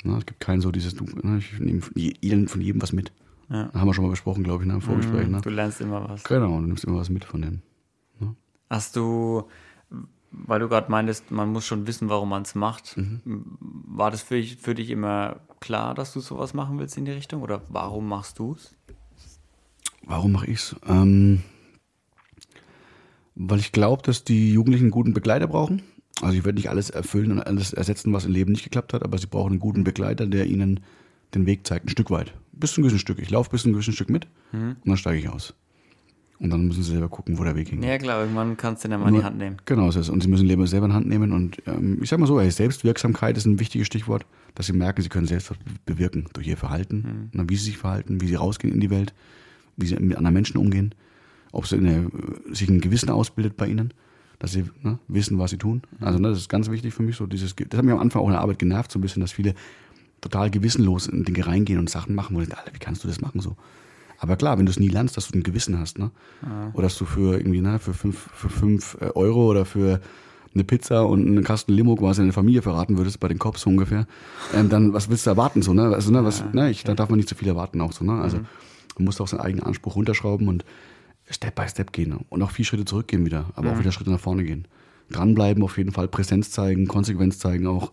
Na, 0.05 0.16
es 0.19 0.25
gibt 0.27 0.38
kein 0.38 0.61
so 0.61 0.71
dieses, 0.71 0.95
na, 1.25 1.38
ich 1.38 1.59
nehme 1.59 1.81
von 1.81 1.92
je- 1.97 2.14
jedem 2.21 2.47
von 2.47 2.61
jedem 2.61 2.81
was 2.81 2.92
mit. 2.92 3.11
Ja. 3.49 3.73
Haben 3.75 3.88
wir 3.88 3.95
schon 3.95 4.05
mal 4.05 4.11
besprochen, 4.11 4.45
glaube 4.45 4.62
ich, 4.62 4.69
ne, 4.69 4.75
im 4.75 4.83
Vorgespräch. 4.83 5.27
Ne? 5.27 5.40
Du 5.42 5.51
lernst 5.51 5.81
immer 5.81 6.09
was. 6.09 6.23
Genau, 6.23 6.61
du 6.61 6.66
nimmst 6.66 6.85
immer 6.85 6.99
was 6.99 7.11
mit 7.11 7.25
von 7.25 7.42
denen. 7.42 7.62
Hast 8.71 8.95
du, 8.97 9.45
weil 10.44 10.61
du 10.61 10.68
gerade 10.68 10.90
meintest, 10.90 11.31
man 11.31 11.51
muss 11.51 11.64
schon 11.66 11.87
wissen, 11.87 12.09
warum 12.09 12.29
man 12.29 12.42
es 12.42 12.55
macht, 12.55 12.96
Mhm. 12.96 13.20
war 13.25 14.11
das 14.11 14.22
für, 14.22 14.35
dich- 14.37 14.57
für 14.57 14.75
dich 14.75 14.90
immer 14.90 15.40
klar, 15.61 15.94
dass 15.94 16.12
du 16.12 16.20
sowas 16.20 16.53
machen 16.55 16.79
willst 16.79 16.96
in 16.99 17.05
die 17.07 17.12
Richtung? 17.12 17.42
Oder 17.42 17.62
warum 17.68 18.07
machst 18.09 18.38
du 18.38 18.53
es? 18.53 18.75
Warum 20.05 20.33
mache 20.33 20.46
ich's? 20.46 20.77
Ähm, 20.87 21.42
weil 23.35 23.59
ich 23.59 23.72
glaube, 23.72 24.03
dass 24.03 24.25
die 24.25 24.53
Jugendlichen 24.53 24.85
einen 24.85 24.90
guten 24.92 25.12
Begleiter 25.14 25.46
brauchen. 25.46 25.83
Also 26.22 26.37
ich 26.38 26.44
werde 26.44 26.57
nicht 26.57 26.70
alles 26.70 26.88
erfüllen 26.90 27.33
und 27.33 27.40
alles 27.40 27.72
ersetzen, 27.72 28.12
was 28.12 28.25
im 28.25 28.33
Leben 28.33 28.53
nicht 28.53 28.64
geklappt 28.64 28.92
hat, 28.94 29.03
aber 29.03 29.18
sie 29.18 29.27
brauchen 29.27 29.53
einen 29.53 29.59
guten 29.61 29.85
Begleiter, 29.85 30.27
der 30.27 30.46
ihnen 30.46 30.81
den 31.35 31.44
Weg 31.44 31.66
zeigt, 31.66 31.85
ein 31.87 31.90
Stück 31.90 32.11
weit. 32.11 32.33
Bis 32.53 32.72
zu 32.72 32.81
einem 32.81 32.85
gewissen 32.88 33.01
Stück. 33.01 33.18
Ich 33.18 33.29
laufe 33.31 33.51
bis 33.51 33.62
zu 33.62 33.68
einem 33.68 33.75
gewissen 33.75 33.92
Stück 33.92 34.09
mit 34.09 34.27
und 34.53 34.79
dann 34.87 34.96
steige 34.96 35.18
ich 35.18 35.29
aus. 35.29 35.55
Und 36.38 36.51
dann 36.51 36.66
müssen 36.66 36.83
sie 36.83 36.90
selber 36.92 37.09
gucken, 37.09 37.38
wo 37.38 37.44
der 37.44 37.57
Weg 37.57 37.68
hingeht. 37.70 37.88
Ja, 37.88 37.99
klar, 37.99 38.20
irgendwann 38.20 38.57
kannst 38.57 38.85
du 38.85 38.88
den 38.88 38.92
ja 38.92 38.99
mal 38.99 39.09
in 39.09 39.14
die 39.14 39.25
Hand 39.25 39.38
nehmen. 39.38 39.57
Genau, 39.64 39.90
so 39.90 40.01
ist 40.01 40.07
es. 40.07 40.11
Und 40.11 40.22
sie 40.22 40.29
müssen 40.29 40.66
selber 40.66 40.87
in 40.87 40.92
Hand 40.92 41.07
nehmen. 41.07 41.33
Und 41.33 41.62
ähm, 41.66 41.99
ich 42.03 42.11
sag 42.11 42.20
mal 42.20 42.27
so, 42.27 42.38
ey, 42.38 42.51
Selbstwirksamkeit 42.51 43.37
ist 43.38 43.46
ein 43.46 43.59
wichtiges 43.59 43.87
Stichwort, 43.87 44.27
dass 44.55 44.66
sie 44.66 44.75
merken, 44.75 45.01
sie 45.01 45.09
können 45.09 45.27
selbst 45.27 45.51
was 45.51 45.59
bewirken 45.87 46.27
durch 46.35 46.46
ihr 46.46 46.57
Verhalten, 46.59 47.31
ne, 47.33 47.44
wie 47.49 47.57
sie 47.57 47.64
sich 47.64 47.79
verhalten, 47.79 48.20
wie 48.20 48.27
sie 48.27 48.35
rausgehen 48.35 48.75
in 48.75 48.81
die 48.81 48.90
Welt, 48.90 49.14
wie 49.77 49.87
sie 49.87 49.96
mit 49.96 50.16
anderen 50.16 50.35
Menschen 50.35 50.59
umgehen, 50.59 50.94
ob 51.53 51.66
sie 51.66 51.77
eine, 51.77 52.11
sich 52.53 52.68
ein 52.68 52.81
Gewissen 52.81 53.09
ausbildet 53.09 53.57
bei 53.57 53.66
ihnen, 53.66 53.94
dass 54.38 54.53
sie 54.53 54.64
ne, 54.83 54.99
wissen, 55.09 55.38
was 55.38 55.51
sie 55.51 55.59
tun. 55.59 55.83
Also 56.01 56.18
ne, 56.18 56.29
das 56.29 56.38
ist 56.38 56.49
ganz 56.51 56.70
wichtig 56.70 56.92
für 56.92 57.03
mich. 57.03 57.16
So 57.16 57.27
dieses, 57.27 57.55
das 57.57 57.79
hat 57.79 57.85
mich 57.85 57.94
am 57.94 58.01
Anfang 58.01 58.20
auch 58.20 58.27
in 58.27 58.33
der 58.33 58.42
Arbeit 58.42 58.59
genervt, 58.59 58.92
so 58.92 58.99
ein 58.99 59.03
bisschen, 59.03 59.20
dass 59.20 59.33
viele 59.33 59.55
total 60.20 60.51
gewissenlos 60.51 61.07
in 61.07 61.25
Dinge 61.25 61.46
reingehen 61.46 61.79
und 61.79 61.88
Sachen 61.88 62.14
machen, 62.14 62.37
wo 62.37 62.40
ich 62.40 62.49
denke, 62.49 62.61
Alter, 62.61 62.75
wie 62.75 62.79
kannst 62.79 63.05
du 63.05 63.09
das 63.09 63.20
machen 63.20 63.40
so? 63.40 63.57
Aber 64.19 64.37
klar, 64.37 64.59
wenn 64.59 64.67
du 64.67 64.71
es 64.71 64.79
nie 64.79 64.89
lernst, 64.89 65.17
dass 65.17 65.29
du 65.29 65.39
ein 65.39 65.43
Gewissen 65.43 65.79
hast, 65.79 65.99
ne? 65.99 66.11
Oder 66.73 66.85
dass 66.85 66.99
du 66.99 67.05
für 67.05 67.37
irgendwie, 67.37 67.61
ne, 67.61 67.79
für 67.79 67.95
fünf, 67.95 68.29
für 68.33 68.49
fünf 68.49 68.97
äh, 69.01 69.11
Euro 69.15 69.51
oder 69.51 69.65
für 69.65 70.01
eine 70.55 70.65
Pizza 70.65 71.07
und 71.07 71.27
einen 71.27 71.45
Kasten 71.45 71.73
Limo 71.73 71.97
quasi 71.97 72.23
eine 72.23 72.33
Familie 72.33 72.63
verraten 72.63 72.97
würdest, 72.97 73.21
bei 73.21 73.29
den 73.29 73.39
Cops 73.39 73.63
so 73.63 73.71
ungefähr, 73.71 74.07
ähm, 74.55 74.71
dann 74.71 74.95
was 74.95 75.11
willst 75.11 75.27
du 75.27 75.31
erwarten 75.31 75.63
so, 75.63 75.75
ne? 75.75 75.95
Also, 75.95 76.11
ne, 76.11 76.25
was, 76.25 76.45
ne, 76.53 76.71
ich, 76.71 76.85
da 76.85 76.95
darf 76.95 77.11
man 77.11 77.19
nicht 77.19 77.29
zu 77.29 77.35
viel 77.35 77.49
erwarten 77.49 77.81
auch 77.81 77.93
so, 77.93 78.05
ne? 78.05 78.21
Also 78.21 78.39
man 78.97 79.05
muss 79.05 79.21
auch 79.21 79.29
seinen 79.29 79.41
eigenen 79.41 79.65
Anspruch 79.65 79.97
runterschrauben 79.97 80.49
und 80.49 80.65
Step 81.29 81.55
by 81.55 81.69
Step 81.69 81.93
gehen 81.93 82.11
ne? 82.11 82.19
und 82.29 82.43
auch 82.43 82.51
vier 82.51 82.65
Schritte 82.65 82.85
zurückgehen 82.85 83.27
wieder, 83.27 83.47
aber 83.55 83.73
auch 83.73 83.79
wieder 83.79 83.93
Schritte 83.93 84.11
nach 84.11 84.21
vorne 84.21 84.45
gehen. 84.45 84.67
Dranbleiben 85.11 85.63
auf 85.63 85.77
jeden 85.79 85.93
Fall, 85.93 86.09
Präsenz 86.09 86.51
zeigen, 86.51 86.87
Konsequenz 86.87 87.39
zeigen, 87.39 87.67
auch 87.67 87.93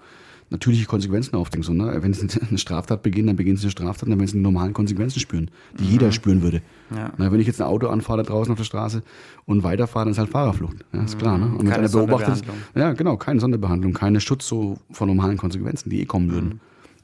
natürliche 0.53 0.85
Konsequenzen 0.85 1.35
aufdenken. 1.35 1.65
So, 1.65 1.73
ne? 1.73 1.97
Wenn 2.01 2.13
sie 2.13 2.27
eine 2.49 2.57
Straftat 2.57 3.03
begehen, 3.03 3.27
dann 3.27 3.35
begehen 3.35 3.57
sie 3.57 3.63
eine 3.63 3.71
Straftat, 3.71 4.07
dann 4.07 4.17
werden 4.19 4.27
sie 4.27 4.37
die 4.37 4.43
normalen 4.43 4.71
Konsequenzen 4.71 5.19
spüren, 5.19 5.51
die 5.79 5.85
jeder 5.85 6.11
spüren 6.13 6.41
würde. 6.41 6.61
Ja. 6.95 7.11
Na, 7.17 7.31
wenn 7.31 7.41
ich 7.41 7.47
jetzt 7.47 7.59
ein 7.59 7.67
Auto 7.67 7.87
anfahre 7.87 8.23
da 8.23 8.29
draußen 8.29 8.51
auf 8.51 8.57
der 8.57 8.63
Straße 8.63 9.01
und 9.45 9.63
weiterfahre, 9.63 10.05
dann 10.05 10.11
ist 10.11 10.19
halt 10.19 10.29
Fahrerflucht. 10.29 10.77
Ja, 10.93 11.03
ist 11.03 11.17
klar. 11.17 11.37
Ne? 11.37 11.47
Und 11.47 11.59
wenn 11.59 11.69
Keine 11.69 11.79
einer 11.79 11.89
beobachtet, 11.89 12.43
ja, 12.75 12.93
genau, 12.93 13.17
keine 13.17 13.39
Sonderbehandlung, 13.39 13.93
keine 13.93 14.21
Schutz 14.21 14.47
so 14.47 14.77
von 14.91 15.09
normalen 15.09 15.37
Konsequenzen, 15.37 15.89
die 15.89 16.01
eh 16.01 16.05
kommen 16.05 16.31
würden. 16.31 16.61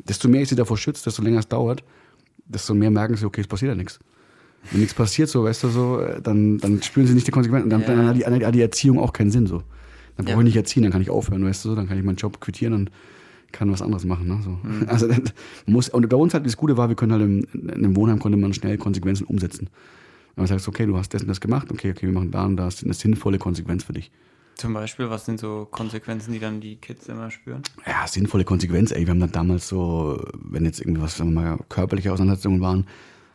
Desto 0.08 0.30
mehr 0.30 0.42
ich 0.44 0.50
sie 0.50 0.56
davor 0.56 0.78
schütze, 0.78 1.04
desto 1.04 1.22
länger 1.24 1.40
es 1.40 1.48
dauert, 1.48 1.84
desto 2.46 2.74
mehr 2.74 2.92
merken 2.92 3.18
sie, 3.18 3.26
okay, 3.26 3.42
es 3.42 3.48
passiert 3.48 3.70
ja 3.72 3.76
nichts. 3.76 4.00
Wenn 4.72 4.82
nichts 4.82 4.94
passiert, 4.94 5.30
so, 5.30 5.44
weißt 5.44 5.64
du, 5.64 5.70
so, 5.70 6.02
äh, 6.02 6.22
dann, 6.22 6.58
dann 6.60 6.82
spüren 6.84 7.08
sie 7.08 7.14
nicht 7.14 7.26
die 7.26 7.32
Konsequenzen. 7.32 7.70
Dann, 7.70 7.82
Ja. 7.82 7.88
dann 7.88 8.08
hat, 8.08 8.16
die, 8.16 8.26
hat 8.26 8.56
die 8.56 8.62
Erziehung 8.62 9.00
auch 9.00 9.14
keinen 9.14 9.32
Sinn. 9.32 9.48
So. 9.48 9.64
Dann 10.18 10.26
brauche 10.26 10.40
ich 10.40 10.46
nicht 10.46 10.58
erziehen, 10.58 10.84
dann 10.84 10.92
kann 10.92 11.02
ich 11.02 11.10
aufhören, 11.10 11.46
weißt 11.46 11.64
du, 11.64 11.70
so, 11.70 11.76
dann 11.76 11.88
kann 11.88 11.98
ich 11.98 12.04
meinen 12.04 12.18
Job 12.18 12.42
quittieren 12.42 12.74
und 12.74 12.92
kann 13.52 13.72
was 13.72 13.82
anderes 13.82 14.06
machen. 14.06 14.28
Ne? 14.28 14.40
So. 14.44 14.52
Mhm. 14.52 14.86
Also 14.88 15.08
das 15.08 15.34
muss, 15.66 15.90
und 15.90 16.08
bei 16.10 16.18
uns 16.18 16.34
halt 16.34 16.46
das 16.46 16.58
Gute 16.58 16.78
war, 16.78 16.90
wir 16.90 16.96
können 16.96 17.12
halt 17.12 17.22
im, 17.24 17.46
in 17.54 17.70
einem 17.72 17.96
Wohnheim 17.96 18.20
konnte 18.20 18.38
man 18.38 18.54
schnell 18.54 18.78
Konsequenzen 18.78 19.26
umsetzen. 19.26 19.70
Wenn 20.36 20.44
man 20.44 20.48
sagt, 20.48 20.68
okay, 20.68 20.86
du 20.86 20.98
hast 20.98 21.14
das 21.14 21.22
und 21.22 21.28
das 21.28 21.42
gemacht, 21.42 21.72
okay, 21.72 21.92
okay, 21.92 22.08
wir 22.08 22.14
machen 22.14 22.32
da 22.32 22.46
und 22.46 22.58
da 22.58 22.68
ist 22.68 22.84
eine 22.84 22.94
sinnvolle 22.94 23.38
Konsequenz 23.38 23.84
für 23.84 23.94
dich. 23.94 24.12
Zum 24.56 24.74
Beispiel, 24.74 25.10
was 25.10 25.26
sind 25.26 25.40
so 25.40 25.68
Konsequenzen, 25.72 26.34
die 26.34 26.40
dann 26.40 26.60
die 26.60 26.76
Kids 26.76 27.08
immer 27.08 27.32
spüren? 27.32 27.62
Ja, 27.88 28.06
sinnvolle 28.08 28.44
Konsequenz, 28.44 28.92
ey. 28.92 29.06
Wir 29.06 29.12
haben 29.12 29.20
dann 29.22 29.32
damals 29.32 29.70
so, 29.70 30.22
wenn 30.34 30.66
jetzt 30.66 30.82
irgendwas, 30.82 31.18
sagen 31.18 31.34
wir 31.34 31.42
mal, 31.42 31.60
körperliche 31.70 32.12
Auseinandersetzungen 32.12 32.60
waren, 32.60 32.86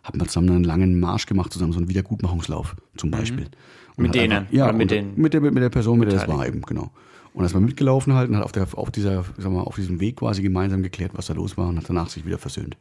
haben 0.03 0.21
wir 0.21 0.27
zusammen 0.27 0.51
einen 0.51 0.65
langen 0.65 1.01
Marsch 1.01 1.25
gemacht, 1.25 1.51
zusammen 1.53 1.73
so 1.73 1.79
einen 1.79 1.89
Wiedergutmachungslauf 1.89 2.77
zum 2.97 3.11
Beispiel. 3.11 3.45
Und 3.45 3.57
Mhm. 3.97 4.03
Mit 4.03 4.15
denen? 4.15 4.33
Einfach, 4.33 4.53
ja, 4.53 4.73
mit 4.73 4.83
und 4.83 4.91
den 4.91 5.13
mit 5.17 5.35
der, 5.35 5.41
mit 5.41 5.63
der 5.63 5.69
Person, 5.71 5.99
mit 5.99 6.11
der 6.11 6.19
das 6.19 6.29
war 6.29 6.47
eben, 6.47 6.63
genau. 6.63 6.91
Und 7.35 7.41
dann 7.41 7.47
ist 7.47 7.55
man 7.55 7.65
mitgelaufen 7.65 8.15
halt 8.15 8.31
und 8.31 8.37
hat 8.37 8.45
auf, 8.45 8.53
der, 8.53 8.67
auf, 8.73 8.91
dieser, 8.91 9.25
sag 9.37 9.51
mal, 9.53 9.63
auf 9.63 9.75
diesem 9.75 10.01
Weg 10.01 10.17
quasi 10.17 10.41
gemeinsam 10.41 10.83
geklärt, 10.83 11.11
was 11.15 11.27
da 11.27 11.35
los 11.35 11.57
war 11.59 11.69
und 11.69 11.77
hat 11.77 11.85
danach 11.89 12.09
sich 12.09 12.25
wieder 12.25 12.39
versöhnt. 12.39 12.77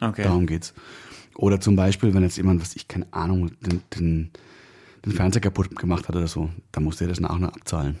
Okay. 0.00 0.22
Darum 0.22 0.46
geht's. 0.46 0.72
Oder 1.34 1.60
zum 1.60 1.76
Beispiel, 1.76 2.14
wenn 2.14 2.22
jetzt 2.22 2.36
jemand, 2.36 2.62
was 2.62 2.76
ich, 2.76 2.86
keine 2.88 3.06
Ahnung, 3.10 3.50
den, 3.60 3.82
den, 3.94 4.30
den 5.04 5.12
Fernseher 5.12 5.42
kaputt 5.42 5.74
gemacht 5.76 6.08
hat 6.08 6.16
oder 6.16 6.28
so, 6.28 6.48
dann 6.72 6.84
musste 6.84 7.04
er 7.04 7.08
das 7.08 7.20
nach 7.20 7.34
und 7.34 7.40
nach 7.42 7.52
abzahlen. 7.52 7.98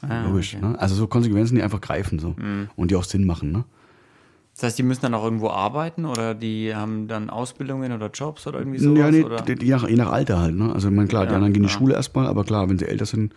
Ah, 0.00 0.26
Logisch. 0.26 0.54
okay. 0.54 0.64
Mhm. 0.64 0.72
Ne? 0.72 0.78
Also 0.80 0.94
so 0.94 1.06
Konsequenzen, 1.08 1.56
die 1.56 1.62
einfach 1.62 1.80
greifen 1.80 2.18
so 2.20 2.36
und 2.76 2.90
die 2.90 2.96
auch 2.96 3.04
Sinn 3.04 3.26
machen. 3.26 3.50
Ne? 3.50 3.64
Das 4.54 4.62
heißt, 4.62 4.78
die 4.78 4.82
müssen 4.84 5.02
dann 5.02 5.14
auch 5.14 5.24
irgendwo 5.24 5.50
arbeiten 5.50 6.04
oder 6.04 6.34
die 6.34 6.74
haben 6.74 7.08
dann 7.08 7.30
Ausbildungen 7.30 7.92
oder 7.92 8.10
Jobs 8.10 8.46
oder 8.46 8.60
irgendwie 8.60 8.78
sowas? 8.78 8.98
Ja, 8.98 9.10
nee, 9.10 9.24
oder? 9.24 9.44
je, 9.48 9.70
nach, 9.70 9.88
je 9.88 9.96
nach 9.96 10.10
Alter 10.12 10.38
halt. 10.40 10.54
Ne? 10.54 10.72
Also 10.72 10.88
ich 10.88 10.94
meine, 10.94 11.08
klar, 11.08 11.24
die 11.26 11.30
Ja, 11.30 11.34
anderen 11.36 11.52
gehen 11.52 11.62
in 11.64 11.68
die. 11.68 11.74
Schule 11.74 11.94
erstmal, 11.94 12.26
aber 12.26 12.44
klar, 12.44 12.68
wenn 12.68 12.78
sie 12.78 12.86
älter 12.86 13.06
sind, 13.06 13.34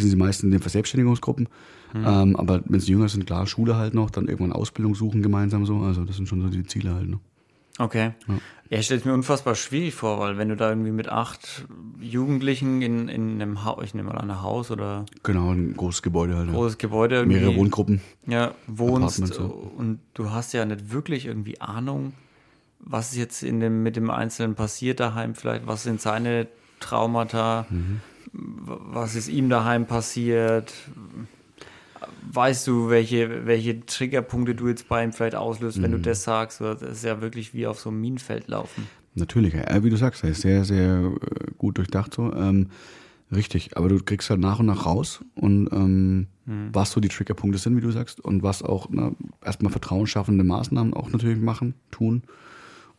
sind 0.00 0.10
sie 0.10 0.16
meistens 0.16 0.44
in 0.44 0.50
den 0.52 0.60
Verselbstständigungsgruppen. 0.60 1.48
Mhm. 1.94 2.04
Ähm, 2.06 2.36
aber 2.36 2.62
wenn 2.66 2.80
sie 2.80 2.92
jünger 2.92 3.08
sind, 3.08 3.26
klar, 3.26 3.46
Schule 3.46 3.76
halt 3.76 3.94
noch, 3.94 4.10
dann 4.10 4.26
irgendwann 4.28 4.52
Ausbildung 4.52 4.94
suchen 4.94 5.22
gemeinsam 5.22 5.66
so. 5.66 5.78
Also 5.78 6.04
das 6.04 6.16
sind 6.16 6.28
schon 6.28 6.40
so 6.40 6.48
die 6.48 6.64
Ziele 6.64 6.94
halt. 6.94 7.08
Ne? 7.08 7.18
Okay. 7.78 8.12
Ja, 8.68 8.78
ich 8.78 8.84
stelle 8.86 9.00
es 9.00 9.06
mir 9.06 9.12
unfassbar 9.14 9.54
schwierig 9.54 9.94
vor, 9.94 10.18
weil 10.20 10.36
wenn 10.38 10.48
du 10.50 10.56
da 10.56 10.68
irgendwie 10.70 10.90
mit 10.90 11.08
acht 11.08 11.66
Jugendlichen 12.00 12.82
in, 12.82 13.08
in 13.08 13.40
einem 13.40 13.64
Haus, 13.64 13.82
ich 13.84 13.94
nehme 13.94 14.10
mal 14.10 14.18
an, 14.18 14.30
ein 14.30 14.42
Haus 14.42 14.70
oder 14.70 15.06
Genau, 15.22 15.50
ein 15.52 15.74
großes 15.76 16.02
Gebäude 16.02 16.36
halt. 16.36 16.48
ja. 16.48 16.52
großes 16.54 16.78
Gebäude 16.78 17.24
Mehrere 17.26 17.56
Wohngruppen. 17.56 18.00
ja, 18.26 18.52
wohnst 18.66 19.26
so. 19.26 19.44
und 19.76 20.00
du 20.14 20.30
hast 20.30 20.52
ja 20.52 20.64
nicht 20.64 20.92
wirklich 20.92 21.26
irgendwie 21.26 21.60
Ahnung, 21.60 22.12
was 22.80 23.14
jetzt 23.16 23.42
in 23.42 23.60
dem, 23.60 23.82
mit 23.82 23.96
dem 23.96 24.10
Einzelnen 24.10 24.54
passiert 24.54 25.00
daheim 25.00 25.34
vielleicht, 25.34 25.66
was 25.66 25.82
sind 25.82 26.00
seine 26.00 26.46
Traumata, 26.80 27.66
Mhm. 27.70 28.00
Was 28.32 29.14
ist 29.14 29.28
ihm 29.28 29.48
daheim 29.48 29.86
passiert, 29.86 30.72
weißt 32.32 32.66
du, 32.66 32.88
welche, 32.88 33.46
welche 33.46 33.84
Triggerpunkte 33.84 34.54
du 34.54 34.68
jetzt 34.68 34.88
bei 34.88 35.04
ihm 35.04 35.12
vielleicht 35.12 35.34
auslöst, 35.34 35.82
wenn 35.82 35.92
du 35.92 35.98
Mhm. 35.98 36.02
das 36.02 36.24
sagst, 36.24 36.60
das 36.60 36.82
ist 36.82 37.04
ja 37.04 37.20
wirklich 37.20 37.52
wie 37.54 37.66
auf 37.66 37.78
so 37.80 37.90
einem 37.90 38.00
Minenfeld 38.00 38.48
laufen. 38.48 38.88
Natürlich, 39.14 39.52
ja, 39.54 39.84
wie 39.84 39.90
du 39.90 39.96
sagst, 39.96 40.24
er 40.24 40.30
ist 40.30 40.40
sehr, 40.40 40.64
sehr 40.64 41.12
äh, 41.20 41.50
gut 41.58 41.76
durchdacht 41.76 42.14
so. 42.14 42.32
Ähm, 42.32 42.68
richtig, 43.30 43.76
aber 43.76 43.88
du 43.90 43.98
kriegst 44.02 44.30
halt 44.30 44.40
nach 44.40 44.58
und 44.60 44.66
nach 44.66 44.86
raus 44.86 45.20
und 45.34 45.68
ähm, 45.72 46.26
was 46.44 46.90
so 46.90 47.00
die 47.00 47.08
Triggerpunkte 47.08 47.58
sind, 47.58 47.76
wie 47.76 47.80
du 47.80 47.90
sagst, 47.92 48.18
und 48.20 48.42
was 48.42 48.62
auch 48.62 48.88
ne, 48.90 49.14
erstmal 49.44 49.70
vertrauensschaffende 49.70 50.42
Maßnahmen 50.42 50.92
auch 50.94 51.10
natürlich 51.10 51.38
machen, 51.40 51.74
tun. 51.90 52.22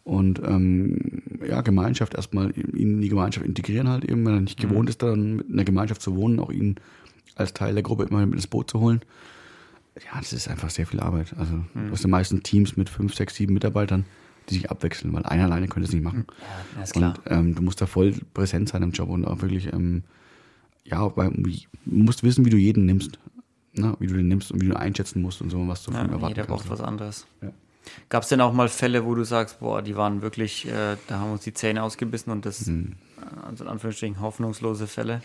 Und 0.04 0.42
ähm, 0.46 1.22
ja, 1.48 1.62
Gemeinschaft 1.62 2.14
erstmal 2.14 2.52
ihn 2.58 2.96
in 2.96 3.02
die 3.02 3.10
Gemeinschaft 3.10 3.46
integrieren 3.46 3.88
halt 3.88 4.04
eben, 4.04 4.26
wenn 4.26 4.34
er 4.34 4.42
nicht 4.42 4.60
gewohnt 4.60 4.90
ist, 4.90 5.02
dann 5.02 5.38
mit 5.38 5.50
einer 5.50 5.64
Gemeinschaft 5.64 6.02
zu 6.02 6.16
wohnen, 6.16 6.40
auch 6.40 6.52
ihn 6.52 6.76
als 7.36 7.54
Teil 7.54 7.74
der 7.74 7.84
Gruppe 7.84 8.04
immer 8.04 8.26
mit 8.26 8.36
ins 8.36 8.48
Boot 8.48 8.70
zu 8.70 8.80
holen. 8.82 9.02
Ja, 10.04 10.20
das 10.20 10.34
ist 10.34 10.48
einfach 10.50 10.70
sehr 10.70 10.86
viel 10.88 11.00
Arbeit. 11.00 11.34
Also 11.38 11.54
du 11.74 11.92
hast 11.92 12.04
die 12.04 12.08
meisten 12.10 12.44
Teams 12.44 12.76
mit 12.76 12.90
fünf, 12.90 13.14
sechs, 13.14 13.36
sieben 13.36 13.54
Mitarbeitern, 13.54 14.06
die 14.50 14.56
sich 14.56 14.70
abwechseln, 14.72 15.14
weil 15.14 15.24
einer 15.24 15.46
alleine 15.46 15.68
könnte 15.68 15.88
es 15.88 15.94
nicht 15.94 16.04
machen. 16.04 16.26
Ja, 16.76 16.84
ist 16.84 16.94
klar. 16.94 17.14
Und 17.26 17.32
ähm, 17.32 17.56
du 17.56 17.62
musst 17.62 17.80
da 17.80 17.86
voll 17.86 18.14
präsent 18.34 18.70
sein 18.70 18.84
im 18.84 18.92
Job 18.92 19.10
und 19.10 19.24
auch 19.26 19.42
wirklich, 19.42 19.72
ähm, 19.72 20.04
ja, 20.84 21.08
bei, 21.08 21.30
du 21.30 21.50
musst 21.86 22.24
wissen, 22.24 22.44
wie 22.44 22.50
du 22.50 22.58
jeden 22.58 22.86
nimmst. 22.86 23.20
Ne? 23.76 23.96
Wie 24.00 24.08
du 24.08 24.16
den 24.16 24.28
nimmst 24.28 24.52
und 24.52 24.62
wie 24.62 24.68
du 24.68 24.76
einschätzen 24.78 25.22
musst 25.22 25.42
und 25.42 25.50
so, 25.50 25.66
was 25.68 25.84
du 25.84 25.92
von 25.92 26.02
Ja, 26.06 26.12
erwarten 26.12 26.36
jeder 26.36 26.46
kannst. 26.48 26.66
braucht 26.68 26.70
was 26.70 26.82
anderes. 26.86 27.26
Ja. 27.42 27.52
Gab 28.10 28.24
es 28.24 28.30
denn 28.30 28.42
auch 28.42 28.54
mal 28.54 28.70
Fälle, 28.70 29.06
wo 29.06 29.16
du 29.16 29.24
sagst, 29.24 29.60
boah, 29.60 29.82
die 29.82 29.96
waren 29.96 30.22
wirklich, 30.22 30.68
äh, 30.68 30.98
da 31.08 31.20
haben 31.20 31.32
uns 31.32 31.42
die 31.42 31.54
Zähne 31.54 31.84
ausgebissen 31.84 32.32
und 32.32 32.46
das, 32.46 32.66
Hm. 32.68 32.94
äh, 33.18 33.48
also 33.48 33.64
in 33.64 33.70
Anführungsstrichen, 33.70 34.20
hoffnungslose 34.22 34.88
Fälle? 34.88 35.22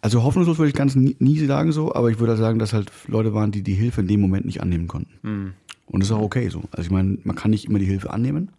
Also 0.00 0.22
hoffnungslos 0.22 0.58
würde 0.58 0.68
ich 0.68 0.74
ganz 0.76 0.94
nie, 0.94 1.16
nie 1.18 1.44
sagen 1.46 1.72
so, 1.72 1.94
aber 1.94 2.10
ich 2.10 2.20
würde 2.20 2.36
sagen, 2.36 2.58
dass 2.58 2.72
halt 2.72 2.92
Leute 3.08 3.34
waren, 3.34 3.50
die 3.50 3.62
die 3.62 3.74
Hilfe 3.74 4.00
in 4.00 4.06
dem 4.08 4.20
Moment 4.20 4.46
nicht 4.46 4.62
annehmen 4.62 4.86
konnten. 4.86 5.54
Und 5.86 6.00
das 6.00 6.10
ist 6.10 6.14
auch 6.14 6.22
okay 6.22 6.48
so. 6.50 6.62
Also 6.70 6.82
ich 6.82 6.90
meine, 6.90 7.18
man 7.24 7.34
kann 7.34 7.50
nicht 7.50 7.64
immer 7.64 7.80
die 7.80 7.86
Hilfe 7.86 8.10
annehmen. 8.10 8.50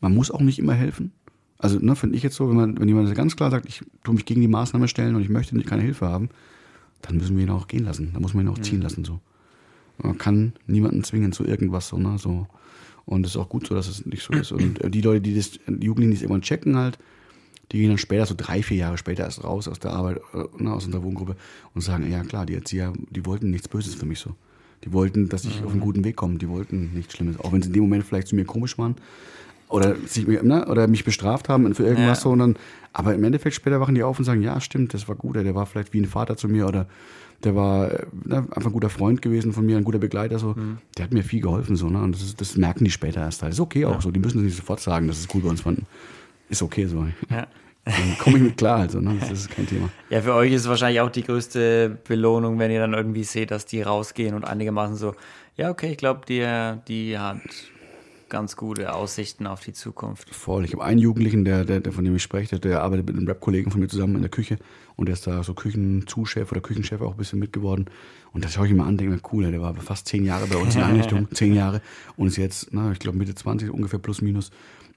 Man 0.00 0.14
muss 0.14 0.30
auch 0.30 0.40
nicht 0.40 0.58
immer 0.60 0.74
helfen. 0.74 1.10
Also 1.58 1.78
ne, 1.80 1.96
finde 1.96 2.16
ich 2.16 2.22
jetzt 2.22 2.36
so, 2.36 2.48
wenn, 2.48 2.56
man, 2.56 2.78
wenn 2.78 2.86
jemand 2.86 3.12
ganz 3.16 3.34
klar 3.34 3.50
sagt, 3.50 3.66
ich 3.66 3.82
tue 4.04 4.14
mich 4.14 4.24
gegen 4.24 4.40
die 4.40 4.46
Maßnahme 4.48 4.86
stellen 4.86 5.16
und 5.16 5.22
ich 5.22 5.28
möchte 5.28 5.56
nicht 5.56 5.68
keine 5.68 5.82
Hilfe 5.82 6.06
haben, 6.06 6.28
dann 7.02 7.16
müssen 7.16 7.36
wir 7.36 7.42
ihn 7.42 7.50
auch 7.50 7.66
gehen 7.66 7.84
lassen. 7.84 8.10
Dann 8.12 8.22
muss 8.22 8.34
man 8.34 8.46
ihn 8.46 8.48
auch 8.52 8.58
ziehen 8.58 8.80
lassen 8.80 9.04
so. 9.04 9.18
Man 9.98 10.18
kann 10.18 10.52
niemanden 10.66 11.04
zwingen 11.04 11.32
zu 11.32 11.44
irgendwas 11.44 11.88
so, 11.88 11.98
ne, 11.98 12.18
so. 12.18 12.46
Und 13.04 13.24
es 13.24 13.32
ist 13.32 13.36
auch 13.38 13.48
gut 13.48 13.66
so, 13.66 13.74
dass 13.74 13.88
es 13.88 14.04
nicht 14.04 14.22
so 14.22 14.34
ist. 14.34 14.52
Und 14.52 14.82
äh, 14.82 14.90
die 14.90 15.00
Leute, 15.00 15.22
die 15.22 15.34
das, 15.34 15.52
die 15.66 15.86
Jugendlichen, 15.86 16.10
die 16.10 16.16
es 16.16 16.22
irgendwann 16.22 16.42
checken 16.42 16.76
halt, 16.76 16.98
die 17.72 17.78
gehen 17.78 17.88
dann 17.88 17.98
später, 17.98 18.26
so 18.26 18.34
drei, 18.36 18.62
vier 18.62 18.78
Jahre 18.78 18.98
später 18.98 19.24
erst 19.24 19.44
raus 19.44 19.68
aus 19.68 19.78
der 19.78 19.92
Arbeit, 19.92 20.20
äh, 20.34 20.62
ne, 20.62 20.72
aus 20.72 20.86
unserer 20.86 21.02
Wohngruppe 21.02 21.36
und 21.74 21.80
sagen, 21.80 22.10
ja 22.10 22.22
klar, 22.22 22.46
die 22.46 22.54
Erzieher, 22.54 22.92
die 23.10 23.24
wollten 23.26 23.50
nichts 23.50 23.68
Böses 23.68 23.94
für 23.94 24.06
mich 24.06 24.18
so. 24.18 24.34
Die 24.84 24.92
wollten, 24.92 25.28
dass 25.28 25.44
ich 25.44 25.64
auf 25.64 25.72
einen 25.72 25.80
guten 25.80 26.04
Weg 26.04 26.16
komme, 26.16 26.38
die 26.38 26.48
wollten 26.48 26.94
nichts 26.94 27.14
Schlimmes. 27.14 27.40
Auch 27.40 27.52
wenn 27.52 27.62
sie 27.62 27.68
in 27.68 27.72
dem 27.72 27.82
Moment 27.82 28.04
vielleicht 28.04 28.28
zu 28.28 28.36
mir 28.36 28.44
komisch 28.44 28.78
waren 28.78 28.94
oder, 29.68 29.96
sich, 30.06 30.26
ne, 30.26 30.66
oder 30.68 30.86
mich 30.86 31.04
bestraft 31.04 31.48
haben 31.48 31.74
für 31.74 31.84
irgendwas 31.84 32.18
Ja. 32.18 32.22
so. 32.22 32.30
Und 32.30 32.38
dann, 32.38 32.56
aber 32.92 33.14
im 33.14 33.22
Endeffekt 33.24 33.54
später 33.54 33.80
wachen 33.80 33.94
die 33.94 34.02
auf 34.02 34.18
und 34.18 34.24
sagen, 34.24 34.42
ja 34.42 34.60
stimmt, 34.60 34.94
das 34.94 35.08
war 35.08 35.14
gut, 35.14 35.36
der 35.36 35.54
war 35.54 35.66
vielleicht 35.66 35.92
wie 35.92 36.00
ein 36.00 36.06
Vater 36.06 36.36
zu 36.36 36.48
mir 36.48 36.66
oder 36.66 36.86
der 37.44 37.54
war 37.54 37.90
ne, 38.24 38.38
einfach 38.50 38.66
ein 38.66 38.72
guter 38.72 38.90
Freund 38.90 39.22
gewesen 39.22 39.52
von 39.52 39.64
mir, 39.64 39.76
ein 39.76 39.84
guter 39.84 39.98
Begleiter 39.98 40.38
so. 40.38 40.56
Der 40.96 41.04
hat 41.04 41.12
mir 41.12 41.22
viel 41.22 41.40
geholfen 41.40 41.76
so. 41.76 41.88
Ne? 41.88 42.02
Und 42.02 42.12
das, 42.14 42.22
ist, 42.22 42.40
das 42.40 42.56
merken 42.56 42.84
die 42.84 42.90
später 42.90 43.20
erst. 43.20 43.42
halt. 43.42 43.52
ist 43.52 43.60
okay 43.60 43.84
auch 43.84 44.00
so. 44.02 44.10
Die 44.10 44.18
müssen 44.18 44.38
es 44.38 44.44
nicht 44.44 44.56
sofort 44.56 44.80
sagen, 44.80 45.06
dass 45.06 45.18
es 45.20 45.28
cool 45.34 45.42
bei 45.42 45.48
uns 45.50 45.60
fanden. 45.60 45.86
Ist 46.48 46.62
okay 46.62 46.86
so. 46.86 47.06
Ja. 47.30 47.46
Dann 47.84 48.18
komme 48.18 48.36
ich 48.38 48.42
mit 48.42 48.56
klar, 48.56 48.80
also, 48.80 49.00
ne? 49.00 49.16
das 49.20 49.30
ist 49.30 49.50
kein 49.50 49.66
Thema. 49.66 49.88
Ja, 50.10 50.20
für 50.20 50.34
euch 50.34 50.52
ist 50.52 50.62
es 50.62 50.68
wahrscheinlich 50.68 51.00
auch 51.00 51.10
die 51.10 51.22
größte 51.22 51.96
Belohnung, 52.06 52.58
wenn 52.58 52.70
ihr 52.70 52.80
dann 52.80 52.92
irgendwie 52.92 53.24
seht, 53.24 53.50
dass 53.50 53.64
die 53.66 53.82
rausgehen 53.82 54.34
und 54.34 54.44
einigermaßen 54.44 54.96
so, 54.96 55.14
ja, 55.56 55.70
okay, 55.70 55.92
ich 55.92 55.96
glaube, 55.96 56.22
die, 56.28 56.44
die 56.88 57.18
hat 57.18 57.40
ganz 58.28 58.56
gute 58.56 58.94
Aussichten 58.94 59.46
auf 59.46 59.60
die 59.60 59.72
Zukunft. 59.72 60.34
Voll. 60.34 60.64
Ich 60.64 60.72
habe 60.72 60.84
einen 60.84 60.98
Jugendlichen, 60.98 61.44
der, 61.44 61.64
der, 61.64 61.80
der 61.80 61.92
von 61.92 62.04
dem 62.04 62.14
ich 62.16 62.22
spreche, 62.22 62.58
der, 62.58 62.82
arbeitet 62.82 63.06
mit 63.06 63.16
einem 63.16 63.26
Rap-Kollegen 63.26 63.70
von 63.70 63.80
mir 63.80 63.88
zusammen 63.88 64.16
in 64.16 64.22
der 64.22 64.30
Küche 64.30 64.58
und 64.96 65.06
der 65.06 65.14
ist 65.14 65.26
da 65.26 65.42
so 65.42 65.54
Küchenzuschef 65.54 66.50
oder 66.52 66.60
Küchenchef 66.60 67.00
auch 67.00 67.12
ein 67.12 67.16
bisschen 67.16 67.38
mitgeworden. 67.38 67.86
Und 68.32 68.44
das 68.44 68.52
schaue 68.52 68.66
ich 68.66 68.72
mir 68.72 68.84
an, 68.84 68.96
denke 68.96 69.14
mir, 69.14 69.20
cool, 69.32 69.50
der 69.50 69.60
war 69.60 69.74
fast 69.76 70.08
zehn 70.08 70.24
Jahre 70.24 70.46
bei 70.46 70.56
uns 70.56 70.74
in 70.74 70.80
der 70.80 70.88
Einrichtung, 70.88 71.28
zehn 71.34 71.54
Jahre 71.54 71.80
und 72.16 72.26
ist 72.28 72.36
jetzt, 72.36 72.68
na, 72.72 72.92
ich 72.92 72.98
glaube 72.98 73.18
Mitte 73.18 73.34
20 73.34 73.70
ungefähr 73.70 73.98
plus 73.98 74.20
minus, 74.20 74.50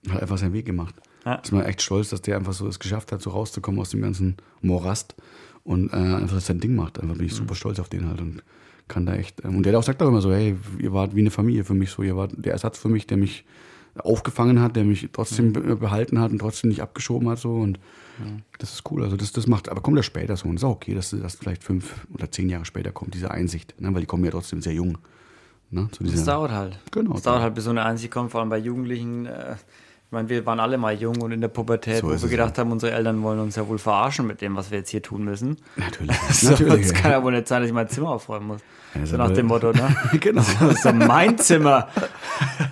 hat 0.09 0.21
einfach 0.21 0.37
seinen 0.37 0.53
Weg 0.53 0.65
gemacht. 0.65 0.95
Ja. 1.25 1.35
Ist 1.35 1.51
man 1.51 1.65
echt 1.65 1.81
stolz, 1.81 2.09
dass 2.09 2.21
der 2.21 2.37
einfach 2.37 2.53
so 2.53 2.67
es 2.67 2.79
geschafft 2.79 3.11
hat, 3.11 3.21
so 3.21 3.29
rauszukommen 3.29 3.79
aus 3.79 3.91
dem 3.91 4.01
ganzen 4.01 4.37
Morast 4.61 5.15
und 5.63 5.93
äh, 5.93 5.95
einfach 5.95 6.39
sein 6.41 6.59
Ding 6.59 6.75
macht. 6.75 6.99
Einfach 6.99 7.15
bin 7.15 7.27
ich 7.27 7.33
super 7.33 7.55
stolz 7.55 7.79
auf 7.79 7.89
den 7.89 8.07
halt 8.07 8.21
und 8.21 8.43
kann 8.87 9.05
da 9.05 9.15
echt. 9.15 9.43
Ähm, 9.43 9.57
und 9.57 9.65
der 9.65 9.77
auch 9.77 9.83
sagt 9.83 10.01
auch 10.01 10.07
immer 10.07 10.21
so, 10.21 10.31
hey, 10.33 10.55
ihr 10.79 10.93
wart 10.93 11.15
wie 11.15 11.21
eine 11.21 11.31
Familie 11.31 11.63
für 11.63 11.73
mich 11.73 11.91
so, 11.91 12.03
ihr 12.03 12.15
wart 12.17 12.31
der 12.37 12.53
Ersatz 12.53 12.77
für 12.77 12.89
mich, 12.89 13.07
der 13.07 13.17
mich 13.17 13.45
aufgefangen 13.95 14.61
hat, 14.61 14.75
der 14.77 14.85
mich 14.85 15.09
trotzdem 15.11 15.51
be- 15.53 15.75
behalten 15.75 16.19
hat 16.19 16.31
und 16.31 16.39
trotzdem 16.39 16.69
nicht 16.69 16.81
abgeschoben 16.81 17.27
hat 17.29 17.39
so 17.39 17.55
und 17.55 17.77
das 18.59 18.73
ist 18.73 18.91
cool. 18.91 19.03
Also 19.03 19.17
das, 19.17 19.31
das 19.31 19.47
macht, 19.47 19.67
aber 19.67 19.81
kommt 19.81 19.97
ja 19.97 20.03
später 20.03 20.37
so 20.37 20.47
und 20.47 20.55
ist 20.57 20.63
auch 20.63 20.75
okay, 20.75 20.93
dass 20.93 21.09
das 21.09 21.35
vielleicht 21.35 21.63
fünf 21.63 22.05
oder 22.13 22.29
zehn 22.31 22.49
Jahre 22.49 22.65
später 22.65 22.91
kommt, 22.91 23.15
diese 23.15 23.31
Einsicht, 23.31 23.73
ne? 23.81 23.91
weil 23.93 24.01
die 24.01 24.05
kommen 24.07 24.23
ja 24.23 24.29
trotzdem 24.31 24.61
sehr 24.61 24.73
jung. 24.73 24.97
Ne? 25.71 25.87
Zu 25.91 26.03
Das 26.03 26.11
dieser, 26.13 26.33
dauert 26.33 26.51
halt. 26.51 26.79
Genau. 26.91 27.13
Das 27.13 27.23
dauert 27.23 27.41
halt, 27.41 27.55
bis 27.55 27.63
so 27.63 27.71
eine 27.71 27.83
Einsicht 27.83 28.11
kommt, 28.11 28.29
vor 28.31 28.41
allem 28.41 28.49
bei 28.49 28.59
Jugendlichen. 28.59 29.25
Äh, 29.25 29.55
ich 30.11 30.13
meine, 30.13 30.27
wir 30.27 30.45
waren 30.45 30.59
alle 30.59 30.77
mal 30.77 30.93
jung 30.93 31.21
und 31.21 31.31
in 31.31 31.39
der 31.39 31.47
Pubertät, 31.47 32.01
So 32.01 32.07
wo 32.11 32.21
wir 32.21 32.27
gedacht 32.27 32.57
haben, 32.57 32.69
unsere 32.73 32.91
Eltern 32.91 33.23
wollen 33.23 33.39
uns 33.39 33.55
ja 33.55 33.65
wohl 33.69 33.77
verarschen 33.77 34.27
mit 34.27 34.41
dem, 34.41 34.57
was 34.57 34.69
wir 34.69 34.79
jetzt 34.79 34.89
hier 34.89 35.01
tun 35.01 35.23
müssen. 35.23 35.55
Natürlich. 35.77 36.17
So, 36.33 36.49
natürlich. 36.49 36.87
Es 36.87 36.93
kann 36.93 37.11
ja 37.11 37.23
wohl 37.23 37.31
nicht 37.31 37.47
sein, 37.47 37.61
dass 37.61 37.69
ich 37.69 37.73
mein 37.73 37.87
Zimmer 37.87 38.09
aufräumen 38.09 38.47
muss. 38.47 38.59
Ja, 38.93 39.05
so 39.05 39.15
nach 39.15 39.31
dem 39.31 39.45
Motto, 39.45 39.71
ne? 39.71 39.95
genau. 40.19 40.41
Das 40.59 40.73
ist 40.73 40.83
doch 40.85 40.91
mein 40.91 41.37
Zimmer. 41.37 41.87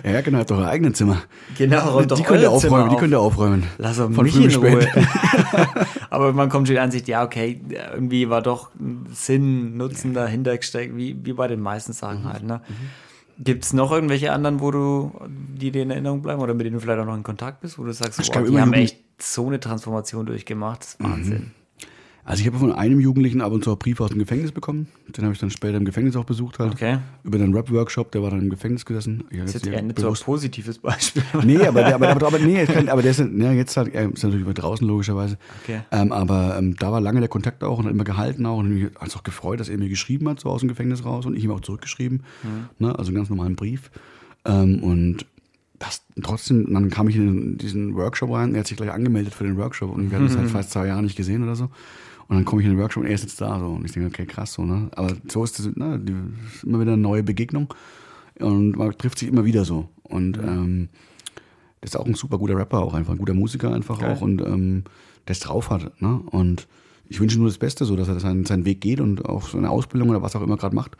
Ja, 0.04 0.20
genau, 0.20 0.40
hat 0.40 0.50
doch 0.50 0.58
ein 0.58 0.66
eigenes 0.66 0.98
Zimmer. 0.98 1.22
Genau, 1.56 1.80
räumt 1.88 2.10
die 2.10 2.14
doch 2.16 2.24
könnt 2.24 2.42
ihr 2.42 2.50
aufräumen, 2.50 2.90
die 2.90 2.94
auf. 2.96 3.00
könnt 3.00 3.12
ihr 3.14 3.20
aufräumen. 3.20 3.66
Lass 3.78 3.96
doch 3.96 4.12
Von 4.12 4.24
mich 4.24 4.36
in 4.36 4.54
Ruhe. 4.54 4.82
spät. 4.82 4.88
Aber 6.10 6.34
man 6.34 6.50
kommt 6.50 6.68
schon 6.68 6.74
die 6.74 6.80
Ansicht, 6.80 7.08
ja, 7.08 7.24
okay, 7.24 7.58
irgendwie 7.94 8.28
war 8.28 8.42
doch 8.42 8.68
ein 8.78 9.06
Sinn, 9.14 9.78
Nutzen 9.78 10.12
dahinter 10.12 10.58
gesteckt, 10.58 10.94
wie, 10.94 11.16
wie 11.24 11.32
bei 11.32 11.48
den 11.48 11.60
meisten 11.60 11.92
Mhm. 11.92 11.94
Sachen 11.94 12.30
halt. 12.30 12.42
Ne? 12.42 12.60
Gibt 13.42 13.64
es 13.64 13.72
noch 13.72 13.90
irgendwelche 13.90 14.32
anderen, 14.32 14.60
wo 14.60 14.70
du, 14.70 15.12
die 15.28 15.70
dir 15.70 15.82
in 15.82 15.90
Erinnerung 15.90 16.20
bleiben 16.20 16.42
oder 16.42 16.52
mit 16.52 16.66
denen 16.66 16.74
du 16.74 16.80
vielleicht 16.80 17.00
auch 17.00 17.06
noch 17.06 17.16
in 17.16 17.22
Kontakt 17.22 17.60
bist, 17.60 17.78
wo 17.78 17.84
du 17.84 17.92
sagst, 17.92 18.20
Ich 18.20 18.28
wow, 18.28 18.34
glaub, 18.34 18.46
die 18.46 18.60
haben 18.60 18.74
echt 18.74 18.98
so 19.18 19.46
eine 19.46 19.58
Transformation 19.58 20.26
durchgemacht, 20.26 20.80
das 20.80 20.88
ist 20.90 21.02
Wahnsinn. 21.02 21.50
Also 22.24 22.42
ich 22.42 22.46
habe 22.46 22.58
von 22.58 22.72
einem 22.72 23.00
Jugendlichen 23.00 23.40
ab 23.40 23.50
und 23.52 23.64
zu 23.64 23.72
auch 23.72 23.78
Briefe 23.78 24.04
aus 24.04 24.10
dem 24.10 24.18
Gefängnis 24.18 24.52
bekommen. 24.52 24.86
Den 25.08 25.24
habe 25.24 25.32
ich 25.32 25.40
dann 25.40 25.50
später 25.50 25.76
im 25.78 25.84
Gefängnis 25.84 26.14
auch 26.16 26.24
besucht 26.24 26.58
halt. 26.58 26.72
Okay. 26.74 26.98
Über 27.24 27.38
den 27.38 27.54
Rap-Workshop, 27.54 28.12
der 28.12 28.22
war 28.22 28.30
dann 28.30 28.40
im 28.42 28.50
Gefängnis 28.50 28.84
gesessen. 28.84 29.24
Ich 29.30 29.38
Das 29.38 29.54
ist 29.54 29.54
jetzt 29.54 29.66
eher 29.66 29.82
nicht 29.82 29.98
so 29.98 30.06
ein 30.06 30.08
bewusst- 30.10 30.24
positives 30.24 30.78
Beispiel. 30.78 31.22
Nee, 31.44 31.64
aber, 31.66 31.82
der, 31.82 31.94
aber, 31.94 32.08
aber, 32.10 32.26
aber, 32.26 32.38
nee, 32.38 32.60
es 32.60 32.68
kann, 32.70 32.88
aber 32.88 33.02
der 33.02 33.12
ist, 33.12 33.18
ja, 33.20 33.52
jetzt 33.52 33.76
halt, 33.76 33.94
er 33.94 34.12
ist 34.12 34.22
natürlich 34.22 34.42
über 34.42 34.54
draußen 34.54 34.86
logischerweise. 34.86 35.38
Okay. 35.64 35.80
Ähm, 35.90 36.12
aber 36.12 36.56
ähm, 36.58 36.76
da 36.76 36.92
war 36.92 37.00
lange 37.00 37.20
der 37.20 37.28
Kontakt 37.28 37.64
auch 37.64 37.78
und 37.78 37.86
hat 37.86 37.92
immer 37.92 38.04
gehalten 38.04 38.44
auch 38.46 38.58
und 38.58 38.68
mich 38.68 38.84
hat 38.98 39.08
es 39.08 39.16
auch 39.16 39.22
gefreut, 39.24 39.58
dass 39.58 39.68
er 39.68 39.78
mir 39.78 39.88
geschrieben 39.88 40.28
hat, 40.28 40.40
so 40.40 40.50
aus 40.50 40.60
dem 40.60 40.68
Gefängnis 40.68 41.04
raus 41.04 41.24
und 41.26 41.34
ich 41.36 41.42
ihm 41.44 41.50
auch 41.50 41.60
zurückgeschrieben. 41.60 42.22
Ne, 42.78 42.96
also 42.98 43.08
einen 43.08 43.16
ganz 43.16 43.30
normalen 43.30 43.56
Brief. 43.56 43.90
Ähm, 44.44 44.82
und 44.82 45.26
das 45.78 46.02
trotzdem, 46.22 46.72
dann 46.74 46.90
kam 46.90 47.08
ich 47.08 47.16
in 47.16 47.56
diesen 47.56 47.94
Workshop 47.96 48.30
rein, 48.32 48.54
er 48.54 48.60
hat 48.60 48.66
sich 48.66 48.76
gleich 48.76 48.90
angemeldet 48.92 49.34
für 49.34 49.44
den 49.44 49.56
Workshop 49.56 49.90
und 49.90 50.10
wir 50.10 50.18
hatten 50.18 50.26
uns 50.28 50.36
halt 50.36 50.50
fast 50.50 50.70
zwei 50.70 50.86
Jahre 50.86 51.02
nicht 51.02 51.16
gesehen 51.16 51.42
oder 51.42 51.56
so. 51.56 51.70
Und 52.30 52.36
dann 52.36 52.44
komme 52.44 52.62
ich 52.62 52.68
in 52.68 52.74
den 52.74 52.80
Workshop 52.80 53.02
und 53.02 53.08
er 53.08 53.14
ist 53.16 53.22
jetzt 53.22 53.40
da 53.40 53.58
so. 53.58 53.66
Und 53.66 53.84
ich 53.84 53.90
denke, 53.90 54.06
okay, 54.06 54.24
krass 54.24 54.52
so, 54.52 54.62
ne? 54.62 54.88
Aber 54.94 55.16
so 55.26 55.42
ist 55.42 55.58
das, 55.58 55.74
ne, 55.74 55.98
die, 55.98 56.14
immer 56.64 56.78
wieder 56.78 56.92
eine 56.92 57.02
neue 57.02 57.24
Begegnung. 57.24 57.74
Und 58.38 58.76
man 58.76 58.96
trifft 58.96 59.18
sich 59.18 59.28
immer 59.28 59.44
wieder 59.44 59.64
so. 59.64 59.88
Und 60.04 60.38
ähm, 60.38 60.90
das 61.80 61.90
ist 61.90 61.96
auch 61.96 62.06
ein 62.06 62.14
super 62.14 62.38
guter 62.38 62.56
Rapper, 62.56 62.82
auch 62.82 62.94
einfach 62.94 63.14
ein 63.14 63.18
guter 63.18 63.34
Musiker 63.34 63.74
einfach 63.74 63.98
Geil. 63.98 64.14
auch 64.14 64.20
und 64.20 64.40
ähm, 64.42 64.84
der 65.26 65.32
es 65.32 65.40
drauf 65.40 65.70
hat. 65.70 66.00
Ne? 66.00 66.20
Und 66.30 66.68
ich 67.08 67.18
wünsche 67.18 67.36
nur 67.36 67.48
das 67.48 67.58
Beste, 67.58 67.84
so 67.84 67.96
dass 67.96 68.06
er 68.06 68.20
seinen, 68.20 68.44
seinen 68.44 68.64
Weg 68.64 68.80
geht 68.80 69.00
und 69.00 69.24
auch 69.24 69.48
so 69.48 69.58
eine 69.58 69.68
Ausbildung 69.68 70.10
oder 70.10 70.22
was 70.22 70.36
auch 70.36 70.42
immer 70.42 70.56
gerade 70.56 70.76
macht. 70.76 70.96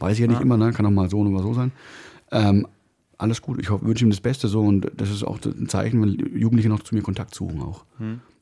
Weiß 0.00 0.14
ich 0.14 0.18
ja 0.18 0.26
nicht 0.26 0.40
immer, 0.40 0.56
ne? 0.56 0.72
kann 0.72 0.84
auch 0.84 0.90
mal 0.90 1.08
so 1.08 1.20
und 1.20 1.32
mal 1.32 1.44
so 1.44 1.54
sein. 1.54 1.70
Ähm, 2.32 2.66
alles 3.22 3.40
gut, 3.42 3.58
ich 3.60 3.70
hoffe- 3.70 3.86
wünsche 3.86 4.04
ihm 4.04 4.10
das 4.10 4.20
Beste 4.20 4.48
so 4.48 4.60
und 4.60 4.90
das 4.96 5.10
ist 5.10 5.22
auch 5.24 5.38
ein 5.44 5.68
Zeichen, 5.68 6.02
wenn 6.02 6.38
Jugendliche 6.38 6.68
noch 6.68 6.80
zu 6.82 6.94
mir 6.94 7.02
Kontakt 7.02 7.34
suchen 7.34 7.62
auch. 7.62 7.84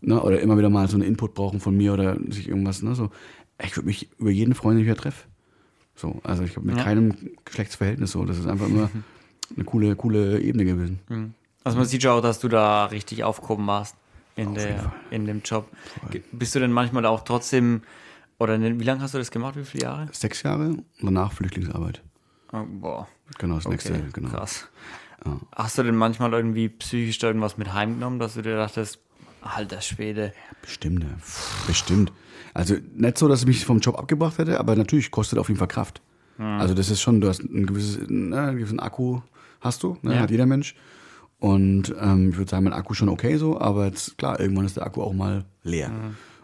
Ne? 0.01 0.21
Oder 0.23 0.41
immer 0.41 0.57
wieder 0.59 0.71
mal 0.71 0.89
so 0.89 0.97
einen 0.97 1.05
Input 1.05 1.35
brauchen 1.35 1.61
von 1.61 1.77
mir 1.77 1.93
oder 1.93 2.17
sich 2.29 2.49
irgendwas, 2.49 2.83
ne? 2.83 2.95
So, 2.95 3.11
ich 3.63 3.77
würde 3.77 3.87
mich 3.87 4.09
über 4.19 4.31
jeden 4.31 4.55
freuen, 4.55 4.77
den 4.77 4.83
ich 4.87 4.91
wieder 4.91 5.01
treffe. 5.01 5.27
So, 5.95 6.21
also 6.25 6.43
ich 6.43 6.57
habe 6.57 6.67
mit 6.67 6.77
Ja. 6.79 6.83
keinem 6.85 7.15
Geschlechtsverhältnis 7.45 8.13
so. 8.13 8.25
Das 8.25 8.39
ist 8.39 8.47
einfach 8.47 8.67
immer 8.69 8.91
eine 9.57 9.65
coole, 9.65 9.95
coole 9.97 10.41
Ebene 10.41 10.65
gewesen. 10.65 11.01
Also 11.63 11.77
man 11.77 11.87
sieht 11.87 12.03
ja 12.03 12.13
auch, 12.13 12.23
dass 12.23 12.39
du 12.41 12.49
da 12.49 12.87
richtig 12.87 13.23
aufgehoben 13.25 13.67
warst 13.67 13.97
in, 14.37 14.55
jeden 14.55 14.55
der, 14.55 14.93
in 15.11 15.27
dem 15.27 15.43
Job. 15.45 15.69
Ge- 16.11 16.23
Bist 16.33 16.55
du 16.55 16.59
denn 16.61 16.73
manchmal 16.73 17.05
auch 17.05 17.23
trotzdem, 17.25 17.83
oder 18.39 18.57
ne- 18.57 18.81
wie 18.81 18.85
lange 18.85 19.03
hast 19.03 19.13
du 19.13 19.19
das 19.19 19.31
gemacht, 19.31 19.57
wie 19.57 19.65
viele 19.65 19.85
Jahre? 19.85 20.09
Sechs 20.13 20.43
Jahre 20.43 20.69
und 20.71 20.85
danach 21.03 21.33
Flüchtlingsarbeit. 21.33 22.03
Oh, 22.53 22.65
boah, 22.67 23.09
Genau, 23.39 23.57
das 23.57 23.69
nächste, 23.69 23.93
okay, 23.95 24.03
genau. 24.13 24.29
krass. 24.31 24.69
Hast 25.55 25.79
du 25.79 25.83
denn 25.83 25.95
manchmal 25.97 26.33
irgendwie 26.33 26.69
psychisch 26.69 27.19
da 27.19 27.27
irgendwas 27.29 27.59
mit 27.59 27.73
heimgenommen, 27.75 28.19
dass 28.19 28.35
du 28.35 28.43
dir 28.43 28.57
dachtest, 28.57 28.99
alter 29.43 29.81
Schwede, 29.81 30.33
Bestimmt, 30.63 31.03
ja. 31.05 31.11
Bestimmt. 31.67 32.13
Also 32.53 32.77
nicht 32.95 33.17
so, 33.19 33.29
dass 33.29 33.41
es 33.41 33.47
mich 33.47 33.65
vom 33.65 33.79
Job 33.81 33.99
abgebracht 33.99 34.39
hätte, 34.39 34.59
aber 34.59 34.77
natürlich 34.77 35.11
kostet 35.11 35.39
auf 35.39 35.49
jeden 35.49 35.59
Fall 35.59 35.69
Kraft. 35.69 36.01
Also 36.39 36.73
das 36.75 36.89
ist 36.89 37.03
schon, 37.03 37.21
du 37.21 37.29
hast 37.29 37.41
ein 37.43 37.67
gewisses, 37.67 37.99
ne, 38.09 38.41
einen 38.41 38.57
gewissen 38.59 38.81
Akku 38.81 39.21
hast 39.61 39.83
du, 39.83 39.99
ne, 40.03 40.15
Ja. 40.15 40.21
hat 40.21 40.31
jeder 40.31 40.47
Mensch. 40.47 40.75
Und 41.39 41.95
ähm, 42.01 42.31
ich 42.31 42.37
würde 42.39 42.51
sagen, 42.51 42.65
mein 42.65 42.73
Akku 42.73 42.93
ist 42.93 42.99
schon 42.99 43.09
okay 43.11 43.37
so, 43.37 43.61
aber 43.61 43.87
jetzt 43.87 44.17
klar, 44.17 44.41
irgendwann 44.41 44.65
ist 44.65 44.77
der 44.79 44.85
Akku 44.87 45.03
auch 45.03 45.13
mal 45.13 45.45
leer. 45.65 45.91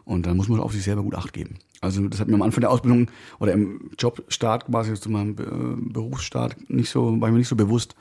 Und 0.06 0.24
dann 0.24 0.36
muss 0.38 0.48
man 0.48 0.60
auf 0.60 0.72
sich 0.72 0.84
selber 0.84 1.02
gut 1.02 1.14
Acht 1.16 1.32
geben. 1.34 1.56
Also 1.82 2.00
das 2.08 2.20
hat 2.20 2.28
mir 2.28 2.34
am 2.36 2.42
Anfang 2.42 2.60
der 2.62 2.70
Ausbildung 2.70 3.08
oder 3.40 3.52
im 3.52 3.90
Jobstart 3.98 4.64
quasi 4.66 4.94
zu 4.94 5.10
meinem 5.10 5.32
äh, 5.32 5.92
Berufsstart 5.92 6.56
nicht 6.70 6.88
so, 6.90 7.20
war 7.20 7.30
mir 7.30 7.38
nicht 7.38 7.48
so 7.48 7.56
bewusst, 7.56 7.96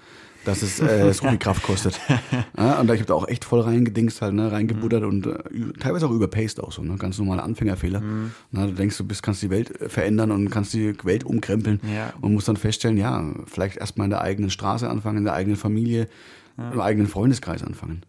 dass 0.45 0.61
es 0.61 0.79
äh, 0.79 1.11
so 1.11 1.27
viel 1.27 1.39
Kraft 1.39 1.63
kostet. 1.63 1.99
Ja, 2.57 2.79
und 2.79 2.87
da 2.87 2.93
ich 2.93 2.99
habe 3.01 3.07
da 3.07 3.15
auch 3.15 3.27
echt 3.27 3.43
voll 3.43 3.59
reingedingst 3.61 4.21
halt, 4.21 4.33
ne, 4.35 4.51
reingebuttert 4.51 5.03
und 5.03 5.25
äh, 5.25 5.33
teilweise 5.79 6.05
auch 6.07 6.11
überpaced 6.11 6.59
auch 6.63 6.71
so, 6.71 6.83
ne, 6.83 6.95
ganz 6.97 7.17
normale 7.17 7.41
Anfängerfehler. 7.43 8.01
Na, 8.51 8.67
du 8.67 8.73
denkst, 8.73 8.97
du 8.97 9.03
bist, 9.03 9.23
kannst 9.23 9.41
die 9.41 9.49
Welt 9.49 9.81
äh, 9.81 9.89
verändern 9.89 10.29
und 10.31 10.49
kannst 10.51 10.73
die 10.73 10.93
Welt 11.03 11.23
umkrempeln 11.23 11.79
Ja. 11.93 12.13
und 12.21 12.33
musst 12.33 12.47
dann 12.47 12.55
feststellen, 12.57 12.97
ja, 12.97 13.33
vielleicht 13.47 13.77
erstmal 13.77 14.05
in 14.05 14.11
der 14.11 14.21
eigenen 14.21 14.51
Straße 14.51 14.87
anfangen, 14.87 15.17
in 15.17 15.23
der 15.25 15.33
eigenen 15.33 15.57
Familie, 15.57 16.07
im 16.71 16.79
eigenen 16.79 17.07
Freundeskreis 17.07 17.63
anfangen. 17.63 18.03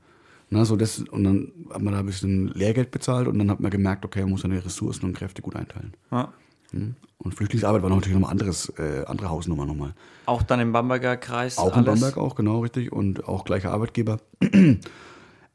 Na, 0.48 0.64
so 0.64 0.76
das, 0.76 1.00
und 1.00 1.24
dann 1.24 1.52
hat 1.70 1.82
man 1.82 1.92
da 1.92 2.00
ein 2.00 2.06
bisschen 2.06 2.48
Lehrgeld 2.48 2.90
bezahlt 2.92 3.26
und 3.26 3.38
dann 3.38 3.50
hat 3.50 3.60
man 3.60 3.70
gemerkt, 3.70 4.04
okay, 4.04 4.20
man 4.20 4.30
muss 4.30 4.42
seine 4.42 4.64
Ressourcen 4.64 5.06
und 5.06 5.16
Kräfte 5.16 5.42
gut 5.42 5.56
einteilen. 5.56 5.94
ja. 6.10 6.32
Hm? 6.72 6.96
Und 7.18 7.34
Flüchtlingsarbeit 7.34 7.82
war 7.82 7.90
natürlich 7.90 8.14
nochmal 8.14 8.30
anderes, 8.30 8.72
äh, 8.78 9.04
andere 9.06 9.30
Hausnummer 9.30 9.64
nochmal. 9.64 9.94
Auch 10.26 10.42
dann 10.42 10.60
im 10.60 10.72
Bamberger 10.72 11.16
Kreis? 11.16 11.56
Auch 11.58 11.76
in 11.76 11.84
Bamberg 11.84 12.18
auch, 12.18 12.34
genau, 12.34 12.60
richtig. 12.60 12.92
Und 12.92 13.26
auch 13.26 13.44
gleicher 13.44 13.72
Arbeitgeber. 13.72 14.20
ähm, 14.42 14.80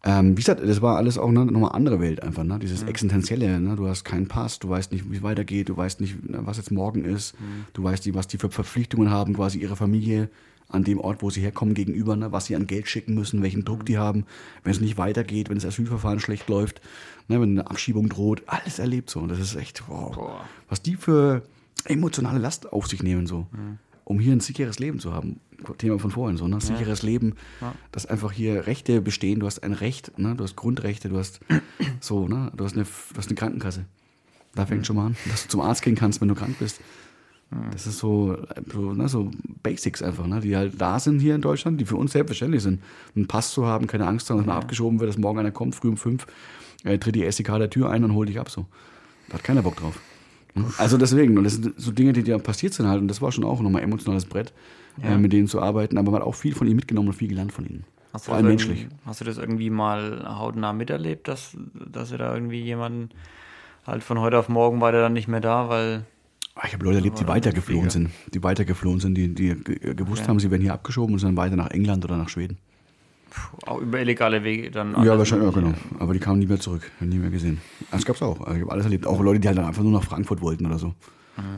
wie 0.03 0.35
gesagt, 0.35 0.61
das 0.67 0.81
war 0.81 0.97
alles 0.97 1.17
auch 1.17 1.29
ne, 1.29 1.45
nochmal 1.45 1.73
andere 1.73 1.99
Welt 1.99 2.23
einfach, 2.23 2.43
ne? 2.43 2.57
Dieses 2.59 2.83
Existenzielle, 2.83 3.59
ne? 3.59 3.75
Du 3.75 3.87
hast 3.87 4.03
keinen 4.03 4.27
Pass, 4.27 4.57
du 4.57 4.69
weißt 4.69 4.91
nicht, 4.91 5.11
wie 5.11 5.17
es 5.17 5.23
weitergeht, 5.23 5.69
du 5.69 5.77
weißt 5.77 6.01
nicht, 6.01 6.27
ne, 6.27 6.39
was 6.43 6.57
jetzt 6.57 6.71
morgen 6.71 7.05
ist, 7.05 7.35
du 7.73 7.83
weißt 7.83 8.05
nicht, 8.05 8.15
was 8.15 8.27
die 8.27 8.37
für 8.37 8.49
Verpflichtungen 8.49 9.11
haben, 9.11 9.35
quasi 9.35 9.59
ihre 9.59 9.75
Familie 9.75 10.29
an 10.71 10.83
dem 10.83 10.99
Ort, 10.99 11.21
wo 11.21 11.29
sie 11.29 11.41
herkommen, 11.41 11.73
gegenüber, 11.73 12.15
ne? 12.15 12.31
was 12.31 12.45
sie 12.45 12.55
an 12.55 12.67
Geld 12.67 12.87
schicken 12.87 13.13
müssen, 13.13 13.41
welchen 13.41 13.65
Druck 13.65 13.85
die 13.85 13.97
haben, 13.97 14.25
wenn 14.63 14.71
es 14.71 14.81
nicht 14.81 14.97
weitergeht, 14.97 15.49
wenn 15.49 15.55
das 15.55 15.65
Asylverfahren 15.65 16.19
schlecht 16.19 16.49
läuft, 16.49 16.81
ne? 17.27 17.41
wenn 17.41 17.51
eine 17.51 17.69
Abschiebung 17.69 18.09
droht, 18.09 18.43
alles 18.47 18.79
erlebt 18.79 19.09
so. 19.09 19.19
Und 19.19 19.29
das 19.29 19.39
ist 19.39 19.55
echt, 19.55 19.87
wow, 19.87 20.15
Boah. 20.15 20.45
was 20.69 20.81
die 20.81 20.95
für 20.95 21.43
emotionale 21.85 22.39
Last 22.39 22.71
auf 22.71 22.87
sich 22.87 23.03
nehmen, 23.03 23.27
so, 23.27 23.47
um 24.03 24.19
hier 24.19 24.33
ein 24.33 24.39
sicheres 24.39 24.79
Leben 24.79 24.99
zu 24.99 25.13
haben. 25.13 25.39
Thema 25.77 25.99
von 25.99 26.09
vorhin, 26.09 26.37
so, 26.37 26.47
ne? 26.47 26.59
Sicheres 26.59 27.03
Leben, 27.03 27.35
dass 27.91 28.07
einfach 28.07 28.31
hier 28.31 28.65
Rechte 28.65 28.99
bestehen, 29.01 29.39
du 29.39 29.45
hast 29.45 29.63
ein 29.63 29.73
Recht, 29.73 30.17
ne? 30.17 30.35
du 30.35 30.43
hast 30.43 30.55
Grundrechte, 30.55 31.09
du 31.09 31.17
hast 31.17 31.39
so, 31.99 32.27
ne? 32.27 32.51
du, 32.55 32.63
hast 32.63 32.73
eine, 32.73 32.83
du 32.83 33.17
hast 33.17 33.27
eine 33.27 33.35
Krankenkasse. 33.35 33.85
Da 34.53 34.65
fängt 34.65 34.85
schon 34.85 34.97
mal 34.97 35.07
an, 35.07 35.17
dass 35.29 35.43
du 35.43 35.49
zum 35.49 35.61
Arzt 35.61 35.81
gehen 35.81 35.95
kannst, 35.95 36.19
wenn 36.19 36.27
du 36.27 36.35
krank 36.35 36.57
bist. 36.59 36.81
Das 37.71 37.85
ist 37.85 37.97
so, 37.97 38.37
so, 38.71 38.93
ne, 38.93 39.09
so 39.09 39.29
Basics 39.61 40.01
einfach, 40.01 40.25
ne, 40.25 40.39
die 40.39 40.55
halt 40.55 40.79
da 40.79 40.99
sind 40.99 41.19
hier 41.19 41.35
in 41.35 41.41
Deutschland, 41.41 41.81
die 41.81 41.85
für 41.85 41.97
uns 41.97 42.13
selbstverständlich 42.13 42.63
sind. 42.63 42.81
Einen 43.15 43.27
Pass 43.27 43.51
zu 43.51 43.65
haben, 43.65 43.87
keine 43.87 44.07
Angst 44.07 44.27
zu 44.27 44.33
haben, 44.33 44.39
dass 44.39 44.47
man 44.47 44.57
abgeschoben 44.57 44.99
wird, 44.99 45.09
dass 45.09 45.17
morgen 45.17 45.39
einer 45.39 45.51
kommt, 45.51 45.75
früh 45.75 45.89
um 45.89 45.97
fünf, 45.97 46.27
äh, 46.85 46.97
tritt 46.97 47.15
die 47.15 47.29
SEK 47.29 47.47
der 47.57 47.69
Tür 47.69 47.89
ein 47.89 48.05
und 48.05 48.13
holt 48.13 48.29
dich 48.29 48.39
ab. 48.39 48.49
So. 48.49 48.67
Da 49.27 49.35
hat 49.35 49.43
keiner 49.43 49.63
Bock 49.63 49.75
drauf. 49.75 49.99
Also 50.77 50.97
deswegen, 50.97 51.37
und 51.37 51.43
das 51.43 51.53
sind 51.53 51.73
so 51.77 51.91
Dinge, 51.91 52.13
die 52.13 52.23
da 52.23 52.37
passiert 52.37 52.73
sind 52.73 52.87
halt, 52.87 53.01
und 53.01 53.07
das 53.07 53.21
war 53.21 53.31
schon 53.31 53.43
auch 53.43 53.61
nochmal 53.61 53.83
emotionales 53.83 54.25
Brett, 54.25 54.53
äh, 55.01 55.17
mit 55.17 55.31
denen 55.31 55.47
zu 55.47 55.61
arbeiten, 55.61 55.97
aber 55.97 56.11
man 56.11 56.21
hat 56.21 56.27
auch 56.27 56.35
viel 56.35 56.53
von 56.53 56.67
ihnen 56.67 56.75
mitgenommen 56.75 57.09
und 57.09 57.13
viel 57.13 57.29
gelernt 57.29 57.53
von 57.53 57.65
ihnen. 57.65 57.85
Hast 58.13 58.25
Vor 58.25 58.35
allem 58.35 58.47
menschlich. 58.47 58.87
Hast 59.05 59.21
du 59.21 59.25
das 59.25 59.37
irgendwie 59.37 59.69
mal 59.69 60.37
hautnah 60.37 60.73
miterlebt, 60.73 61.27
dass, 61.27 61.55
dass 61.73 62.11
ihr 62.11 62.17
da 62.17 62.33
irgendwie 62.33 62.61
jemanden 62.61 63.09
halt 63.85 64.03
von 64.03 64.19
heute 64.19 64.37
auf 64.37 64.49
morgen 64.49 64.81
war 64.81 64.91
der 64.91 65.01
dann 65.01 65.13
nicht 65.13 65.29
mehr 65.29 65.39
da, 65.39 65.69
weil 65.69 66.05
Ich 66.65 66.73
habe 66.73 66.83
Leute 66.83 66.97
erlebt, 66.97 67.19
die 67.19 67.27
weitergeflohen 67.27 67.89
sind, 67.89 68.09
die 68.33 68.43
weitergeflohen 68.43 68.99
sind, 68.99 69.15
die, 69.15 69.33
die 69.33 69.55
ge- 69.55 69.93
gewusst 69.95 70.21
Okay. 70.23 70.29
haben, 70.29 70.39
sie 70.39 70.51
werden 70.51 70.61
hier 70.61 70.73
abgeschoben 70.73 71.13
und 71.13 71.19
sind 71.19 71.29
dann 71.29 71.37
weiter 71.37 71.55
nach 71.55 71.71
England 71.71 72.03
oder 72.05 72.17
nach 72.17 72.29
Schweden. 72.29 72.57
auch 73.65 73.79
über 73.79 73.99
illegale 74.01 74.43
Wege 74.43 74.69
dann. 74.69 74.91
Ja, 75.03 75.17
wahrscheinlich, 75.17 75.53
ja, 75.55 75.61
genau. 75.61 75.73
Aber 75.99 76.13
die 76.13 76.19
kamen 76.19 76.39
nie 76.39 76.47
mehr 76.47 76.59
zurück, 76.59 76.91
nie 76.99 77.17
mehr 77.17 77.29
gesehen. 77.29 77.61
Das 77.89 78.03
gab's 78.05 78.21
auch. 78.21 78.41
Also 78.41 78.55
ich 78.55 78.61
habe 78.63 78.71
alles 78.71 78.85
erlebt. 78.85 79.07
Auch 79.07 79.21
Leute, 79.21 79.39
die 79.39 79.47
halt 79.47 79.57
dann 79.57 79.65
einfach 79.65 79.81
nur 79.83 79.93
nach 79.93 80.03
Frankfurt 80.03 80.41
wollten 80.41 80.65
oder 80.65 80.77
so. 80.77 80.93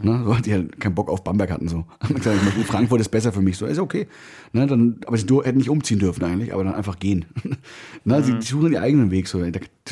Ne? 0.03 0.21
so 0.23 0.33
die 0.35 0.53
halt 0.53 0.79
keinen 0.79 0.93
Bock 0.93 1.09
auf 1.09 1.23
Bamberg 1.23 1.49
hatten. 1.49 1.67
So. 1.67 1.85
Gesagt, 2.07 2.39
Frankfurt 2.67 3.01
ist 3.01 3.09
besser 3.09 3.33
für 3.33 3.41
mich. 3.41 3.57
So, 3.57 3.65
ist 3.65 3.79
okay. 3.79 4.07
Ne? 4.53 4.67
Dann, 4.67 4.97
aber 5.07 5.17
sie 5.17 5.25
hätten 5.43 5.57
nicht 5.57 5.69
umziehen 5.69 5.97
dürfen 5.97 6.23
eigentlich, 6.23 6.53
aber 6.53 6.63
dann 6.63 6.75
einfach 6.75 6.99
gehen. 6.99 7.25
ne? 8.05 8.21
Sie 8.23 8.35
die 8.35 8.45
suchen 8.45 8.71
ihren 8.71 8.83
eigenen 8.83 9.09
Weg. 9.11 9.27
So. 9.27 9.43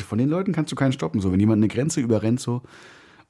Von 0.06 0.18
den 0.18 0.28
Leuten 0.28 0.52
kannst 0.52 0.70
du 0.70 0.76
keinen 0.76 0.92
stoppen. 0.92 1.20
So. 1.20 1.32
Wenn 1.32 1.40
jemand 1.40 1.58
eine 1.58 1.68
Grenze 1.68 2.00
überrennt 2.00 2.38
so, 2.40 2.62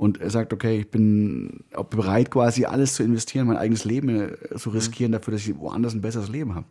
und 0.03 0.21
er 0.21 0.31
sagt, 0.31 0.53
okay, 0.53 0.81
ich 0.81 0.91
bin 0.91 1.61
bereit, 1.91 2.29
quasi 2.29 2.65
alles 2.65 2.95
zu 2.95 3.05
investieren, 3.05 3.47
mein 3.47 3.57
eigenes 3.57 3.85
Leben 3.85 4.09
äh, 4.09 4.57
zu 4.57 4.71
riskieren, 4.71 5.13
dafür, 5.13 5.31
dass 5.35 5.47
ich 5.47 5.57
woanders 5.57 5.95
ein 5.95 6.01
besseres 6.01 6.29
Leben 6.29 6.57
habe. 6.57 6.67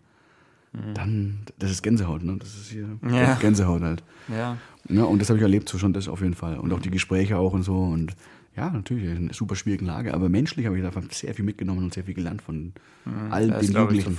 Dann, 0.93 1.39
das 1.57 1.71
ist 1.71 1.81
Gänsehaut, 1.81 2.23
ne? 2.23 2.35
Das 2.37 2.49
ist 2.55 2.71
hier 2.71 2.97
Ja. 3.09 3.35
Gänsehaut 3.35 3.83
halt. 3.83 4.03
Ja. 4.27 4.57
Ja, 4.89 5.03
und 5.05 5.19
das 5.19 5.29
habe 5.29 5.37
ich 5.37 5.43
erlebt, 5.43 5.69
so 5.69 5.77
schon 5.77 5.93
das 5.93 6.09
auf 6.09 6.19
jeden 6.19 6.33
Fall. 6.33 6.57
Und 6.57 6.73
auch 6.73 6.81
die 6.81 6.91
Gespräche 6.91 7.37
auch 7.37 7.53
und 7.53 7.63
so. 7.63 7.81
Und 7.81 8.17
ja, 8.57 8.69
natürlich, 8.69 9.05
in 9.05 9.17
einer 9.17 9.33
super 9.33 9.55
schwierigen 9.55 9.85
Lage. 9.85 10.13
Aber 10.13 10.27
menschlich 10.27 10.65
habe 10.65 10.75
ich 10.75 10.83
davon 10.83 11.07
sehr 11.09 11.33
viel 11.33 11.45
mitgenommen 11.45 11.85
und 11.85 11.93
sehr 11.93 12.03
viel 12.03 12.13
gelernt 12.15 12.41
von 12.41 12.73
all 13.29 13.47
Das 13.47 13.65
den 13.65 13.75
Jugendlichen. 13.75 14.17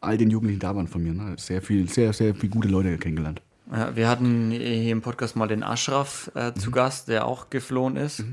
All 0.00 0.16
den 0.16 0.30
Jugendlichen 0.30 0.60
da 0.60 0.74
waren 0.74 0.88
von 0.88 1.02
mir. 1.02 1.12
Ne? 1.12 1.34
Sehr 1.36 1.60
viel, 1.60 1.86
sehr, 1.90 2.14
sehr 2.14 2.34
viele 2.34 2.50
gute 2.50 2.68
Leute 2.68 2.96
kennengelernt. 2.96 3.42
Ja, 3.70 3.94
wir 3.96 4.08
hatten 4.08 4.50
hier 4.50 4.92
im 4.92 5.02
Podcast 5.02 5.36
mal 5.36 5.46
den 5.48 5.62
Ashraf 5.62 6.30
äh, 6.34 6.50
Mhm. 6.50 6.56
zu 6.56 6.70
Gast, 6.70 7.08
der 7.08 7.26
auch 7.26 7.50
geflohen 7.50 7.96
ist. 7.96 8.24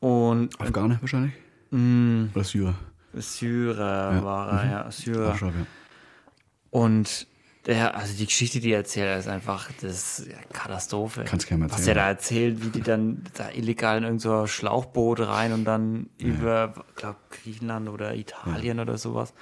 Und 0.00 0.60
Afghane 0.60 0.98
wahrscheinlich? 1.00 1.32
mh, 1.70 2.28
Oder 2.34 2.44
Syrer? 2.44 2.74
Syrer 3.14 4.22
war 4.24 4.62
er, 4.64 4.70
ja, 4.70 4.90
Syrer. 4.90 5.32
Aschraf, 5.32 5.54
ja. 5.54 5.66
Und 6.70 7.26
der, 7.66 7.96
also 7.96 8.14
die 8.16 8.26
Geschichte, 8.26 8.60
die 8.60 8.72
er 8.72 8.78
erzählt, 8.78 9.18
ist 9.18 9.28
einfach, 9.28 9.70
das 9.80 10.18
ist 10.20 10.28
ja 10.28 10.36
Katastrophe. 10.52 11.24
Kannst 11.24 11.46
keinem 11.46 11.64
Was 11.70 11.78
erzählen. 11.78 11.96
er 11.96 12.02
da 12.02 12.08
erzählt, 12.08 12.64
wie 12.64 12.68
die 12.68 12.82
dann 12.82 13.24
da 13.34 13.50
illegal 13.50 13.96
in 13.98 14.02
irgendein 14.04 14.20
so 14.40 14.46
Schlauchboot 14.46 15.20
rein 15.20 15.52
und 15.52 15.64
dann 15.64 16.10
über, 16.18 16.74
glaube 16.96 17.18
Griechenland 17.30 17.88
oder 17.88 18.14
Italien 18.14 18.80
oder 18.80 18.98
sowas. 18.98 19.32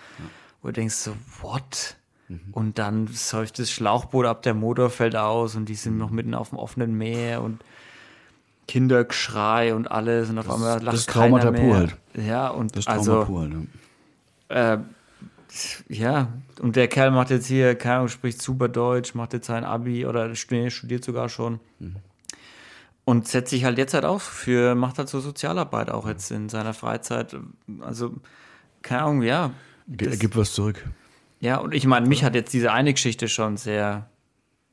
Wo 0.60 0.68
du 0.68 0.74
denkst 0.74 0.94
so, 0.94 1.16
what? 1.40 1.96
Mhm. 2.32 2.52
Und 2.52 2.78
dann 2.78 3.06
säuft 3.08 3.58
das 3.58 3.70
Schlauchboot 3.70 4.26
ab, 4.26 4.42
der 4.42 4.54
Motor 4.54 4.90
fällt 4.90 5.16
aus 5.16 5.54
und 5.56 5.68
die 5.68 5.74
sind 5.74 5.98
noch 5.98 6.10
mitten 6.10 6.34
auf 6.34 6.50
dem 6.50 6.58
offenen 6.58 6.96
Meer 6.96 7.42
und 7.42 7.62
Kindergeschrei 8.68 9.74
und 9.74 9.90
alles 9.90 10.30
und 10.30 10.38
auf 10.38 10.48
einmal 10.50 10.80
lacht 10.82 10.96
das 10.96 11.06
keiner 11.06 11.40
Traumata 11.40 11.50
mehr. 11.50 11.60
pur 11.62 11.76
halt. 11.76 11.96
Ja, 12.14 12.48
und 12.48 12.76
Das 12.76 12.84
Trauma 12.84 12.98
also, 12.98 13.24
pur. 13.24 13.40
Halt, 13.40 13.52
ja. 14.50 14.74
äh, 14.74 14.78
ja, 15.88 16.28
und 16.60 16.76
der 16.76 16.88
Kerl 16.88 17.10
macht 17.10 17.30
jetzt 17.30 17.46
hier, 17.46 17.74
keine 17.74 17.96
Ahnung, 17.96 18.08
spricht 18.08 18.40
super 18.40 18.68
Deutsch, 18.68 19.14
macht 19.14 19.34
jetzt 19.34 19.46
sein 19.46 19.64
Abi 19.64 20.06
oder 20.06 20.34
stu- 20.34 20.70
studiert 20.70 21.04
sogar 21.04 21.28
schon. 21.28 21.60
Und 23.04 23.26
setzt 23.28 23.50
sich 23.50 23.64
halt 23.64 23.76
jetzt 23.78 23.92
halt 23.94 24.04
auf 24.04 24.22
für, 24.22 24.74
macht 24.76 24.96
halt 24.98 25.08
so 25.08 25.20
Sozialarbeit 25.20 25.90
auch 25.90 26.06
jetzt 26.06 26.30
in 26.30 26.48
seiner 26.48 26.72
Freizeit. 26.72 27.36
Also, 27.80 28.14
keine 28.80 29.02
Ahnung, 29.02 29.22
ja. 29.22 29.50
Ge- 29.88 30.08
Das- 30.08 30.18
Gib 30.20 30.36
was 30.36 30.52
zurück. 30.54 30.82
Ja, 31.42 31.56
und 31.56 31.74
ich 31.74 31.86
meine, 31.88 32.06
mich 32.06 32.22
hat 32.22 32.36
jetzt 32.36 32.52
diese 32.52 32.72
eine 32.72 32.92
Geschichte 32.92 33.26
schon 33.26 33.56
sehr 33.56 34.08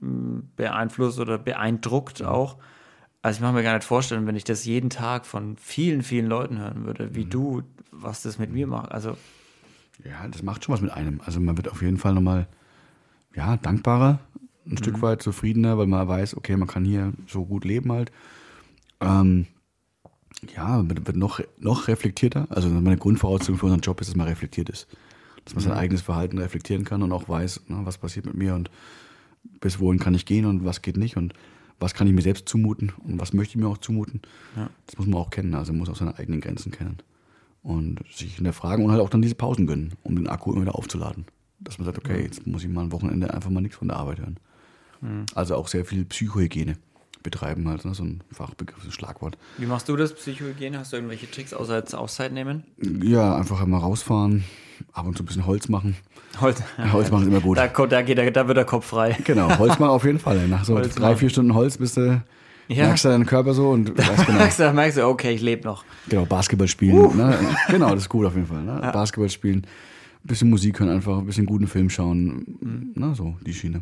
mh, 0.02 0.44
beeinflusst 0.56 1.20
oder 1.20 1.40
beeindruckt 1.40 2.22
auch. 2.22 2.58
Also 3.24 3.38
ich 3.38 3.42
mache 3.42 3.54
mir 3.54 3.64
gar 3.64 3.74
nicht 3.74 3.88
vorstellen, 3.88 4.28
wenn 4.28 4.36
ich 4.36 4.44
das 4.44 4.66
jeden 4.66 4.92
Tag 4.92 5.26
von 5.26 5.58
vielen, 5.58 6.04
vielen 6.04 6.28
Leuten 6.28 6.60
hören 6.60 6.86
würde, 6.86 7.16
wie 7.16 7.26
du, 7.26 7.64
was 7.92 8.22
das 8.22 8.38
mit 8.38 8.52
mir 8.52 8.68
macht. 8.68 8.92
Also 8.92 9.18
Ja, 10.06 10.28
das 10.28 10.44
macht 10.44 10.64
schon 10.64 10.74
was 10.74 10.82
mit 10.82 10.92
einem. 10.92 11.22
Also 11.26 11.40
man 11.40 11.58
wird 11.58 11.70
auf 11.72 11.82
jeden 11.82 11.98
Fall 11.98 12.14
nochmal 12.14 12.48
ja, 13.36 13.58
dankbarer, 13.58 14.20
ein 14.70 14.78
Stück 14.78 15.02
weit 15.02 15.24
zufriedener, 15.24 15.80
weil 15.80 15.88
man 15.88 16.08
weiß, 16.08 16.38
okay, 16.38 16.56
man 16.56 16.68
kann 16.68 16.86
hier 16.86 17.14
so 17.26 17.46
gut 17.46 17.66
leben 17.66 17.92
halt. 17.92 18.12
Ähm, 19.02 19.48
ja, 20.56 20.68
man 20.68 21.08
wird 21.08 21.16
noch, 21.16 21.40
noch 21.58 21.88
reflektierter. 21.88 22.46
Also 22.52 22.70
meine 22.70 22.98
Grundvoraussetzung 22.98 23.58
für 23.58 23.66
unseren 23.66 23.82
Job 23.82 24.00
ist, 24.02 24.10
dass 24.10 24.16
man 24.16 24.28
reflektiert 24.28 24.70
ist. 24.70 24.88
Dass 25.50 25.56
man 25.56 25.64
sein 25.64 25.74
eigenes 25.74 26.02
Verhalten 26.02 26.38
reflektieren 26.38 26.86
kann 26.86 27.02
und 27.02 27.12
auch 27.12 27.28
weiß, 27.28 27.62
ne, 27.70 27.80
was 27.84 27.98
passiert 27.98 28.28
mit 28.28 28.36
mir 28.36 28.54
und 28.54 28.70
bis 29.62 29.80
wohin 29.80 30.00
kann 30.00 30.14
ich 30.14 30.26
gehen 30.26 30.46
und 30.46 30.64
was 30.64 30.82
geht 30.82 30.96
nicht 30.96 31.18
und 31.18 31.34
was 31.80 31.94
kann 31.94 32.08
ich 32.08 32.14
mir 32.14 32.22
selbst 32.22 32.48
zumuten 32.48 32.92
und 33.04 33.20
was 33.20 33.34
möchte 33.34 33.58
ich 33.58 33.64
mir 33.64 33.68
auch 33.68 33.78
zumuten. 33.80 34.22
Das 34.86 34.98
muss 34.98 35.08
man 35.08 35.20
auch 35.20 35.30
kennen. 35.32 35.56
Also 35.56 35.72
man 35.72 35.80
muss 35.80 35.90
auch 35.90 35.96
seine 35.96 36.18
eigenen 36.20 36.42
Grenzen 36.42 36.72
kennen 36.72 36.98
und 37.64 38.02
sich 38.14 38.36
hinterfragen 38.36 38.86
und 38.86 38.92
halt 38.92 39.02
auch 39.02 39.10
dann 39.10 39.22
diese 39.22 39.36
Pausen 39.36 39.66
gönnen, 39.66 39.94
um 40.04 40.16
den 40.16 40.28
Akku 40.28 40.52
immer 40.52 40.62
wieder 40.62 40.76
aufzuladen. 40.76 41.26
Dass 41.60 41.78
man 41.78 41.86
sagt, 41.86 41.98
okay, 41.98 42.22
jetzt 42.22 42.46
muss 42.46 42.64
ich 42.64 42.70
mal 42.70 42.84
ein 42.84 42.92
Wochenende 42.92 43.34
einfach 43.34 43.50
mal 43.50 43.62
nichts 43.62 43.78
von 43.78 43.88
der 43.88 43.98
Arbeit 43.98 44.20
hören. 44.20 44.38
Also 45.34 45.56
auch 45.56 45.68
sehr 45.68 45.86
viel 45.86 46.06
Psychohygiene 46.06 46.76
betreiben 47.24 47.68
halt, 47.68 47.86
ne? 47.86 47.94
so 47.94 48.04
ein 48.04 48.22
Fachbegriff, 48.32 48.82
so 48.82 48.90
ein 48.90 48.92
Schlagwort. 48.92 49.38
Wie 49.58 49.66
machst 49.66 49.90
du 49.90 49.96
das, 49.96 50.14
Psychohygiene? 50.14 50.80
Hast 50.80 50.92
du 50.92 50.98
irgendwelche 50.98 51.30
Tricks 51.30 51.54
außer 51.54 51.78
jetzt 51.78 51.94
Auszeit 51.94 52.32
nehmen? 52.34 52.64
Ja, 53.02 53.36
einfach 53.36 53.66
mal 53.66 53.78
rausfahren, 53.78 54.44
ab 54.94 55.06
und 55.06 55.18
zu 55.18 55.24
ein 55.24 55.26
bisschen 55.26 55.46
Holz 55.46 55.70
machen. 55.70 55.96
Holz, 56.42 56.62
Holz 56.94 57.12
machen 57.12 57.24
ist 57.24 57.28
immer 57.30 57.42
gut. 57.42 57.58
Da, 57.58 57.68
da, 57.68 58.02
geht, 58.02 58.18
da 58.36 58.48
wird 58.48 58.58
der 58.58 58.66
Kopf 58.66 58.86
frei. 58.86 59.18
Genau, 59.26 59.58
Holz 59.58 59.80
machen 59.80 59.92
auf 59.92 60.06
jeden 60.06 60.20
Fall. 60.20 60.48
Nach 60.48 60.64
so 60.64 60.76
Holz 60.76 60.96
drei, 60.96 61.08
machen. 61.10 61.18
vier 61.18 61.30
Stunden 61.30 61.54
Holz 61.54 61.78
bist 61.78 61.98
du, 61.98 62.22
Ja. 62.68 62.86
merkst 62.86 63.06
du 63.06 63.10
deinen 63.10 63.26
Körper 63.26 63.54
so 63.54 63.70
und 63.72 63.98
weißt 63.98 64.26
genau. 64.26 64.38
merkst, 64.40 64.60
du, 64.60 64.74
merkst 64.74 64.98
du, 64.98 65.08
okay, 65.08 65.32
ich 65.32 65.42
lebe 65.42 65.64
noch. 65.66 65.84
Genau, 66.08 66.26
Basketball 66.26 66.68
spielen. 66.68 67.18
Ne? 67.18 67.38
Genau, 67.70 67.90
das 67.94 68.04
ist 68.04 68.10
gut 68.10 68.26
auf 68.26 68.36
jeden 68.36 68.48
Fall. 68.48 68.62
Ne? 68.64 68.90
Basketball 68.94 69.30
spielen, 69.30 69.60
ein 69.60 70.28
bisschen 70.28 70.50
Musik 70.50 70.80
hören, 70.80 70.90
einfach 70.90 71.18
ein 71.18 71.26
bisschen 71.26 71.46
guten 71.46 71.68
Film 71.68 71.90
schauen. 71.90 72.92
Na, 72.96 73.14
so, 73.16 73.36
die 73.46 73.54
Schiene. 73.54 73.82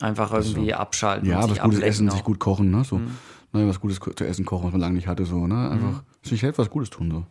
Einfach 0.00 0.32
irgendwie 0.32 0.74
abschalten. 0.74 1.28
Ja, 1.28 1.42
was 1.42 1.50
sich 1.50 1.60
Gutes 1.60 1.80
essen, 1.80 2.10
sich 2.10 2.20
auch. 2.20 2.24
gut 2.24 2.38
kochen, 2.38 2.70
ne? 2.70 2.84
So. 2.84 2.98
Ne, 3.54 3.68
was 3.68 3.80
Gutes 3.80 4.00
zu 4.16 4.24
essen 4.24 4.44
kochen, 4.44 4.64
was 4.64 4.72
man 4.72 4.80
lange 4.80 4.94
nicht 4.94 5.06
hatte, 5.06 5.24
so, 5.26 5.46
ne? 5.46 5.70
Einfach 5.70 6.02
sich 6.22 6.40
selbst 6.40 6.58
was 6.58 6.70
Gutes 6.70 6.90
tun, 6.90 7.10
so. 7.10 7.24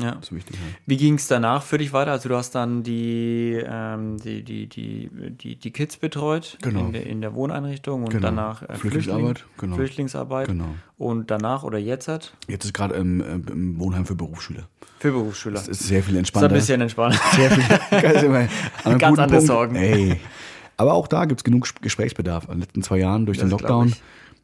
Ja. 0.00 0.12
Das 0.12 0.24
ist 0.26 0.32
wichtig 0.34 0.56
halt. 0.62 0.74
Wie 0.86 0.96
ging 0.96 1.14
es 1.14 1.26
danach 1.26 1.62
für 1.64 1.76
dich 1.78 1.92
weiter? 1.92 2.12
Also 2.12 2.28
du 2.28 2.36
hast 2.36 2.52
dann 2.54 2.84
die, 2.84 3.60
ähm, 3.66 4.16
die, 4.18 4.44
die, 4.44 4.66
die, 4.68 5.10
die, 5.32 5.56
die 5.56 5.70
Kids 5.72 5.96
betreut 5.96 6.56
Genau. 6.62 6.86
in, 6.86 6.92
der, 6.92 7.06
in 7.06 7.20
der 7.20 7.34
Wohneinrichtung 7.34 8.04
und 8.04 8.10
Genau. 8.10 8.22
danach 8.28 8.62
äh, 8.62 8.74
Flüchtlingsarbeit, 8.76 9.38
Flüchtling- 9.38 9.60
genau. 9.60 9.76
Flüchtlingsarbeit. 9.76 10.46
Genau. 10.46 10.68
Und 10.98 11.30
danach 11.32 11.64
oder 11.64 11.78
jetzt 11.78 12.06
hat 12.06 12.32
Jetzt 12.46 12.64
ist 12.64 12.74
gerade 12.74 12.94
im, 12.94 13.20
ähm, 13.20 13.44
im 13.50 13.80
Wohnheim 13.80 14.06
für 14.06 14.14
Berufsschüler. 14.14 14.68
für 15.00 15.10
Berufsschüler. 15.10 15.56
Das 15.56 15.66
ist 15.68 15.80
sehr 15.80 16.02
viel 16.04 16.14
ist 16.14 16.18
entspannter. 16.20 16.48
ein 16.48 16.54
bisschen 16.54 16.80
entspannt. 16.80 17.18
sehr 17.34 17.50
viel, 17.50 18.00
ganz, 18.00 18.22
immer 18.84 18.98
Ganz 18.98 19.18
andere 19.18 19.26
Punkt. 19.38 19.46
Sorgen. 19.46 19.74
Ey. 19.76 20.20
Aber 20.76 20.94
auch 20.94 21.08
da 21.08 21.24
gibt 21.24 21.40
es 21.40 21.44
genug 21.44 21.64
Ges- 21.66 21.80
Gesprächsbedarf. 21.82 22.44
In 22.44 22.50
den 22.52 22.60
letzten 22.60 22.82
zwei 22.84 22.98
Jahren 22.98 23.26
durch 23.26 23.38
den 23.38 23.50
Das 23.50 23.58
glaub 23.58 23.70
Lockdown 23.82 23.94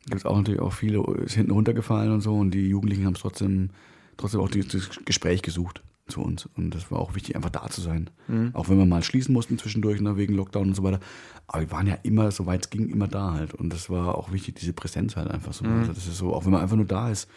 gibt 0.07 0.17
es 0.17 0.27
auch 0.27 0.37
natürlich 0.37 0.61
auch 0.61 0.73
viele, 0.73 1.01
ist 1.25 1.35
hinten 1.35 1.53
runtergefallen 1.53 2.11
und 2.13 2.23
so. 2.23 2.35
Und 2.35 2.51
die 2.51 2.69
Jugendlichen 2.69 3.07
haben 3.07 3.15
es 3.15 3.21
trotzdem 3.21 3.71
trotzdem 4.17 4.41
auch 4.41 4.51
das 4.51 4.91
Gespräch 5.05 5.43
gesucht 5.43 5.83
zu 6.07 6.23
uns. 6.23 6.47
Und 6.57 6.75
das 6.75 6.91
war 6.91 6.99
auch 6.99 7.15
wichtig, 7.15 7.37
einfach 7.37 7.51
da 7.51 7.69
zu 7.69 7.81
sein. 7.81 8.11
Mhm. 8.29 8.51
Auch 8.55 8.69
wenn 8.69 8.79
wir 8.79 8.87
mal 8.87 9.03
schließen 9.03 9.33
mussten 9.33 9.59
zwischendurch, 9.59 10.01
ne, 10.01 10.17
wegen 10.17 10.35
Lockdown 10.35 10.69
und 10.69 10.75
so 10.75 10.83
weiter. 10.83 11.01
Aber 11.47 11.63
wir 11.63 11.71
waren 11.71 11.87
ja 11.87 11.95
immer, 12.03 12.31
soweit 12.31 12.65
es 12.65 12.71
ging, 12.71 12.89
immer 12.89 13.09
da 13.09 13.33
halt. 13.33 13.55
Und 13.55 13.73
das 13.73 13.89
war 13.91 14.17
auch 14.17 14.33
wichtig, 14.33 14.57
diese 14.57 14.73
Präsenz 14.73 15.17
halt 15.17 15.31
einfach 15.31 15.53
so. 15.53 15.65
Mhm. 15.65 15.81
Also 15.81 15.93
das 15.93 16.07
ist 16.07 16.19
so, 16.19 16.35
auch 16.35 16.45
wenn 16.45 16.53
man 16.53 16.61
einfach 16.61 16.77
nur 16.77 16.85
da 16.85 17.11
ist 17.11 17.29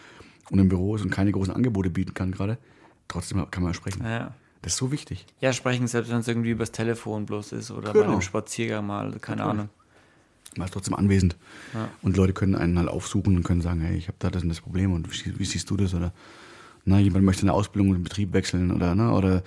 und 0.49 0.59
im 0.59 0.69
Büro 0.69 0.95
ist 0.95 1.03
und 1.03 1.11
keine 1.11 1.31
großen 1.31 1.53
Angebote 1.53 1.89
bieten 1.89 2.13
kann 2.13 2.31
gerade, 2.31 2.57
trotzdem 3.07 3.49
kann 3.49 3.63
man 3.63 3.73
sprechen. 3.73 4.03
Ja. 4.03 4.33
Das 4.61 4.73
ist 4.73 4.79
so 4.79 4.91
wichtig. 4.91 5.25
Ja, 5.39 5.53
sprechen, 5.53 5.87
selbst 5.87 6.11
wenn 6.11 6.19
es 6.19 6.27
irgendwie 6.27 6.49
übers 6.49 6.71
Telefon 6.71 7.25
bloß 7.25 7.53
ist 7.53 7.71
oder 7.71 7.93
genau. 7.93 8.05
bei 8.05 8.11
einem 8.11 8.21
Spaziergang 8.21 8.85
mal, 8.85 9.17
keine 9.19 9.43
okay. 9.43 9.51
Ahnung. 9.51 9.69
Man 10.57 10.65
ist 10.65 10.73
trotzdem 10.73 10.95
anwesend. 10.95 11.37
Ja. 11.73 11.89
Und 12.01 12.17
Leute 12.17 12.33
können 12.33 12.55
einen 12.55 12.77
halt 12.77 12.89
aufsuchen 12.89 13.37
und 13.37 13.43
können 13.43 13.61
sagen, 13.61 13.81
hey, 13.81 13.95
ich 13.95 14.07
habe 14.07 14.17
da 14.19 14.29
das 14.29 14.43
und 14.43 14.49
das 14.49 14.61
Problem 14.61 14.91
und 14.91 15.09
wie, 15.11 15.39
wie 15.39 15.45
siehst 15.45 15.69
du 15.69 15.77
das? 15.77 15.93
Oder 15.93 16.11
na, 16.87 16.99
jemand 16.99 17.25
möchte 17.25 17.43
eine 17.43 17.53
Ausbildung 17.53 17.91
und 17.91 18.03
Betrieb 18.03 18.33
wechseln 18.33 18.71
oder, 18.71 18.95
ne, 18.95 19.11
oder 19.11 19.43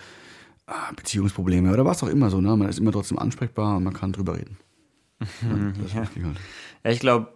ah, 0.66 0.92
Beziehungsprobleme 0.94 1.72
oder 1.72 1.86
was 1.86 2.02
auch 2.02 2.08
immer 2.08 2.28
so. 2.28 2.40
Ne? 2.40 2.54
Man 2.54 2.68
ist 2.68 2.78
immer 2.78 2.92
trotzdem 2.92 3.18
ansprechbar 3.18 3.78
und 3.78 3.84
man 3.84 3.94
kann 3.94 4.12
drüber 4.12 4.36
reden. 4.36 4.58
das 5.18 5.92
ja. 5.94 6.00
Halt. 6.00 6.10
ja, 6.84 6.90
ich 6.90 7.00
glaube, 7.00 7.32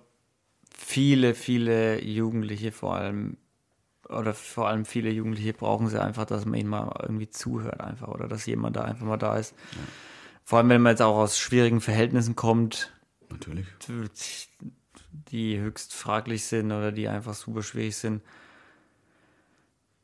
viele, 0.77 1.35
viele 1.35 2.03
Jugendliche 2.05 2.71
vor 2.71 2.97
allem 2.97 3.39
oder 4.11 4.35
vor 4.35 4.69
allem 4.69 4.85
viele 4.85 5.11
Jugendliche 5.11 5.55
brauchen 5.55 5.89
sie 5.89 6.01
einfach, 6.01 6.27
dass 6.27 6.45
man 6.45 6.61
ihnen 6.61 6.69
mal 6.69 6.95
irgendwie 7.03 7.31
zuhört 7.31 7.81
einfach 7.81 8.09
oder 8.09 8.29
dass 8.29 8.45
jemand 8.45 8.77
da 8.77 8.83
einfach 8.83 9.07
mal 9.07 9.17
da 9.17 9.39
ist. 9.39 9.55
Ja. 9.73 9.79
Vor 10.45 10.59
allem, 10.59 10.69
wenn 10.69 10.83
man 10.83 10.93
jetzt 10.93 11.01
auch 11.01 11.17
aus 11.17 11.39
schwierigen 11.39 11.81
Verhältnissen 11.81 12.37
kommt. 12.37 12.93
Natürlich. 13.31 13.67
Die 15.31 15.59
höchst 15.59 15.95
fraglich 15.95 16.45
sind 16.45 16.67
oder 16.67 16.93
die 16.93 17.09
einfach 17.09 17.33
super 17.33 17.63
schwierig 17.63 17.97
sind. 17.97 18.21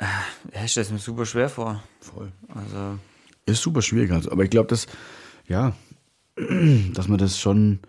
Äh, 0.01 0.65
ich 0.65 0.73
stelle 0.73 0.87
es 0.87 0.93
mir 0.93 0.99
super 0.99 1.27
schwer 1.27 1.49
vor. 1.49 1.83
Voll. 2.01 2.33
Also. 2.49 2.99
Ist 3.47 3.63
super 3.63 3.83
schwierig, 3.83 4.11
also. 4.11 4.31
aber 4.33 4.45
ich 4.45 4.51
glaube, 4.51 4.69
dass, 4.69 4.87
ja, 5.47 5.75
dass 6.95 7.09
man 7.09 7.19
das 7.19 7.39
schon 7.39 7.81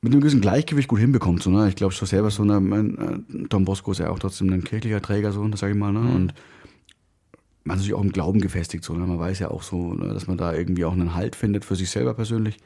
mit 0.00 0.12
einem 0.12 0.20
gewissen 0.20 0.40
Gleichgewicht 0.40 0.88
gut 0.88 1.00
hinbekommt. 1.00 1.42
So, 1.42 1.50
ne? 1.50 1.68
Ich 1.68 1.76
glaube 1.76 1.94
schon 1.94 2.06
selber 2.06 2.30
so, 2.30 2.44
ne, 2.44 2.60
mein, 2.60 2.98
äh, 2.98 3.48
Don 3.48 3.64
Bosco 3.64 3.92
ist 3.92 3.98
ja 3.98 4.10
auch 4.10 4.18
trotzdem 4.18 4.52
ein 4.52 4.62
kirchlicher 4.64 5.00
Träger, 5.00 5.32
so, 5.32 5.46
das 5.48 5.60
sage 5.60 5.72
ich 5.72 5.78
mal. 5.78 5.92
Ne? 5.92 6.00
Mhm. 6.00 6.14
Und 6.14 6.34
man 7.64 7.76
ist 7.76 7.82
natürlich 7.82 7.94
auch 7.94 8.04
im 8.04 8.12
Glauben 8.12 8.40
gefestigt. 8.40 8.84
So, 8.84 8.92
ne? 8.94 9.06
Man 9.06 9.18
weiß 9.18 9.38
ja 9.38 9.50
auch 9.50 9.62
so, 9.62 9.94
ne, 9.94 10.12
dass 10.12 10.26
man 10.26 10.36
da 10.36 10.52
irgendwie 10.52 10.84
auch 10.84 10.92
einen 10.92 11.14
Halt 11.14 11.34
findet 11.34 11.64
für 11.64 11.74
sich 11.74 11.90
selber 11.90 12.14
persönlich 12.14 12.58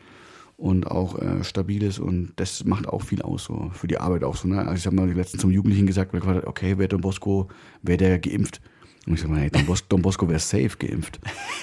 und 0.58 0.88
auch 0.88 1.18
äh, 1.18 1.44
stabil 1.44 1.82
ist. 1.84 1.98
Und 2.00 2.32
das 2.36 2.64
macht 2.64 2.86
auch 2.86 3.02
viel 3.02 3.22
aus, 3.22 3.44
so 3.44 3.70
für 3.72 3.86
die 3.86 3.98
Arbeit 3.98 4.24
auch 4.24 4.36
so. 4.36 4.48
Ne? 4.48 4.58
Also 4.58 4.74
ich 4.74 4.86
habe 4.86 4.96
mal 4.96 5.10
letztens 5.10 5.40
zum 5.40 5.50
Jugendlichen 5.50 5.86
gesagt, 5.86 6.14
okay, 6.14 6.74
wer 6.76 6.88
Don 6.88 7.00
Bosco, 7.00 7.48
wäre 7.80 7.96
der 7.96 8.18
geimpft? 8.18 8.60
Und 9.06 9.14
ich 9.14 9.20
sage 9.20 9.32
mal, 9.32 9.40
hey, 9.40 9.50
Don, 9.50 9.64
Bos 9.64 9.86
Don 9.88 10.02
Bosco 10.02 10.28
wäre 10.28 10.40
safe 10.40 10.76
geimpft. 10.78 11.18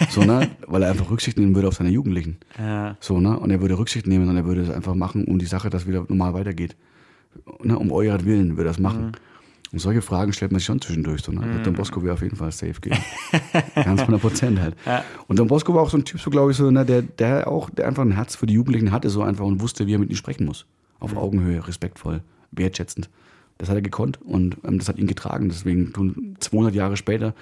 So, 0.10 0.24
ne? 0.24 0.50
Weil 0.66 0.82
er 0.82 0.92
einfach 0.92 1.12
Rücksicht 1.12 1.38
nehmen 1.38 1.54
würde 1.54 1.68
auf 1.68 1.76
seine 1.76 1.90
Jugendlichen. 1.90 2.38
Ja. 2.58 2.98
So, 3.02 3.20
ne? 3.20 3.38
Und 3.38 3.52
er 3.52 3.62
würde 3.62 3.78
Rücksicht 3.78 4.08
nehmen 4.08 4.28
und 4.28 4.36
er 4.36 4.46
würde 4.46 4.62
es 4.62 4.70
einfach 4.70 4.96
machen, 4.96 5.26
um 5.26 5.38
die 5.38 5.46
Sache, 5.46 5.70
dass 5.70 5.86
wieder 5.86 6.06
normal 6.08 6.34
weitergeht. 6.34 6.76
Ne? 7.62 7.78
Um 7.78 7.92
euren 7.92 8.26
Willen 8.26 8.58
würde 8.58 8.70
er 8.70 8.72
das 8.72 8.80
machen. 8.80 9.08
Mhm. 9.08 9.12
Und 9.76 9.80
solche 9.80 10.02
Fragen 10.02 10.32
stellt 10.32 10.54
man 10.54 10.60
sich 10.60 10.68
schon 10.68 10.80
zwischendurch. 10.80 11.22
So, 11.22 11.34
ne? 11.34 11.46
Mhm. 11.46 11.64
Don 11.64 11.74
Bosco 11.74 12.02
wäre 12.02 12.14
auf 12.14 12.22
jeden 12.22 12.38
Fall 12.38 12.50
safe 12.50 12.80
gehen. 12.80 12.98
Ganz 13.76 14.00
100 14.00 14.22
Prozent 14.22 14.58
halt. 14.58 14.74
Ja. 14.86 15.04
Und 15.28 15.38
Don 15.38 15.50
Bosco 15.50 15.74
war 15.74 15.82
auch 15.82 15.90
so 15.90 15.98
ein 15.98 16.06
Typ, 16.06 16.22
so 16.22 16.30
glaube 16.30 16.52
ich, 16.52 16.58
so, 16.58 16.72
ne? 16.72 16.86
der, 16.86 17.02
der 17.02 17.50
auch 17.50 17.70
der 17.70 17.86
einfach 17.86 18.04
ein 18.04 18.14
Herz 18.14 18.38
für 18.38 18.46
die 18.46 18.54
Jugendlichen 18.54 18.94
hatte, 18.94 19.10
so 19.10 19.22
einfach 19.22 19.44
und 19.44 19.60
wusste, 19.60 19.86
wie 19.86 19.94
er 19.94 20.00
mit 20.00 20.08
ihnen 20.08 20.16
sprechen 20.16 20.46
muss. 20.46 20.66
Auf 21.02 21.12
mhm. 21.12 21.18
Augenhöhe, 21.18 21.68
respektvoll, 21.68 22.22
wertschätzend. 22.52 23.10
Das 23.58 23.68
hat 23.68 23.76
er 23.76 23.82
gekonnt 23.82 24.18
und 24.22 24.56
ähm, 24.64 24.80
das 24.80 24.88
hat 24.88 24.98
ihn 24.98 25.08
getragen. 25.08 25.50
Deswegen 25.50 25.92
tun 25.92 26.38
200 26.40 26.74
Jahre 26.74 26.96
später 26.96 27.34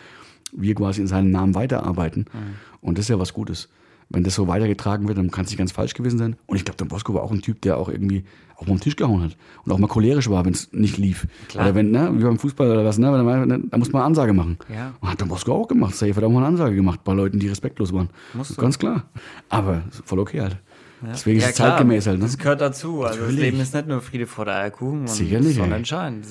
wir 0.52 0.74
quasi 0.74 1.02
in 1.02 1.08
seinem 1.08 1.30
Namen 1.30 1.54
weiterarbeiten. 1.54 2.26
Mhm. 2.34 2.56
Und 2.82 2.98
das 2.98 3.06
ist 3.06 3.10
ja 3.10 3.20
was 3.20 3.36
Gutes. 3.36 3.70
Wenn 4.14 4.24
das 4.24 4.36
so 4.36 4.48
weitergetragen 4.48 5.08
wird, 5.08 5.18
dann 5.18 5.32
kann 5.32 5.46
es 5.46 5.50
nicht 5.50 5.58
ganz 5.58 5.72
falsch 5.72 5.96
gewesen 5.96 6.20
sein. 6.20 6.36
Und 6.46 6.56
ich 6.56 6.64
glaube, 6.64 6.78
Don 6.78 6.88
Bosco 6.88 7.16
war 7.16 7.24
auch 7.24 7.32
ein 7.32 7.42
Typ, 7.42 7.62
der 7.62 7.78
auch 7.78 7.90
irgendwie 7.90 8.24
auch 8.56 8.68
mal 8.68 8.74
am 8.74 8.80
Tisch 8.80 8.96
gehauen 8.96 9.24
hat. 9.24 9.36
Und 9.66 9.72
auch 9.72 9.80
mal 9.80 9.88
cholerisch 9.88 10.30
war, 10.30 10.46
wenn 10.46 10.54
es 10.54 10.72
nicht 10.72 10.98
lief. 10.98 11.28
Klar. 11.50 11.66
Oder 11.66 11.76
wenn, 11.76 11.90
ne, 11.90 12.12
wie 12.14 12.24
beim 12.24 12.38
Fußball 12.38 12.70
oder 12.70 12.86
was, 12.86 13.00
ne, 13.00 13.08
da 13.08 13.78
muss 13.78 13.92
man 13.92 14.02
eine 14.02 14.06
Ansage 14.06 14.34
machen. 14.34 14.60
Ja. 14.72 14.94
Und 15.00 15.10
hat 15.10 15.20
Don 15.20 15.30
Bosco 15.30 15.54
auch 15.54 15.68
gemacht. 15.68 15.96
Safe 15.96 16.16
hat 16.16 16.24
auch 16.24 16.30
mal 16.30 16.38
eine 16.38 16.48
Ansage 16.48 16.76
gemacht 16.76 17.04
bei 17.04 17.14
Leuten, 17.14 17.40
die 17.40 17.48
respektlos 17.48 17.92
waren. 17.92 18.12
Musst 18.34 18.56
Ganz 18.58 18.78
klar. 18.78 19.06
Aber 19.50 19.82
voll 20.06 20.20
okay 20.20 20.42
halt. 20.42 20.58
Ja. 21.02 21.10
Deswegen 21.10 21.40
ja, 21.40 21.46
ist 21.48 21.52
es 21.52 21.56
klar, 21.58 21.70
zeitgemäß 21.70 22.08
halt. 22.08 22.20
Ne? 22.20 22.26
Das 22.26 22.38
gehört 22.38 22.62
dazu. 22.62 23.04
Also 23.04 23.26
das 23.26 23.32
Leben 23.32 23.60
ist 23.60 23.74
nicht 23.74 23.88
nur 23.88 24.00
Friede 24.02 24.28
vor 24.28 24.46
der 24.46 24.58
Eierkuchen. 24.58 25.08
Sicher 25.08 25.40
nicht. 25.40 25.56
Sondern 25.56 25.80
entscheidend. 25.80 26.26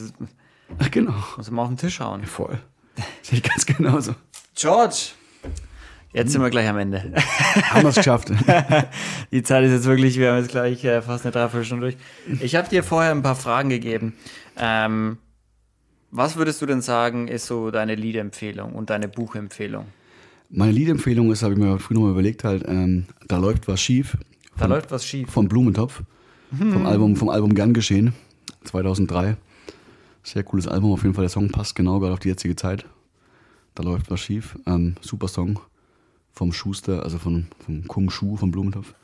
Ach, 0.78 0.90
genau. 0.90 1.14
Muss 1.36 1.50
man 1.50 1.64
auf 1.64 1.68
den 1.68 1.76
Tisch 1.76 2.00
hauen. 2.00 2.20
Ja, 2.20 2.26
voll. 2.26 2.58
Sehe 3.22 3.38
ich 3.38 3.42
ganz 3.42 3.66
genauso. 3.66 4.14
George! 4.54 5.12
Jetzt 6.12 6.32
sind 6.32 6.42
wir 6.42 6.50
gleich 6.50 6.68
am 6.68 6.76
Ende. 6.76 7.12
Haben 7.70 7.82
wir 7.84 7.88
es 7.88 7.96
geschafft. 7.96 8.30
Die 9.32 9.42
Zeit 9.42 9.64
ist 9.64 9.72
jetzt 9.72 9.86
wirklich, 9.86 10.18
wir 10.18 10.32
haben 10.32 10.38
jetzt 10.38 10.50
gleich 10.50 10.84
äh, 10.84 11.00
fast 11.00 11.24
eine 11.24 11.32
Dreiviertelstunde 11.32 11.86
durch. 11.86 12.42
Ich 12.42 12.54
habe 12.54 12.68
dir 12.68 12.82
vorher 12.82 13.12
ein 13.12 13.22
paar 13.22 13.34
Fragen 13.34 13.70
gegeben. 13.70 14.12
Ähm, 14.58 15.16
was 16.10 16.36
würdest 16.36 16.60
du 16.60 16.66
denn 16.66 16.82
sagen, 16.82 17.28
ist 17.28 17.46
so 17.46 17.70
deine 17.70 17.94
Liedempfehlung 17.94 18.74
und 18.74 18.90
deine 18.90 19.08
Buchempfehlung? 19.08 19.86
Meine 20.50 20.72
Liedempfehlung 20.72 21.32
ist, 21.32 21.42
habe 21.42 21.54
ich 21.54 21.58
mir 21.58 21.78
früher 21.78 21.94
nochmal 21.94 22.12
überlegt, 22.12 22.44
halt, 22.44 22.64
ähm, 22.68 23.06
da 23.26 23.38
läuft 23.38 23.66
was 23.66 23.80
schief. 23.80 24.18
Da 24.58 24.66
läuft 24.66 24.90
was 24.90 25.06
schief. 25.06 25.30
Vom 25.30 25.48
Blumentopf. 25.48 26.02
Hm. 26.58 26.72
Vom 26.74 26.86
Album, 26.86 27.16
vom 27.16 27.30
Album 27.30 27.54
Gern 27.54 27.72
geschehen. 27.72 28.12
2003. 28.64 29.38
Sehr 30.22 30.42
cooles 30.42 30.68
Album, 30.68 30.92
auf 30.92 31.02
jeden 31.02 31.14
Fall. 31.14 31.22
Der 31.22 31.30
Song 31.30 31.48
passt 31.48 31.74
genau 31.74 32.00
gerade 32.00 32.12
auf 32.12 32.18
die 32.20 32.28
jetzige 32.28 32.54
Zeit. 32.54 32.84
Da 33.74 33.82
läuft 33.82 34.10
was 34.10 34.20
schief. 34.20 34.58
Ähm, 34.66 34.96
super 35.00 35.28
Song 35.28 35.58
vom 36.32 36.52
Schuster, 36.52 37.02
also 37.02 37.18
von, 37.18 37.46
vom 37.64 37.86
Kung 37.86 38.10
Shu, 38.10 38.36
vom 38.36 38.50
Blumentopf. 38.50 38.94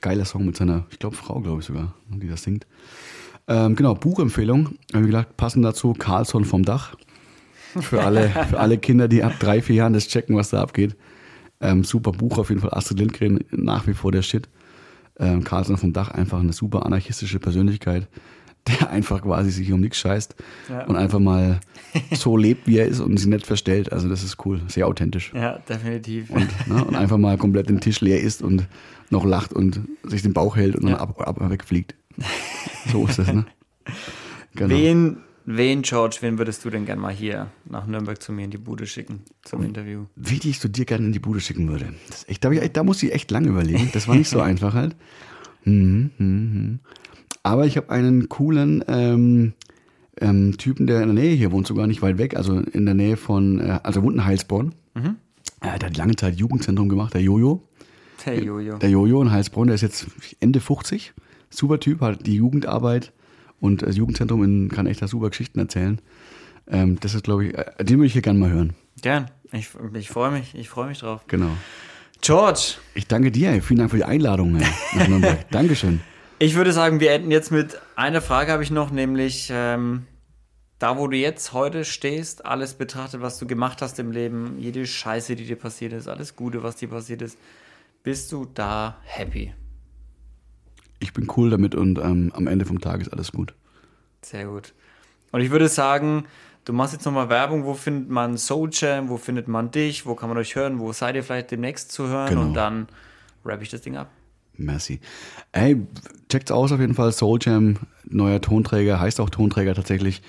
Geiler 0.00 0.24
Song 0.24 0.46
mit 0.46 0.56
seiner, 0.56 0.86
ich 0.90 0.98
glaube, 0.98 1.16
Frau, 1.16 1.40
glaube 1.40 1.60
ich 1.60 1.66
sogar, 1.66 1.94
die 2.08 2.28
das 2.28 2.42
singt. 2.44 2.66
Ähm, 3.48 3.74
genau, 3.74 3.94
Buchempfehlung. 3.94 4.78
Wie 4.92 5.06
gesagt, 5.06 5.36
passend 5.36 5.64
dazu 5.64 5.92
Carlson 5.92 6.44
vom 6.44 6.64
Dach. 6.64 6.94
Für 7.80 8.02
alle, 8.04 8.28
für 8.28 8.60
alle 8.60 8.78
Kinder, 8.78 9.08
die 9.08 9.24
ab 9.24 9.34
drei, 9.40 9.60
vier 9.60 9.76
Jahren 9.76 9.92
das 9.92 10.06
checken, 10.06 10.36
was 10.36 10.50
da 10.50 10.62
abgeht. 10.62 10.96
Ähm, 11.60 11.82
super 11.82 12.12
Buch 12.12 12.38
auf 12.38 12.50
jeden 12.50 12.60
Fall. 12.60 12.72
Astrid 12.72 13.00
Lindgren 13.00 13.44
nach 13.50 13.86
wie 13.86 13.94
vor 13.94 14.12
der 14.12 14.22
Shit. 14.22 14.48
Ähm, 15.18 15.42
Carlson 15.42 15.76
vom 15.76 15.92
Dach 15.92 16.10
einfach 16.10 16.38
eine 16.38 16.52
super 16.52 16.86
anarchistische 16.86 17.40
Persönlichkeit 17.40 18.06
der 18.66 18.90
einfach 18.90 19.22
quasi 19.22 19.50
sich 19.50 19.72
um 19.72 19.80
nichts 19.80 19.98
scheißt 19.98 20.34
ja. 20.68 20.84
und 20.84 20.96
einfach 20.96 21.18
mal 21.18 21.60
so 22.12 22.36
lebt, 22.36 22.66
wie 22.66 22.78
er 22.78 22.86
ist 22.86 23.00
und 23.00 23.16
sich 23.16 23.26
nicht 23.26 23.46
verstellt. 23.46 23.92
Also 23.92 24.08
das 24.08 24.22
ist 24.22 24.44
cool, 24.44 24.60
sehr 24.68 24.86
authentisch. 24.86 25.32
Ja, 25.34 25.58
definitiv. 25.58 26.30
Und, 26.30 26.68
ne, 26.68 26.84
und 26.84 26.94
einfach 26.96 27.18
mal 27.18 27.38
komplett 27.38 27.68
den 27.68 27.80
Tisch 27.80 28.00
leer 28.00 28.20
isst 28.20 28.42
und 28.42 28.66
noch 29.10 29.24
lacht 29.24 29.52
und 29.52 29.80
sich 30.02 30.22
den 30.22 30.32
Bauch 30.32 30.56
hält 30.56 30.76
und 30.76 30.84
ja. 30.88 30.96
dann 30.96 31.00
ab, 31.00 31.20
ab 31.20 31.50
wegfliegt. 31.50 31.94
So 32.90 33.06
ist 33.06 33.18
das, 33.18 33.32
ne? 33.32 33.46
Genau. 34.54 34.74
Wen, 34.74 35.18
wen, 35.44 35.82
George, 35.82 36.18
wen 36.20 36.38
würdest 36.38 36.64
du 36.64 36.70
denn 36.70 36.84
gerne 36.84 37.00
mal 37.00 37.12
hier 37.12 37.48
nach 37.64 37.86
Nürnberg 37.86 38.20
zu 38.20 38.32
mir 38.32 38.44
in 38.44 38.50
die 38.50 38.58
Bude 38.58 38.86
schicken 38.86 39.22
zum 39.42 39.62
Interview? 39.62 40.06
Wie 40.16 40.40
ich 40.42 40.60
zu 40.60 40.68
dir 40.68 40.84
gerne 40.84 41.06
in 41.06 41.12
die 41.12 41.18
Bude 41.18 41.40
schicken 41.40 41.68
würde. 41.68 41.94
Das 42.08 42.28
echt, 42.28 42.44
da, 42.44 42.50
ich, 42.50 42.72
da 42.72 42.82
muss 42.82 43.02
ich 43.02 43.12
echt 43.12 43.30
lange 43.30 43.48
überlegen. 43.48 43.90
Das 43.92 44.08
war 44.08 44.16
nicht 44.16 44.28
so 44.28 44.40
einfach 44.42 44.74
halt. 44.74 44.96
Mhm, 45.64 46.10
mhm, 46.18 46.26
mhm. 46.26 46.78
Aber 47.42 47.66
ich 47.66 47.76
habe 47.76 47.90
einen 47.90 48.28
coolen 48.28 48.84
ähm, 48.88 49.52
ähm, 50.20 50.56
Typen, 50.58 50.86
der 50.86 51.02
in 51.02 51.14
der 51.14 51.22
Nähe 51.22 51.34
hier 51.34 51.52
wohnt, 51.52 51.66
sogar 51.66 51.86
nicht 51.86 52.02
weit 52.02 52.18
weg, 52.18 52.36
also 52.36 52.58
in 52.58 52.84
der 52.84 52.94
Nähe 52.94 53.16
von, 53.16 53.60
äh, 53.60 53.80
also 53.82 54.02
wohnt 54.02 54.16
in 54.16 54.24
Heilsbronn. 54.24 54.74
Mhm. 54.94 55.16
Er 55.60 55.72
hat 55.72 55.96
lange 55.96 56.16
Zeit 56.16 56.36
Jugendzentrum 56.36 56.88
gemacht, 56.88 57.14
der 57.14 57.22
Jojo. 57.22 57.62
Der 58.26 58.42
Jojo. 58.42 58.78
Der 58.78 58.90
Jojo 58.90 59.22
in 59.22 59.30
Heilsbronn, 59.30 59.68
der 59.68 59.74
ist 59.74 59.82
jetzt 59.82 60.06
Ende 60.40 60.60
50. 60.60 61.12
Super 61.50 61.80
Typ, 61.80 62.00
hat 62.00 62.26
die 62.26 62.34
Jugendarbeit 62.34 63.12
und 63.60 63.82
das 63.82 63.96
Jugendzentrum 63.96 64.44
in, 64.44 64.68
kann 64.68 64.86
echt 64.86 65.02
da 65.02 65.08
super 65.08 65.30
Geschichten 65.30 65.58
erzählen. 65.58 66.00
Ähm, 66.66 66.98
das 67.00 67.14
ist, 67.14 67.24
glaube 67.24 67.46
ich, 67.46 67.54
äh, 67.56 67.84
den 67.84 67.98
würde 67.98 68.06
ich 68.06 68.12
hier 68.12 68.22
gerne 68.22 68.38
mal 68.38 68.50
hören. 68.50 68.74
Gern. 69.00 69.30
Ich, 69.52 69.70
ich 69.94 70.08
freue 70.08 70.30
mich, 70.30 70.54
ich 70.54 70.68
freue 70.68 70.88
mich 70.88 70.98
drauf. 70.98 71.22
Genau. 71.28 71.50
George. 72.20 72.74
Ich 72.94 73.06
danke 73.06 73.30
dir. 73.30 73.62
Vielen 73.62 73.78
Dank 73.78 73.90
für 73.90 73.96
die 73.96 74.04
Einladung 74.04 74.52
nach 74.52 75.08
Nürnberg. 75.08 75.48
Dankeschön. 75.50 76.00
Ich 76.40 76.54
würde 76.54 76.72
sagen, 76.72 77.00
wir 77.00 77.10
enden 77.10 77.32
jetzt 77.32 77.50
mit 77.50 77.80
einer 77.96 78.20
Frage 78.20 78.52
habe 78.52 78.62
ich 78.62 78.70
noch, 78.70 78.92
nämlich 78.92 79.48
ähm, 79.52 80.06
da, 80.78 80.96
wo 80.96 81.08
du 81.08 81.16
jetzt 81.16 81.52
heute 81.52 81.84
stehst, 81.84 82.46
alles 82.46 82.74
betrachtet, 82.74 83.20
was 83.20 83.40
du 83.40 83.46
gemacht 83.48 83.82
hast 83.82 83.98
im 83.98 84.12
Leben, 84.12 84.56
jede 84.56 84.86
Scheiße, 84.86 85.34
die 85.34 85.46
dir 85.46 85.56
passiert 85.56 85.92
ist, 85.92 86.06
alles 86.06 86.36
Gute, 86.36 86.62
was 86.62 86.76
dir 86.76 86.88
passiert 86.88 87.22
ist, 87.22 87.36
bist 88.04 88.30
du 88.30 88.46
da 88.54 88.98
happy? 89.02 89.52
Ich 91.00 91.12
bin 91.12 91.26
cool 91.36 91.50
damit 91.50 91.74
und 91.74 91.98
ähm, 91.98 92.30
am 92.32 92.46
Ende 92.46 92.64
vom 92.64 92.80
Tag 92.80 93.00
ist 93.00 93.12
alles 93.12 93.32
gut. 93.32 93.54
Sehr 94.22 94.46
gut. 94.46 94.74
Und 95.32 95.40
ich 95.40 95.50
würde 95.50 95.68
sagen, 95.68 96.26
du 96.64 96.72
machst 96.72 96.92
jetzt 96.92 97.04
nochmal 97.04 97.28
Werbung, 97.28 97.64
wo 97.64 97.74
findet 97.74 98.10
man 98.10 98.38
Soul 98.38 98.70
Jam, 98.72 99.08
wo 99.08 99.16
findet 99.16 99.48
man 99.48 99.72
dich, 99.72 100.06
wo 100.06 100.14
kann 100.14 100.28
man 100.28 100.38
euch 100.38 100.54
hören, 100.54 100.78
wo 100.78 100.92
seid 100.92 101.16
ihr 101.16 101.24
vielleicht 101.24 101.50
demnächst 101.50 101.90
zu 101.90 102.06
hören 102.06 102.28
genau. 102.28 102.42
und 102.42 102.54
dann 102.54 102.86
rappe 103.44 103.64
ich 103.64 103.70
das 103.70 103.80
Ding 103.80 103.96
ab. 103.96 104.08
Merci. 104.58 105.00
Ey, 105.52 105.80
checkt's 106.28 106.50
aus 106.50 106.72
auf 106.72 106.80
jeden 106.80 106.94
Fall. 106.94 107.12
Soul 107.12 107.38
Jam, 107.40 107.76
neuer 108.08 108.40
Tonträger, 108.40 109.00
heißt 109.00 109.20
auch 109.20 109.30
Tonträger 109.30 109.74
tatsächlich. 109.74 110.20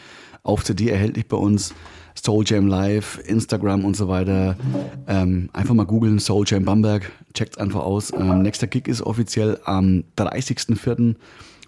auf 0.43 0.63
CD 0.63 0.89
erhältlich 0.89 1.27
bei 1.27 1.35
uns. 1.37 1.73
Soul 2.15 2.43
Jam 2.45 2.67
Live, 2.67 3.19
Instagram 3.25 3.85
und 3.85 3.95
so 3.95 4.07
weiter. 4.07 4.57
Ähm, 5.07 5.49
einfach 5.53 5.73
mal 5.73 5.85
googeln, 5.85 6.19
Soul 6.19 6.43
Jam 6.47 6.63
Bamberg, 6.65 7.11
checkt's 7.33 7.57
einfach 7.57 7.81
aus. 7.81 8.11
Ähm, 8.13 8.41
nächster 8.41 8.67
Gig 8.67 8.87
ist 8.87 9.01
offiziell 9.01 9.59
am 9.65 10.03
30.04. 10.17 11.15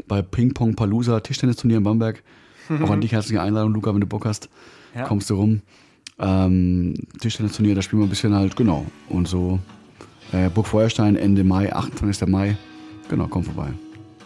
bei 0.07 0.21
Ping 0.21 0.53
Pong 0.53 0.75
Palooza, 0.75 1.19
Tischtennisturnier 1.19 1.77
in 1.77 1.83
Bamberg. 1.83 2.23
Auch 2.81 2.89
an 2.89 3.01
dich 3.01 3.11
herzliche 3.11 3.41
Einladung, 3.41 3.73
Luca, 3.73 3.93
wenn 3.93 4.01
du 4.01 4.07
Bock 4.07 4.25
hast. 4.25 4.49
Ja. 4.95 5.03
Kommst 5.05 5.29
du 5.29 5.35
rum. 5.35 5.61
Ähm, 6.19 6.93
Tischtennisturnier, 7.19 7.75
da 7.75 7.81
spielen 7.81 8.01
wir 8.01 8.07
ein 8.07 8.09
bisschen 8.09 8.33
halt, 8.33 8.55
genau. 8.55 8.85
Und 9.09 9.27
so. 9.27 9.59
Äh, 10.33 10.49
Burg 10.49 10.67
Feuerstein 10.67 11.15
Ende 11.15 11.43
Mai, 11.43 11.73
28. 11.73 12.27
Mai. 12.27 12.55
Genau, 13.09 13.27
komm 13.27 13.43
vorbei. 13.43 13.69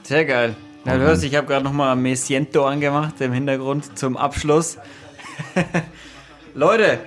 Sehr 0.04 0.26
geil. 0.26 0.56
Ja, 0.86 0.98
du 0.98 1.00
hörst, 1.00 1.24
ich 1.24 1.36
habe 1.36 1.48
gerade 1.48 1.66
nochmal 1.66 1.96
Mesiento 1.96 2.64
angemacht 2.64 3.20
im 3.20 3.34
Hintergrund 3.34 3.98
zum 3.98 4.18
Abschluss. 4.18 4.78
Leute, 6.54 7.00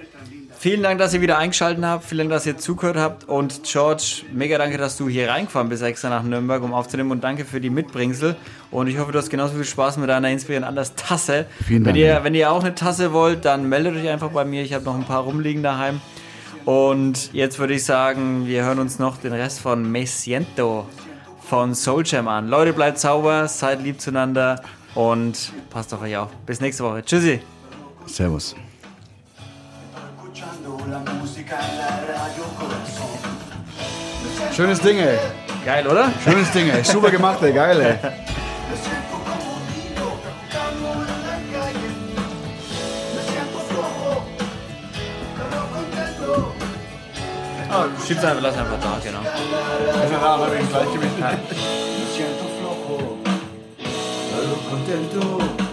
vielen 0.58 0.82
Dank, 0.82 0.98
dass 0.98 1.14
ihr 1.14 1.20
wieder 1.20 1.38
eingeschaltet 1.38 1.84
habt. 1.84 2.04
Vielen 2.04 2.18
Dank, 2.18 2.30
dass 2.30 2.44
ihr 2.44 2.58
zugehört 2.58 2.96
habt. 2.96 3.28
Und 3.28 3.62
George, 3.62 4.22
mega 4.32 4.58
danke, 4.58 4.78
dass 4.78 4.96
du 4.96 5.08
hier 5.08 5.28
reingefahren 5.28 5.68
bist 5.68 5.84
extra 5.84 6.08
nach 6.10 6.24
Nürnberg, 6.24 6.60
um 6.64 6.74
aufzunehmen. 6.74 7.12
Und 7.12 7.22
danke 7.22 7.44
für 7.44 7.60
die 7.60 7.70
Mitbringsel. 7.70 8.34
Und 8.72 8.88
ich 8.88 8.98
hoffe, 8.98 9.12
du 9.12 9.18
hast 9.18 9.30
genauso 9.30 9.54
viel 9.54 9.64
Spaß 9.64 9.98
mit 9.98 10.08
deiner 10.08 10.28
inspirierenden 10.28 10.68
Anders 10.68 10.96
Tasse. 10.96 11.46
Vielen 11.64 11.84
wenn 11.84 11.94
Dank. 11.94 11.96
Ihr, 11.98 12.24
wenn 12.24 12.34
ihr 12.34 12.50
auch 12.50 12.64
eine 12.64 12.74
Tasse 12.74 13.12
wollt, 13.12 13.44
dann 13.44 13.68
meldet 13.68 13.94
euch 13.94 14.08
einfach 14.08 14.30
bei 14.30 14.44
mir. 14.44 14.64
Ich 14.64 14.74
habe 14.74 14.84
noch 14.84 14.96
ein 14.96 15.04
paar 15.04 15.22
rumliegen 15.22 15.62
daheim. 15.62 16.00
Und 16.68 17.32
jetzt 17.32 17.58
würde 17.58 17.72
ich 17.72 17.86
sagen, 17.86 18.46
wir 18.46 18.62
hören 18.62 18.78
uns 18.78 18.98
noch 18.98 19.16
den 19.16 19.32
Rest 19.32 19.60
von 19.60 19.90
Mesiento 19.90 20.86
von 21.48 21.74
Soul 21.74 22.02
Jam 22.04 22.28
an. 22.28 22.48
Leute, 22.48 22.74
bleibt 22.74 22.98
sauber, 22.98 23.48
seid 23.48 23.82
lieb 23.82 23.98
zueinander 24.02 24.60
und 24.94 25.50
passt 25.70 25.94
auf 25.94 26.02
euch 26.02 26.14
auf. 26.18 26.28
Bis 26.44 26.60
nächste 26.60 26.84
Woche. 26.84 27.02
Tschüssi. 27.02 27.40
Servus. 28.04 28.54
Schönes 34.54 34.80
Ding, 34.80 34.98
ey. 34.98 35.18
Geil, 35.64 35.86
oder? 35.86 36.12
Schönes 36.22 36.50
Ding, 36.50 36.68
ey. 36.68 36.84
Super 36.84 37.10
gemacht, 37.10 37.38
ey. 37.40 37.54
Geil, 37.54 37.80
ey. 37.80 38.10
Oh, 47.80 47.84
schieb's 48.04 48.24
einfach, 48.24 48.42
lass 48.42 48.56
einfach 48.56 48.80
da, 48.80 48.98
genau. 49.04 49.20
Me 49.20 49.28
siento 52.12 52.44
flojo, 52.58 53.18
pero 54.34 54.52
contento. 54.68 55.67